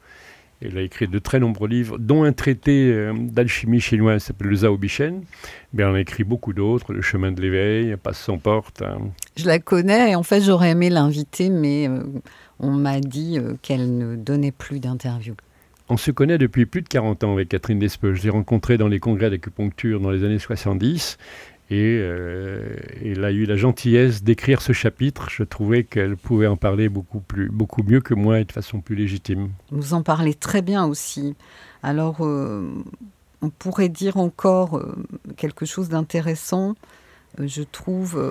Elle 0.61 0.77
a 0.77 0.81
écrit 0.81 1.07
de 1.07 1.19
très 1.19 1.39
nombreux 1.39 1.67
livres, 1.67 1.97
dont 1.97 2.23
un 2.23 2.31
traité 2.31 2.91
euh, 2.91 3.13
d'alchimie 3.13 3.79
chinoise 3.79 4.21
qui 4.21 4.27
s'appelle 4.27 4.47
le 4.47 4.55
Zhao 4.55 4.77
Bishen. 4.77 5.23
Mais 5.73 5.83
elle 5.83 5.89
en 5.89 5.93
a 5.95 5.99
écrit 5.99 6.23
beaucoup 6.23 6.53
d'autres, 6.53 6.93
Le 6.93 7.01
chemin 7.01 7.31
de 7.31 7.41
l'éveil, 7.41 7.95
Passe 7.97 8.19
son 8.19 8.37
porte. 8.37 8.81
Hein. 8.81 8.99
Je 9.35 9.45
la 9.45 9.59
connais 9.59 10.11
et 10.11 10.15
en 10.15 10.23
fait 10.23 10.41
j'aurais 10.41 10.71
aimé 10.71 10.89
l'inviter, 10.89 11.49
mais 11.49 11.89
on 12.59 12.71
m'a 12.71 12.99
dit 12.99 13.37
qu'elle 13.61 13.97
ne 13.97 14.15
donnait 14.15 14.53
plus 14.53 14.79
d'interviews. 14.79 15.35
On 15.87 15.97
se 15.97 16.09
connaît 16.09 16.39
depuis 16.39 16.65
plus 16.65 16.81
de 16.81 16.87
40 16.87 17.23
ans 17.25 17.33
avec 17.33 17.49
Catherine 17.49 17.77
Despeux. 17.77 18.15
Je 18.15 18.23
l'ai 18.23 18.31
rencontrée 18.31 18.77
dans 18.77 18.87
les 18.87 18.99
congrès 18.99 19.29
d'acupuncture 19.29 19.99
dans 19.99 20.09
les 20.09 20.23
années 20.23 20.39
70 20.39 21.17
et 21.71 21.99
euh, 21.99 22.75
elle 23.03 23.25
a 23.25 23.31
eu 23.31 23.45
la 23.45 23.55
gentillesse 23.55 24.21
d'écrire 24.21 24.61
ce 24.61 24.71
chapitre. 24.71 25.29
Je 25.29 25.41
trouvais 25.43 25.83
qu'elle 25.83 26.15
pouvait 26.15 26.45
en 26.45 26.57
parler 26.57 26.89
beaucoup, 26.89 27.21
plus, 27.21 27.49
beaucoup 27.49 27.81
mieux 27.81 28.01
que 28.01 28.13
moi 28.13 28.39
et 28.39 28.45
de 28.45 28.51
façon 28.51 28.81
plus 28.81 28.95
légitime. 28.95 29.49
Vous 29.71 29.95
en 29.95 30.03
parlez 30.03 30.35
très 30.35 30.61
bien 30.61 30.85
aussi. 30.85 31.35
Alors, 31.81 32.23
euh, 32.23 32.69
on 33.41 33.49
pourrait 33.49 33.89
dire 33.89 34.17
encore 34.17 34.77
euh, 34.77 34.95
quelque 35.37 35.65
chose 35.65 35.89
d'intéressant, 35.89 36.75
je 37.39 37.63
trouve, 37.63 38.23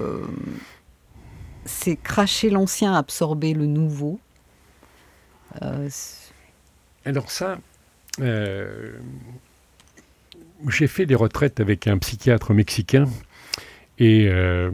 c'est 1.66 1.96
cracher 1.96 2.48
l'ancien, 2.48 2.94
absorber 2.94 3.52
le 3.52 3.66
nouveau. 3.66 4.18
Alors 7.04 7.30
ça, 7.30 7.58
j'ai 10.68 10.86
fait 10.86 11.04
des 11.04 11.14
retraites 11.14 11.60
avec 11.60 11.86
un 11.86 11.98
psychiatre 11.98 12.54
mexicain 12.54 13.06
et 13.98 14.26
euh, 14.28 14.70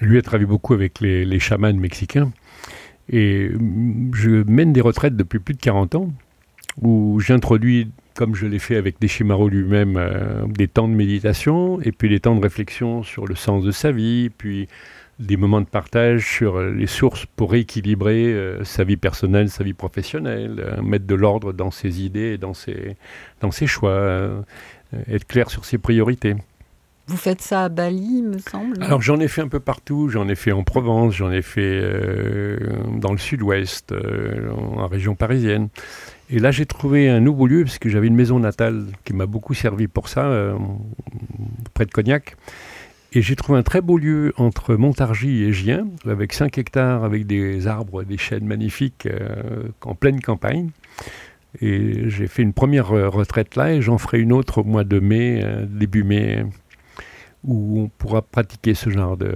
lui 0.00 0.18
a 0.18 0.22
travaillé 0.22 0.46
beaucoup 0.46 0.74
avec 0.74 1.00
les, 1.00 1.24
les, 1.24 1.38
chamans 1.38 1.72
mexicains. 1.72 2.32
Et 3.10 3.50
je 4.14 4.42
mène 4.50 4.72
des 4.72 4.80
retraites 4.80 5.16
depuis 5.16 5.38
plus 5.38 5.54
de 5.54 5.60
40 5.60 5.94
ans 5.94 6.12
où 6.82 7.18
j'introduis, 7.20 7.90
comme 8.14 8.34
je 8.34 8.46
l'ai 8.46 8.58
fait 8.58 8.76
avec 8.76 9.00
Deshimaru 9.00 9.50
lui-même, 9.50 9.96
euh, 9.96 10.46
des 10.46 10.68
temps 10.68 10.88
de 10.88 10.94
méditation 10.94 11.80
et 11.80 11.92
puis 11.92 12.08
des 12.08 12.20
temps 12.20 12.36
de 12.36 12.42
réflexion 12.42 13.02
sur 13.02 13.26
le 13.26 13.34
sens 13.34 13.64
de 13.64 13.72
sa 13.72 13.90
vie, 13.90 14.30
puis 14.30 14.68
des 15.18 15.36
moments 15.36 15.60
de 15.60 15.66
partage 15.66 16.24
sur 16.24 16.60
les 16.62 16.86
sources 16.86 17.26
pour 17.34 17.50
rééquilibrer 17.50 18.26
euh, 18.26 18.62
sa 18.62 18.84
vie 18.84 18.96
personnelle, 18.96 19.50
sa 19.50 19.64
vie 19.64 19.72
professionnelle, 19.72 20.78
mettre 20.82 21.06
de 21.06 21.14
l'ordre 21.16 21.52
dans 21.52 21.72
ses 21.72 22.04
idées 22.04 22.34
et 22.34 22.38
dans 22.38 22.54
ses, 22.54 22.96
dans 23.40 23.50
ses 23.50 23.66
choix, 23.66 24.44
être 25.08 25.26
clair 25.26 25.50
sur 25.50 25.64
ses 25.64 25.78
priorités. 25.78 26.36
Vous 27.08 27.16
faites 27.16 27.40
ça 27.40 27.64
à 27.64 27.68
Bali, 27.68 28.22
me 28.22 28.38
semble 28.38 28.82
Alors 28.82 29.02
j'en 29.02 29.18
ai 29.18 29.28
fait 29.28 29.40
un 29.40 29.48
peu 29.48 29.60
partout, 29.60 30.08
j'en 30.08 30.28
ai 30.28 30.34
fait 30.34 30.52
en 30.52 30.62
Provence, 30.62 31.14
j'en 31.14 31.32
ai 31.32 31.42
fait 31.42 31.82
dans 33.00 33.12
le 33.12 33.18
sud-ouest, 33.18 33.94
en 34.56 34.86
région 34.86 35.14
parisienne. 35.14 35.68
Et 36.30 36.38
là 36.38 36.50
j'ai 36.50 36.66
trouvé 36.66 37.08
un 37.08 37.20
nouveau 37.20 37.46
lieu, 37.46 37.64
parce 37.64 37.78
que 37.78 37.88
j'avais 37.88 38.08
une 38.08 38.14
maison 38.14 38.38
natale 38.38 38.84
qui 39.04 39.14
m'a 39.14 39.26
beaucoup 39.26 39.54
servi 39.54 39.88
pour 39.88 40.08
ça, 40.08 40.54
près 41.72 41.86
de 41.86 41.90
Cognac. 41.90 42.36
Et 43.12 43.22
j'ai 43.22 43.36
trouvé 43.36 43.58
un 43.58 43.62
très 43.62 43.80
beau 43.80 43.96
lieu 43.96 44.34
entre 44.36 44.74
Montargis 44.74 45.42
et 45.42 45.52
Gien, 45.52 45.86
avec 46.06 46.34
5 46.34 46.58
hectares, 46.58 47.04
avec 47.04 47.26
des 47.26 47.66
arbres, 47.66 48.04
des 48.04 48.18
chênes 48.18 48.44
magnifiques, 48.44 49.06
euh, 49.06 49.68
en 49.80 49.94
pleine 49.94 50.20
campagne. 50.20 50.70
Et 51.62 52.10
j'ai 52.10 52.26
fait 52.26 52.42
une 52.42 52.52
première 52.52 52.88
retraite 52.88 53.56
là 53.56 53.72
et 53.72 53.80
j'en 53.80 53.96
ferai 53.96 54.20
une 54.20 54.32
autre 54.32 54.58
au 54.58 54.64
mois 54.64 54.84
de 54.84 55.00
mai, 55.00 55.40
euh, 55.42 55.64
début 55.66 56.04
mai, 56.04 56.44
où 57.44 57.80
on 57.80 57.88
pourra 57.88 58.22
pratiquer 58.22 58.74
ce 58.74 58.90
genre 58.90 59.16
de, 59.16 59.34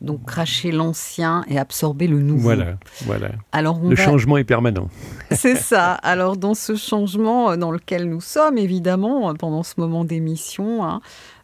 donc 0.00 0.26
cracher 0.26 0.72
l'ancien 0.72 1.44
et 1.48 1.58
absorber 1.58 2.06
le 2.06 2.20
nouveau. 2.20 2.42
Voilà, 2.42 2.76
voilà. 3.06 3.30
Alors 3.52 3.80
le 3.80 3.96
changement 3.96 4.36
est 4.36 4.44
permanent. 4.44 4.88
C'est 5.30 5.56
ça. 5.56 5.94
Alors 5.94 6.36
dans 6.36 6.54
ce 6.54 6.76
changement 6.76 7.50
euh, 7.50 7.56
dans 7.56 7.70
lequel 7.70 8.08
nous 8.08 8.20
sommes, 8.20 8.58
évidemment, 8.58 9.30
euh, 9.30 9.34
pendant 9.34 9.62
ce 9.62 9.74
moment 9.78 10.04
d'émission, 10.04 10.84
hein, 10.84 11.00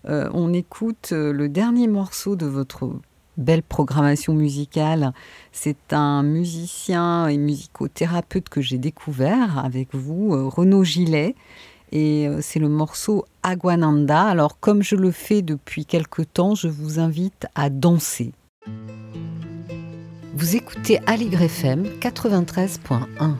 euh, 0.08 0.28
on 0.34 0.52
écoute 0.52 1.12
le 1.12 1.48
dernier 1.48 1.88
morceau 1.88 2.36
de 2.36 2.46
votre 2.46 2.90
belle 3.38 3.62
programmation 3.62 4.34
musicale. 4.34 5.12
C'est 5.52 5.92
un 5.94 6.22
musicien 6.22 7.28
et 7.28 7.38
musicothérapeute 7.38 8.50
que 8.50 8.60
j'ai 8.60 8.76
découvert 8.76 9.64
avec 9.64 9.94
vous, 9.94 10.50
Renaud 10.50 10.84
Gillet. 10.84 11.34
Et 11.92 12.28
c'est 12.40 12.58
le 12.58 12.68
morceau 12.68 13.26
Aguananda. 13.42 14.22
Alors 14.22 14.58
comme 14.58 14.82
je 14.82 14.96
le 14.96 15.10
fais 15.10 15.42
depuis 15.42 15.84
quelque 15.84 16.22
temps, 16.22 16.54
je 16.54 16.68
vous 16.68 16.98
invite 16.98 17.46
à 17.54 17.70
danser. 17.70 18.32
Vous 20.34 20.56
écoutez 20.56 20.98
Aligre 21.06 21.42
FM 21.42 21.84
93.1. 22.00 23.36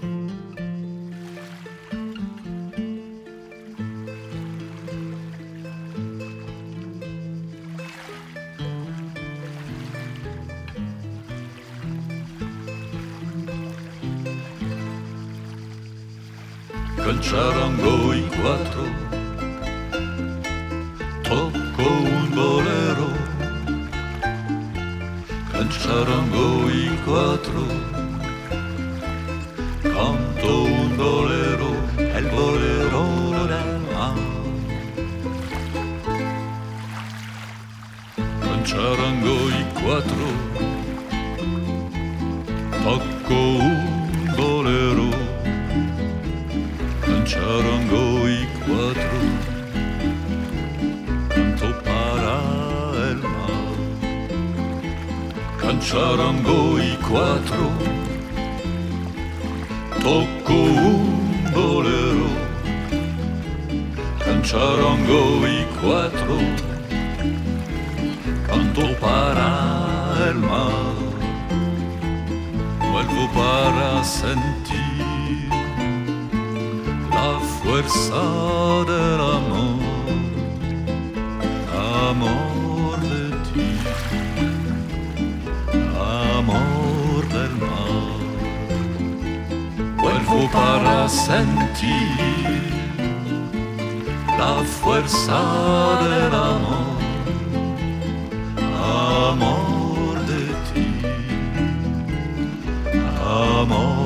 Con 17.04 17.20
charango 17.20 18.11
y 18.11 18.11
quattro. 18.42 18.84
Tocco 21.22 21.88
un 21.88 22.28
bolero 22.34 23.22
charango 25.82 26.68
in 26.70 26.96
quattro. 27.04 27.66
Canto 29.82 30.62
un 30.64 30.96
bolero 30.96 31.70
è 31.96 32.18
il 32.18 32.28
bolero 32.28 33.02
del 33.46 33.80
mare 33.92 34.30
con 38.40 38.62
charango 38.62 39.36
in 39.60 39.68
quattro. 39.80 40.26
Tocco 42.82 43.34
un 43.34 44.32
bolero 44.36 45.08
con 47.00 47.22
charango 47.24 48.26
in 48.26 48.31
charango 55.82 56.78
i 56.78 56.96
quattro. 57.08 57.66
Tocco 60.00 60.52
un 60.52 61.50
bolero 61.52 62.30
charango 64.42 65.46
i 65.46 65.66
quattro. 65.80 66.38
Canto 68.46 68.86
para 69.00 69.50
el 70.28 70.36
mar 70.36 71.02
vuelvo 72.92 73.24
para 73.32 74.04
sentir 74.04 75.48
la 77.10 77.40
fuerza 77.40 78.22
del 78.90 79.20
amor 79.20 79.82
amor 82.10 82.61
Para 90.32 91.08
sentir 91.08 92.72
la 94.38 94.64
fuerza 94.64 95.40
del 96.02 96.34
amor, 96.34 96.98
amor 99.28 100.18
de 100.26 100.44
ti, 100.72 100.88
amor 103.24 104.01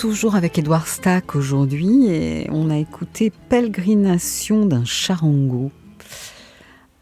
toujours 0.00 0.34
avec 0.34 0.58
Edouard 0.58 0.88
Stack 0.88 1.36
aujourd'hui 1.36 2.06
et 2.06 2.48
on 2.50 2.70
a 2.70 2.78
écouté 2.78 3.30
Pèlerination 3.50 4.64
d'un 4.64 4.86
charango. 4.86 5.70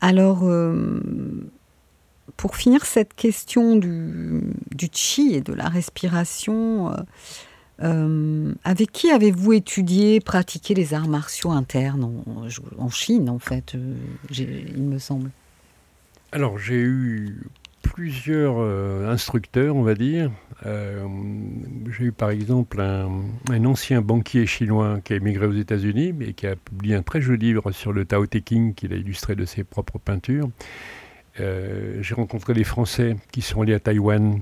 Alors, 0.01 0.41
euh, 0.43 1.01
pour 2.37 2.57
finir 2.57 2.85
cette 2.85 3.15
question 3.15 3.77
du, 3.77 4.43
chi 4.93 5.35
et 5.35 5.43
de 5.43 5.53
la 5.53 5.69
respiration, 5.69 6.91
euh, 6.91 6.97
euh, 7.85 8.53
avec 8.65 8.91
qui 8.91 9.13
avez-vous 9.13 9.53
étudié, 9.53 10.19
pratiqué 10.19 10.75
les 10.75 10.93
arts 10.93 11.07
martiaux 11.07 11.53
internes 11.53 12.03
en, 12.03 12.49
en 12.79 12.91
Chine, 12.91 13.31
en 13.31 13.39
fait, 13.39 13.77
il 14.37 14.83
me 14.83 14.99
semble? 14.99 15.31
Alors, 16.33 16.59
j'ai 16.59 16.81
eu 16.81 17.47
plusieurs 17.83 18.57
euh, 18.59 19.11
instructeurs, 19.11 19.77
on 19.77 19.83
va 19.83 19.95
dire. 19.95 20.31
Euh, 20.67 21.07
j'ai 21.91 22.05
eu 22.05 22.13
par 22.13 22.31
exemple 22.31 22.81
un, 22.81 23.65
ancien 23.65 24.03
banquier 24.03 24.47
chinois 24.47 25.01
qui 25.03 25.13
a 25.13 25.17
émigré 25.17 25.47
aux 25.47 25.53
États-Unis 25.53 26.15
et 26.21 26.33
qui 26.33 26.47
a 26.47 26.57
publié 26.57 26.95
un 26.95 27.03
très 27.03 27.21
joli 27.21 27.47
livre 27.47 27.73
sur 27.73 27.93
le 27.93 28.05
Tao 28.05 28.27
Te 28.27 28.39
Ching 28.39 28.75
qu'il 28.75 28.93
a 28.93 28.97
illustré 28.97 29.37
de 29.37 29.45
ses 29.45 29.65
propres 29.65 29.99
peintures. 29.99 30.49
Euh, 31.41 32.03
j'ai 32.03 32.15
rencontré 32.15 32.55
des 32.55 32.65
Français 32.65 33.17
qui 33.33 33.43
sont 33.43 33.63
allés 33.63 33.75
à 33.75 33.81
Taïwan, 33.81 34.41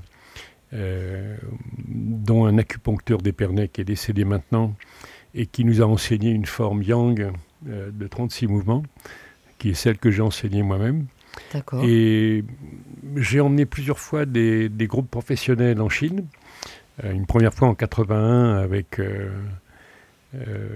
dont 1.87 2.45
un 2.45 2.57
acupuncteur 2.57 3.19
d'Épernay 3.21 3.69
qui 3.69 3.79
est 3.81 3.85
décédé 3.85 4.25
maintenant 4.25 4.75
et 5.33 5.45
qui 5.45 5.63
nous 5.63 5.81
a 5.81 5.85
enseigné 5.85 6.31
une 6.31 6.45
forme 6.45 6.83
yang 6.83 7.31
de 7.61 8.07
36 8.07 8.47
mouvements, 8.47 8.83
qui 9.59 9.69
est 9.69 9.73
celle 9.73 9.97
que 9.97 10.11
j'ai 10.11 10.21
enseignée 10.21 10.63
moi-même. 10.63 11.05
Et 11.83 12.43
j'ai 13.15 13.39
emmené 13.39 13.65
plusieurs 13.65 13.99
fois 13.99 14.25
des, 14.25 14.69
groupes 14.81 15.09
professionnels 15.09 15.81
en 15.81 15.89
Chine. 15.89 16.25
Euh, 17.03 17.11
une 17.11 17.25
première 17.25 17.53
fois 17.53 17.67
en 17.67 17.75
81 17.75 18.55
avec, 18.55 18.99
euh, 18.99 19.29
euh, 20.35 20.75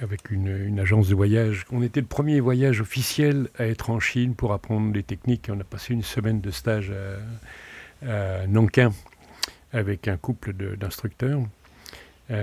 avec 0.00 0.30
une, 0.30 0.78
agence 0.78 1.08
de 1.08 1.14
voyage. 1.14 1.64
On 1.70 1.82
était 1.82 2.00
le 2.00 2.06
premier 2.06 2.40
voyage 2.40 2.80
officiel 2.80 3.48
à 3.58 3.66
être 3.66 3.90
en 3.90 4.00
Chine 4.00 4.34
pour 4.34 4.52
apprendre 4.52 4.92
les 4.92 5.02
techniques. 5.02 5.48
On 5.52 5.60
a 5.60 5.64
passé 5.64 5.94
une 5.94 6.02
semaine 6.02 6.40
de 6.40 6.50
stage 6.50 6.92
à, 8.02 8.42
à 8.42 8.46
Nankin 8.46 8.92
avec 9.72 10.08
un 10.08 10.16
couple 10.16 10.52
d'instructeurs. 10.76 11.40
Et 12.30 12.40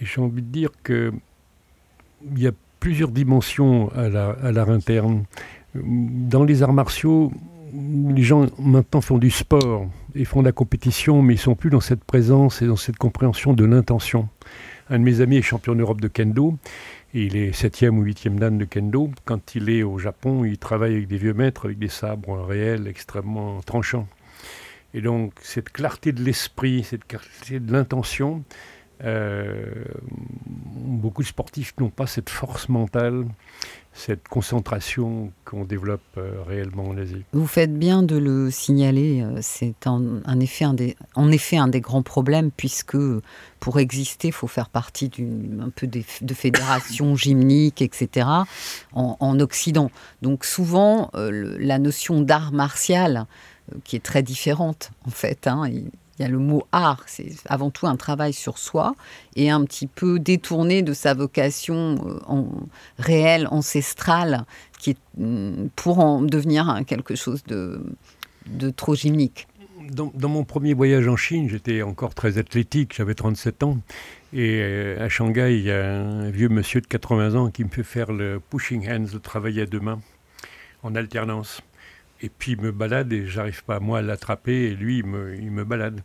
j'ai 0.00 0.20
envie 0.20 0.42
de 0.42 0.48
dire 0.48 0.70
que 0.82 1.12
il 2.30 2.42
y 2.42 2.46
a 2.46 2.52
plusieurs 2.80 3.10
dimensions 3.10 3.90
à 3.94 4.08
la- 4.08 4.36
à 4.42 4.52
l'art 4.52 4.70
interne. 4.70 5.24
Dans 5.74 6.44
les 6.44 6.62
arts 6.62 6.72
martiaux, 6.72 7.32
les 7.72 8.22
gens 8.22 8.46
maintenant 8.58 9.00
font 9.00 9.18
du 9.18 9.30
sport 9.30 9.86
et 10.14 10.24
font 10.24 10.40
de 10.40 10.46
la 10.46 10.52
compétition, 10.52 11.22
mais 11.22 11.34
ils 11.34 11.38
sont 11.38 11.54
plus 11.54 11.70
dans 11.70 11.80
cette 11.80 12.02
présence 12.02 12.62
et 12.62 12.66
dans 12.66 12.76
cette 12.76 12.96
compréhension 12.96 13.52
de 13.52 13.64
l'intention. 13.64 14.28
Un 14.88 14.98
de 14.98 15.04
mes 15.04 15.20
amis 15.20 15.36
est 15.36 15.42
champion 15.42 15.76
d'Europe 15.76 16.00
de 16.00 16.08
kendo. 16.08 16.56
Il 17.14 17.36
est 17.36 17.52
septième 17.52 17.98
ou 17.98 18.02
huitième 18.02 18.40
dan 18.40 18.58
de 18.58 18.64
kendo. 18.64 19.10
Quand 19.24 19.54
il 19.54 19.70
est 19.70 19.84
au 19.84 19.98
Japon, 19.98 20.44
il 20.44 20.58
travaille 20.58 20.94
avec 20.94 21.06
des 21.06 21.16
vieux 21.18 21.34
maîtres, 21.34 21.66
avec 21.66 21.78
des 21.78 21.88
sabres 21.88 22.44
réels 22.44 22.88
extrêmement 22.88 23.60
tranchants. 23.60 24.08
Et 24.94 25.00
donc, 25.00 25.32
cette 25.42 25.70
clarté 25.70 26.10
de 26.10 26.22
l'esprit, 26.24 26.82
cette 26.82 27.06
clarté 27.06 27.60
de 27.60 27.72
l'intention, 27.72 28.42
beaucoup 31.00 31.22
de 31.22 31.28
sportifs 31.28 31.74
n'ont 31.78 31.90
pas 31.90 32.06
cette 32.06 32.30
force 32.30 32.68
mentale, 32.68 33.24
cette 33.92 34.28
concentration 34.28 35.32
qu'on 35.44 35.64
développe 35.64 36.00
euh, 36.16 36.42
réellement 36.46 36.84
en 36.88 36.96
Asie. 36.96 37.24
Vous 37.32 37.46
faites 37.46 37.76
bien 37.76 38.02
de 38.02 38.16
le 38.16 38.50
signaler. 38.50 39.22
euh, 39.22 39.38
C'est 39.42 39.86
en, 39.86 40.20
effet 40.40 40.64
un 40.64 40.74
des, 40.74 40.96
en 41.16 41.30
effet 41.32 41.56
un 41.56 41.66
des 41.68 41.80
grands 41.80 42.02
problèmes 42.02 42.50
puisque 42.50 42.96
pour 43.58 43.78
exister, 43.80 44.28
il 44.28 44.32
faut 44.32 44.46
faire 44.46 44.68
partie 44.68 45.08
d'une 45.08 45.60
un 45.66 45.70
peu 45.70 45.86
des, 45.86 46.04
de 46.22 46.34
fédérations 46.34 47.16
gymniques, 47.24 47.82
etc. 47.82 48.28
En, 48.92 49.16
en 49.18 49.40
Occident. 49.40 49.90
Donc 50.22 50.44
souvent, 50.44 51.10
euh, 51.14 51.56
la 51.58 51.78
notion 51.78 52.20
d'art 52.20 52.52
martial, 52.52 53.26
euh, 53.72 53.76
qui 53.84 53.96
est 53.96 54.04
très 54.04 54.22
différente 54.22 54.92
en 55.06 55.10
fait. 55.10 55.46
hein, 55.46 55.64
il, 56.20 56.22
y 56.22 56.26
a 56.26 56.28
le 56.28 56.38
mot 56.38 56.66
art, 56.72 57.02
c'est 57.06 57.32
avant 57.46 57.70
tout 57.70 57.86
un 57.86 57.96
travail 57.96 58.32
sur 58.32 58.58
soi 58.58 58.94
et 59.36 59.50
un 59.50 59.64
petit 59.64 59.86
peu 59.86 60.18
détourné 60.18 60.82
de 60.82 60.92
sa 60.92 61.14
vocation 61.14 61.96
euh, 62.06 62.18
en, 62.26 62.46
réelle, 62.98 63.48
ancestrale, 63.50 64.44
qui 64.78 64.90
est 64.90 64.98
mm, 65.16 65.68
pour 65.76 65.98
en 65.98 66.20
devenir 66.22 66.80
quelque 66.86 67.14
chose 67.14 67.42
de, 67.44 67.80
de 68.46 68.70
trop 68.70 68.94
gymnique. 68.94 69.46
Dans, 69.90 70.12
dans 70.14 70.28
mon 70.28 70.44
premier 70.44 70.74
voyage 70.74 71.08
en 71.08 71.16
Chine, 71.16 71.48
j'étais 71.48 71.82
encore 71.82 72.14
très 72.14 72.38
athlétique, 72.38 72.94
j'avais 72.94 73.14
37 73.14 73.62
ans. 73.62 73.78
Et 74.32 74.60
euh, 74.62 75.04
à 75.04 75.08
Shanghai, 75.08 75.56
il 75.58 75.64
y 75.64 75.70
a 75.70 75.96
un 75.96 76.30
vieux 76.30 76.48
monsieur 76.48 76.80
de 76.80 76.86
80 76.86 77.34
ans 77.34 77.50
qui 77.50 77.64
me 77.64 77.70
fait 77.70 77.82
faire 77.82 78.12
le 78.12 78.40
pushing 78.50 78.88
hands, 78.88 79.12
le 79.12 79.20
travail 79.20 79.60
à 79.60 79.66
deux 79.66 79.80
mains, 79.80 80.00
en 80.82 80.94
alternance. 80.94 81.62
Et 82.22 82.28
puis 82.28 82.52
il 82.52 82.60
me 82.60 82.72
balade 82.72 83.12
et 83.12 83.26
j'arrive 83.26 83.64
pas 83.64 83.80
moi 83.80 83.98
à 83.98 84.02
l'attraper 84.02 84.64
et 84.64 84.74
lui 84.74 84.98
il 84.98 85.06
me, 85.06 85.64
balade. 85.64 86.02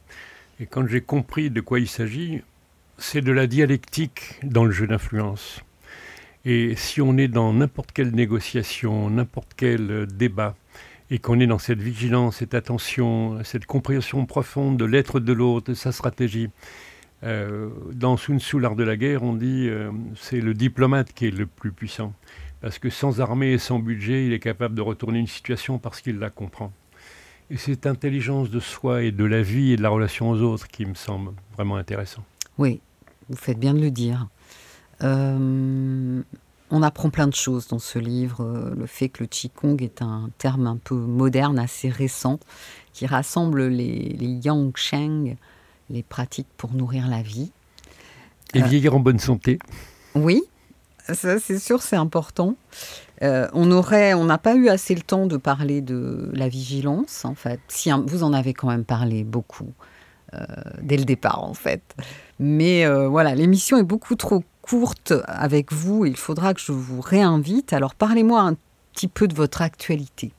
Et 0.59 0.65
quand 0.65 0.87
j'ai 0.87 1.01
compris 1.01 1.49
de 1.49 1.61
quoi 1.61 1.79
il 1.79 1.87
s'agit, 1.87 2.41
c'est 2.97 3.21
de 3.21 3.31
la 3.31 3.47
dialectique 3.47 4.39
dans 4.43 4.63
le 4.63 4.71
jeu 4.71 4.87
d'influence. 4.87 5.61
Et 6.45 6.75
si 6.75 7.01
on 7.01 7.17
est 7.17 7.27
dans 7.27 7.53
n'importe 7.53 7.91
quelle 7.91 8.11
négociation, 8.11 9.09
n'importe 9.09 9.51
quel 9.57 9.91
euh, 9.91 10.05
débat, 10.05 10.55
et 11.09 11.19
qu'on 11.19 11.39
est 11.39 11.47
dans 11.47 11.59
cette 11.59 11.81
vigilance, 11.81 12.37
cette 12.37 12.53
attention, 12.53 13.43
cette 13.43 13.65
compréhension 13.65 14.25
profonde 14.25 14.77
de 14.77 14.85
l'être 14.85 15.19
de 15.19 15.33
l'autre, 15.33 15.71
de 15.71 15.75
sa 15.75 15.91
stratégie. 15.91 16.49
Euh, 17.23 17.69
dans 17.93 18.17
Sun 18.17 18.39
Tzu, 18.39 18.59
l'art 18.59 18.75
de 18.75 18.83
la 18.83 18.97
guerre, 18.97 19.23
on 19.23 19.33
dit 19.33 19.67
euh, 19.69 19.91
c'est 20.15 20.41
le 20.41 20.53
diplomate 20.53 21.13
qui 21.13 21.27
est 21.27 21.31
le 21.31 21.45
plus 21.45 21.71
puissant. 21.71 22.13
Parce 22.61 22.79
que 22.79 22.89
sans 22.89 23.21
armée 23.21 23.51
et 23.53 23.57
sans 23.57 23.79
budget, 23.79 24.25
il 24.25 24.33
est 24.33 24.39
capable 24.39 24.75
de 24.75 24.81
retourner 24.81 25.19
une 25.19 25.27
situation 25.27 25.77
parce 25.77 26.01
qu'il 26.01 26.17
la 26.17 26.29
comprend. 26.29 26.71
Et 27.51 27.57
cette 27.57 27.85
intelligence 27.85 28.49
de 28.49 28.59
soi 28.59 29.03
et 29.03 29.11
de 29.11 29.23
la 29.23 29.41
vie 29.43 29.71
et 29.73 29.75
de 29.75 29.83
la 29.83 29.89
relation 29.89 30.29
aux 30.31 30.41
autres 30.41 30.67
qui 30.67 30.85
me 30.85 30.95
semble 30.95 31.31
vraiment 31.55 31.75
intéressant. 31.75 32.23
Oui, 32.57 32.81
vous 33.29 33.35
faites 33.37 33.59
bien 33.59 33.73
de 33.75 33.81
le 33.81 33.91
dire. 33.91 34.27
Euh, 35.03 36.21
on 36.71 36.81
apprend 36.81 37.09
plein 37.11 37.27
de 37.27 37.35
choses 37.35 37.67
dans 37.67 37.77
ce 37.79 37.99
livre. 37.99 38.41
Euh, 38.41 38.73
Le 38.75 38.85
fait 38.87 39.09
que 39.09 39.23
le 39.23 39.27
Qigong 39.27 39.77
est 39.83 40.01
un 40.01 40.29
terme 40.39 40.65
un 40.65 40.77
peu 40.77 40.95
moderne, 40.95 41.59
assez 41.59 41.89
récent, 41.89 42.39
qui 42.93 43.05
rassemble 43.05 43.67
les, 43.67 44.15
les 44.17 44.27
Yang 44.43 44.75
Sheng, 44.75 45.35
les 45.91 46.01
pratiques 46.01 46.47
pour 46.57 46.73
nourrir 46.73 47.07
la 47.07 47.21
vie. 47.21 47.51
Et 48.55 48.63
Euh. 48.63 48.65
vieillir 48.65 48.95
en 48.95 48.99
bonne 48.99 49.19
santé. 49.19 49.59
Oui, 50.15 50.41
ça 51.13 51.39
c'est 51.39 51.59
sûr, 51.59 51.81
c'est 51.81 51.95
important. 51.95 52.55
Euh, 53.23 53.47
on 53.53 53.71
on 53.71 54.25
n'a 54.25 54.37
pas 54.37 54.55
eu 54.55 54.69
assez 54.69 54.95
le 54.95 55.01
temps 55.01 55.27
de 55.27 55.37
parler 55.37 55.81
de 55.81 56.29
la 56.33 56.47
vigilance, 56.47 57.25
en 57.25 57.35
fait. 57.35 57.59
Si 57.67 57.91
hein, 57.91 58.03
vous 58.07 58.23
en 58.23 58.33
avez 58.33 58.53
quand 58.53 58.67
même 58.67 58.85
parlé 58.85 59.23
beaucoup 59.23 59.71
euh, 60.33 60.39
dès 60.81 60.97
le 60.97 61.05
départ, 61.05 61.43
en 61.43 61.53
fait. 61.53 61.81
Mais 62.39 62.85
euh, 62.85 63.07
voilà, 63.07 63.35
l'émission 63.35 63.77
est 63.77 63.83
beaucoup 63.83 64.15
trop 64.15 64.43
courte 64.61 65.13
avec 65.27 65.71
vous. 65.71 66.05
Il 66.05 66.17
faudra 66.17 66.53
que 66.53 66.59
je 66.59 66.71
vous 66.71 67.01
réinvite. 67.01 67.71
Alors 67.73 67.95
parlez-moi 67.95 68.41
un 68.41 68.55
petit 68.93 69.07
peu 69.07 69.27
de 69.27 69.35
votre 69.35 69.61
actualité. 69.61 70.31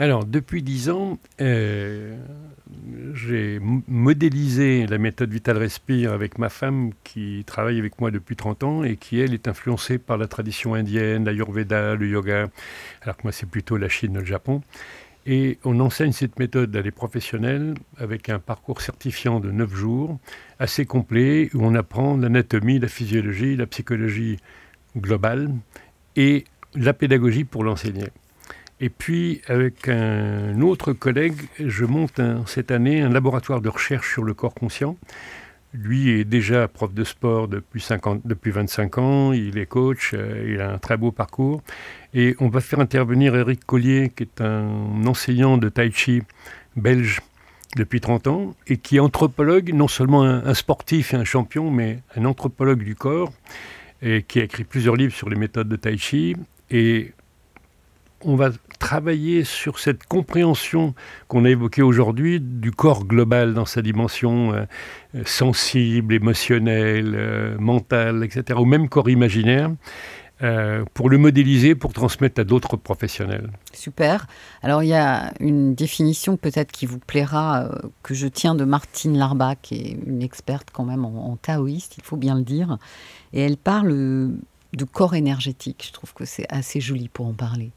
Alors, 0.00 0.24
depuis 0.24 0.62
dix 0.62 0.90
ans, 0.90 1.18
euh, 1.40 2.16
j'ai 3.14 3.58
modélisé 3.60 4.86
la 4.86 4.96
méthode 4.96 5.32
Vital 5.32 5.56
Respire 5.56 6.12
avec 6.12 6.38
ma 6.38 6.48
femme 6.48 6.92
qui 7.02 7.42
travaille 7.44 7.80
avec 7.80 8.00
moi 8.00 8.12
depuis 8.12 8.36
30 8.36 8.62
ans 8.62 8.84
et 8.84 8.96
qui, 8.96 9.18
elle, 9.18 9.34
est 9.34 9.48
influencée 9.48 9.98
par 9.98 10.16
la 10.16 10.28
tradition 10.28 10.74
indienne, 10.74 11.24
l'ayurveda, 11.24 11.96
le 11.96 12.06
yoga, 12.06 12.46
alors 13.02 13.16
que 13.16 13.22
moi, 13.24 13.32
c'est 13.32 13.48
plutôt 13.48 13.76
la 13.76 13.88
Chine, 13.88 14.18
le 14.18 14.24
Japon. 14.24 14.62
Et 15.26 15.58
on 15.64 15.80
enseigne 15.80 16.12
cette 16.12 16.38
méthode 16.38 16.76
à 16.76 16.82
des 16.82 16.92
professionnels 16.92 17.74
avec 17.96 18.28
un 18.28 18.38
parcours 18.38 18.82
certifiant 18.82 19.40
de 19.40 19.50
9 19.50 19.74
jours, 19.74 20.20
assez 20.60 20.86
complet, 20.86 21.50
où 21.54 21.64
on 21.64 21.74
apprend 21.74 22.16
l'anatomie, 22.16 22.78
la 22.78 22.86
physiologie, 22.86 23.56
la 23.56 23.66
psychologie 23.66 24.38
globale 24.96 25.50
et 26.14 26.44
la 26.76 26.94
pédagogie 26.94 27.42
pour 27.42 27.64
l'enseigner. 27.64 28.10
Et 28.80 28.90
puis, 28.90 29.42
avec 29.48 29.88
un 29.88 30.60
autre 30.60 30.92
collègue, 30.92 31.40
je 31.58 31.84
monte 31.84 32.20
cette 32.46 32.70
année 32.70 33.00
un 33.00 33.08
laboratoire 33.08 33.60
de 33.60 33.68
recherche 33.68 34.12
sur 34.12 34.22
le 34.22 34.34
corps 34.34 34.54
conscient. 34.54 34.96
Lui 35.74 36.10
est 36.10 36.24
déjà 36.24 36.66
prof 36.66 36.94
de 36.94 37.04
sport 37.04 37.48
depuis, 37.48 37.80
50 37.80 38.22
depuis 38.24 38.52
25 38.52 38.98
ans, 38.98 39.32
il 39.32 39.58
est 39.58 39.66
coach, 39.66 40.12
euh, 40.14 40.54
il 40.54 40.60
a 40.62 40.72
un 40.72 40.78
très 40.78 40.96
beau 40.96 41.12
parcours. 41.12 41.62
Et 42.14 42.36
on 42.40 42.48
va 42.48 42.60
faire 42.60 42.80
intervenir 42.80 43.36
Eric 43.36 43.66
Collier, 43.66 44.10
qui 44.14 44.22
est 44.22 44.40
un 44.40 45.04
enseignant 45.04 45.58
de 45.58 45.68
tai 45.68 45.90
chi 45.90 46.22
belge 46.76 47.20
depuis 47.76 48.00
30 48.00 48.28
ans, 48.28 48.54
et 48.66 48.78
qui 48.78 48.96
est 48.96 49.00
anthropologue, 49.00 49.74
non 49.74 49.88
seulement 49.88 50.22
un, 50.22 50.42
un 50.46 50.54
sportif 50.54 51.12
et 51.12 51.16
un 51.16 51.24
champion, 51.24 51.70
mais 51.70 51.98
un 52.16 52.24
anthropologue 52.24 52.82
du 52.82 52.94
corps, 52.94 53.30
et 54.00 54.22
qui 54.22 54.40
a 54.40 54.44
écrit 54.44 54.64
plusieurs 54.64 54.96
livres 54.96 55.14
sur 55.14 55.28
les 55.28 55.36
méthodes 55.36 55.68
de 55.68 55.76
tai 55.76 55.98
chi. 55.98 56.34
Et 56.70 57.12
on 58.22 58.36
va 58.36 58.50
travailler 58.78 59.44
sur 59.44 59.78
cette 59.78 60.04
compréhension 60.04 60.94
qu'on 61.26 61.44
a 61.44 61.50
évoquée 61.50 61.82
aujourd'hui 61.82 62.40
du 62.40 62.70
corps 62.70 63.04
global 63.04 63.54
dans 63.54 63.66
sa 63.66 63.82
dimension 63.82 64.52
euh, 64.52 64.64
euh, 65.14 65.22
sensible, 65.26 66.14
émotionnelle, 66.14 67.14
euh, 67.14 67.56
mentale, 67.58 68.24
etc., 68.24 68.58
ou 68.60 68.64
même 68.64 68.88
corps 68.88 69.10
imaginaire, 69.10 69.70
pour 70.94 71.10
le 71.10 71.18
modéliser, 71.18 71.74
pour 71.74 71.92
transmettre 71.92 72.40
à 72.40 72.44
d'autres 72.44 72.76
professionnels. 72.76 73.50
Super. 73.72 74.28
Alors 74.62 74.84
il 74.84 74.88
y 74.88 74.94
a 74.94 75.32
une 75.40 75.74
définition 75.74 76.36
peut-être 76.36 76.70
qui 76.70 76.86
vous 76.86 77.00
plaira 77.00 77.68
que 78.04 78.14
je 78.14 78.28
tiens 78.28 78.54
de 78.54 78.62
Martine 78.62 79.18
Larba, 79.18 79.56
qui 79.56 79.74
est 79.74 79.98
une 80.06 80.22
experte 80.22 80.68
quand 80.72 80.84
même 80.84 81.04
en, 81.04 81.36
taoïste, 81.42 81.96
il 81.98 82.04
faut 82.04 82.16
bien 82.16 82.36
le 82.36 82.44
dire. 82.44 82.78
Et 83.32 83.40
elle 83.40 83.56
parle 83.56 83.88
de 83.88 84.84
corps 84.84 85.16
énergétique. 85.16 85.84
Je 85.88 85.92
trouve 85.92 86.14
que 86.14 86.24
c'est 86.24 86.46
assez 86.50 86.80
joli 86.80 87.08
pour 87.08 87.26
en 87.26 87.34
parler. 87.34 87.72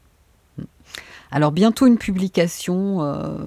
Alors 1.32 1.50
bientôt 1.50 1.86
une 1.86 1.96
publication, 1.96 3.02
euh, 3.02 3.38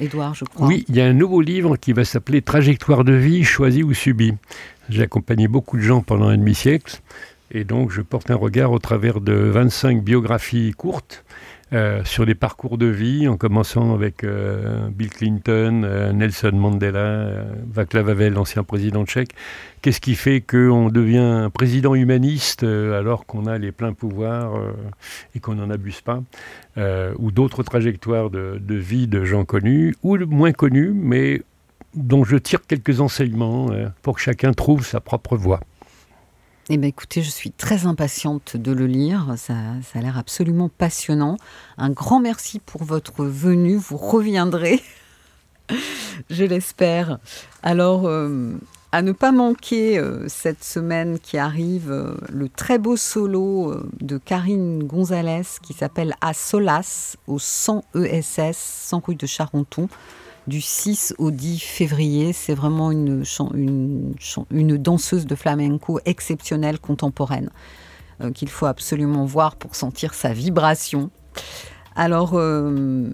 Édouard, 0.00 0.34
je 0.34 0.44
crois. 0.44 0.68
Oui, 0.68 0.84
il 0.88 0.94
y 0.94 1.00
a 1.00 1.04
un 1.04 1.12
nouveau 1.12 1.40
livre 1.40 1.76
qui 1.76 1.92
va 1.92 2.04
s'appeler 2.04 2.42
Trajectoire 2.42 3.02
de 3.02 3.12
vie 3.12 3.42
choisie 3.42 3.82
ou 3.82 3.92
subie. 3.92 4.34
J'ai 4.88 5.02
accompagné 5.02 5.48
beaucoup 5.48 5.76
de 5.76 5.82
gens 5.82 6.00
pendant 6.00 6.28
un 6.28 6.36
demi-siècle 6.36 7.00
Et 7.50 7.64
donc, 7.64 7.90
je 7.90 8.02
porte 8.02 8.30
un 8.30 8.36
regard 8.36 8.70
au 8.70 8.78
travers 8.78 9.20
de 9.20 9.34
25 9.34 10.02
biographies 10.02 10.72
courtes 10.76 11.24
euh, 11.72 12.04
sur 12.04 12.26
des 12.26 12.34
parcours 12.34 12.76
de 12.76 12.86
vie, 12.86 13.26
en 13.26 13.38
commençant 13.38 13.94
avec 13.94 14.22
euh, 14.22 14.88
Bill 14.90 15.08
Clinton, 15.08 15.82
euh, 15.84 16.12
Nelson 16.12 16.52
Mandela, 16.52 17.46
Václav 17.72 18.10
Havel, 18.10 18.34
l'ancien 18.34 18.62
président 18.62 19.04
tchèque. 19.06 19.30
Qu'est-ce 19.80 20.00
qui 20.00 20.14
fait 20.14 20.42
qu'on 20.42 20.90
devient 20.90 21.18
un 21.18 21.50
président 21.50 21.94
humaniste 21.94 22.64
alors 22.64 23.26
qu'on 23.26 23.46
a 23.46 23.58
les 23.58 23.72
pleins 23.72 23.92
pouvoirs 23.92 24.54
et 25.34 25.40
qu'on 25.40 25.56
n'en 25.56 25.68
abuse 25.68 26.00
pas 26.00 26.22
Ou 27.18 27.30
d'autres 27.30 27.62
trajectoires 27.62 28.30
de, 28.30 28.58
vie 28.74 29.08
de 29.08 29.24
gens 29.26 29.44
connus, 29.44 29.94
ou 30.02 30.16
moins 30.16 30.52
connus, 30.52 30.92
mais 30.94 31.42
dont 31.94 32.24
je 32.24 32.36
tire 32.36 32.62
quelques 32.66 33.00
enseignements 33.00 33.68
pour 34.00 34.14
que 34.16 34.22
chacun 34.22 34.54
trouve 34.54 34.86
sa 34.86 35.00
propre 35.00 35.36
voie. 35.36 35.60
Eh 36.70 36.78
bien, 36.78 36.88
écoutez, 36.88 37.20
je 37.22 37.28
suis 37.28 37.50
très 37.50 37.84
impatiente 37.84 38.56
de 38.56 38.72
le 38.72 38.86
lire. 38.86 39.34
Ça, 39.36 39.52
a 39.94 40.00
l'air 40.00 40.16
absolument 40.16 40.70
passionnant. 40.70 41.36
Un 41.76 41.90
grand 41.90 42.20
merci 42.20 42.58
pour 42.58 42.84
votre 42.84 43.26
venue. 43.26 43.76
Vous 43.76 43.98
reviendrez, 43.98 44.82
je 46.30 46.44
l'espère. 46.44 47.18
Alors, 47.62 48.06
euh, 48.06 48.54
à 48.92 49.02
ne 49.02 49.12
pas 49.12 49.30
manquer 49.30 49.98
euh, 49.98 50.26
cette 50.28 50.64
semaine 50.64 51.18
qui 51.18 51.36
arrive, 51.36 51.90
euh, 51.90 52.14
le 52.32 52.48
très 52.48 52.78
beau 52.78 52.96
solo 52.96 53.82
de 54.00 54.16
Karine 54.16 54.84
Gonzalez 54.84 55.42
qui 55.62 55.74
s'appelle 55.74 56.14
À 56.22 56.32
Solas 56.32 57.16
au 57.26 57.38
100 57.38 57.84
ESS, 57.94 58.56
100 58.56 59.02
rue 59.06 59.16
de 59.16 59.26
Charenton 59.26 59.90
du 60.46 60.60
6 60.60 61.14
au 61.18 61.30
10 61.30 61.58
février. 61.58 62.32
C'est 62.32 62.54
vraiment 62.54 62.90
une, 62.90 63.24
danseuse 64.50 65.26
de 65.26 65.34
flamenco 65.34 66.00
exceptionnelle, 66.04 66.78
contemporaine, 66.78 67.50
euh, 68.20 68.30
qu'il 68.30 68.48
faut 68.48 68.66
absolument 68.66 69.24
voir 69.24 69.56
pour 69.56 69.74
sentir 69.74 70.14
sa 70.14 70.32
vibration. 70.32 71.10
Alors, 71.96 72.32
euh, 72.34 73.10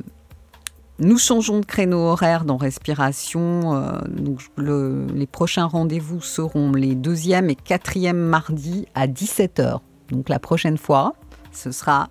nous 0.98 1.18
changeons 1.18 1.60
de 1.60 1.64
créneau 1.64 2.00
horaire 2.00 2.44
dans 2.44 2.58
Respiration. 2.58 3.74
Euh, 3.74 5.06
les 5.14 5.26
prochains 5.26 5.64
rendez-vous 5.64 6.20
seront 6.20 6.72
les 6.72 6.94
deuxième 6.94 7.48
et 7.48 7.54
quatrième 7.54 8.18
mardis 8.18 8.86
à 8.94 9.06
17h. 9.06 9.80
Donc 10.10 10.28
la 10.28 10.38
prochaine 10.38 10.76
fois, 10.76 11.14
ce 11.52 11.72
sera 11.72 12.10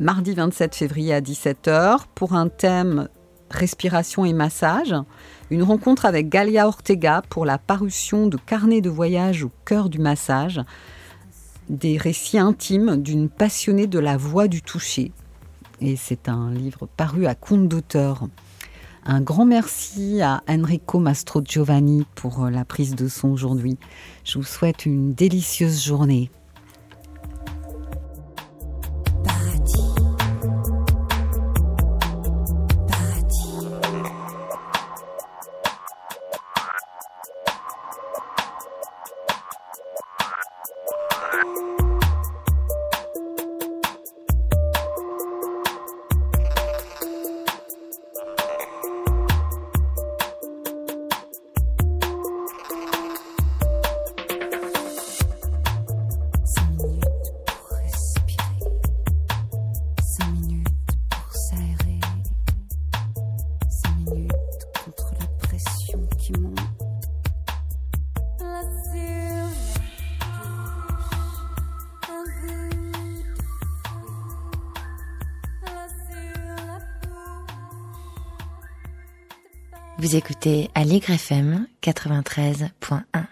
mardi 0.00 0.32
27 0.32 0.74
février 0.74 1.12
à 1.12 1.20
17h 1.20 2.04
pour 2.14 2.32
un 2.32 2.48
thème 2.48 3.08
respiration 3.54 4.24
et 4.24 4.32
massage, 4.32 4.94
une 5.50 5.62
rencontre 5.62 6.06
avec 6.06 6.28
Galia 6.28 6.66
Ortega 6.66 7.22
pour 7.28 7.44
la 7.44 7.58
parution 7.58 8.26
de 8.26 8.36
carnets 8.36 8.80
de 8.80 8.90
voyage 8.90 9.44
au 9.44 9.50
cœur 9.64 9.88
du 9.88 9.98
massage, 9.98 10.60
des 11.68 11.96
récits 11.96 12.38
intimes 12.38 12.96
d'une 12.96 13.28
passionnée 13.28 13.86
de 13.86 13.98
la 13.98 14.16
voix 14.16 14.48
du 14.48 14.62
toucher. 14.62 15.12
Et 15.80 15.96
c'est 15.96 16.28
un 16.28 16.50
livre 16.50 16.86
paru 16.96 17.26
à 17.26 17.34
compte 17.34 17.68
d'auteur. 17.68 18.28
Un 19.04 19.20
grand 19.20 19.44
merci 19.44 20.22
à 20.22 20.42
Enrico 20.48 21.00
Mastro 21.00 21.42
Giovanni 21.44 22.06
pour 22.14 22.48
la 22.48 22.64
prise 22.64 22.94
de 22.94 23.08
son 23.08 23.30
aujourd'hui. 23.30 23.76
Je 24.24 24.38
vous 24.38 24.44
souhaite 24.44 24.86
une 24.86 25.12
délicieuse 25.12 25.84
journée. 25.84 26.30
Vous 80.12 80.18
écoutez 80.18 80.68
Allegre 80.74 81.08
FM 81.12 81.66
93.1. 81.82 83.24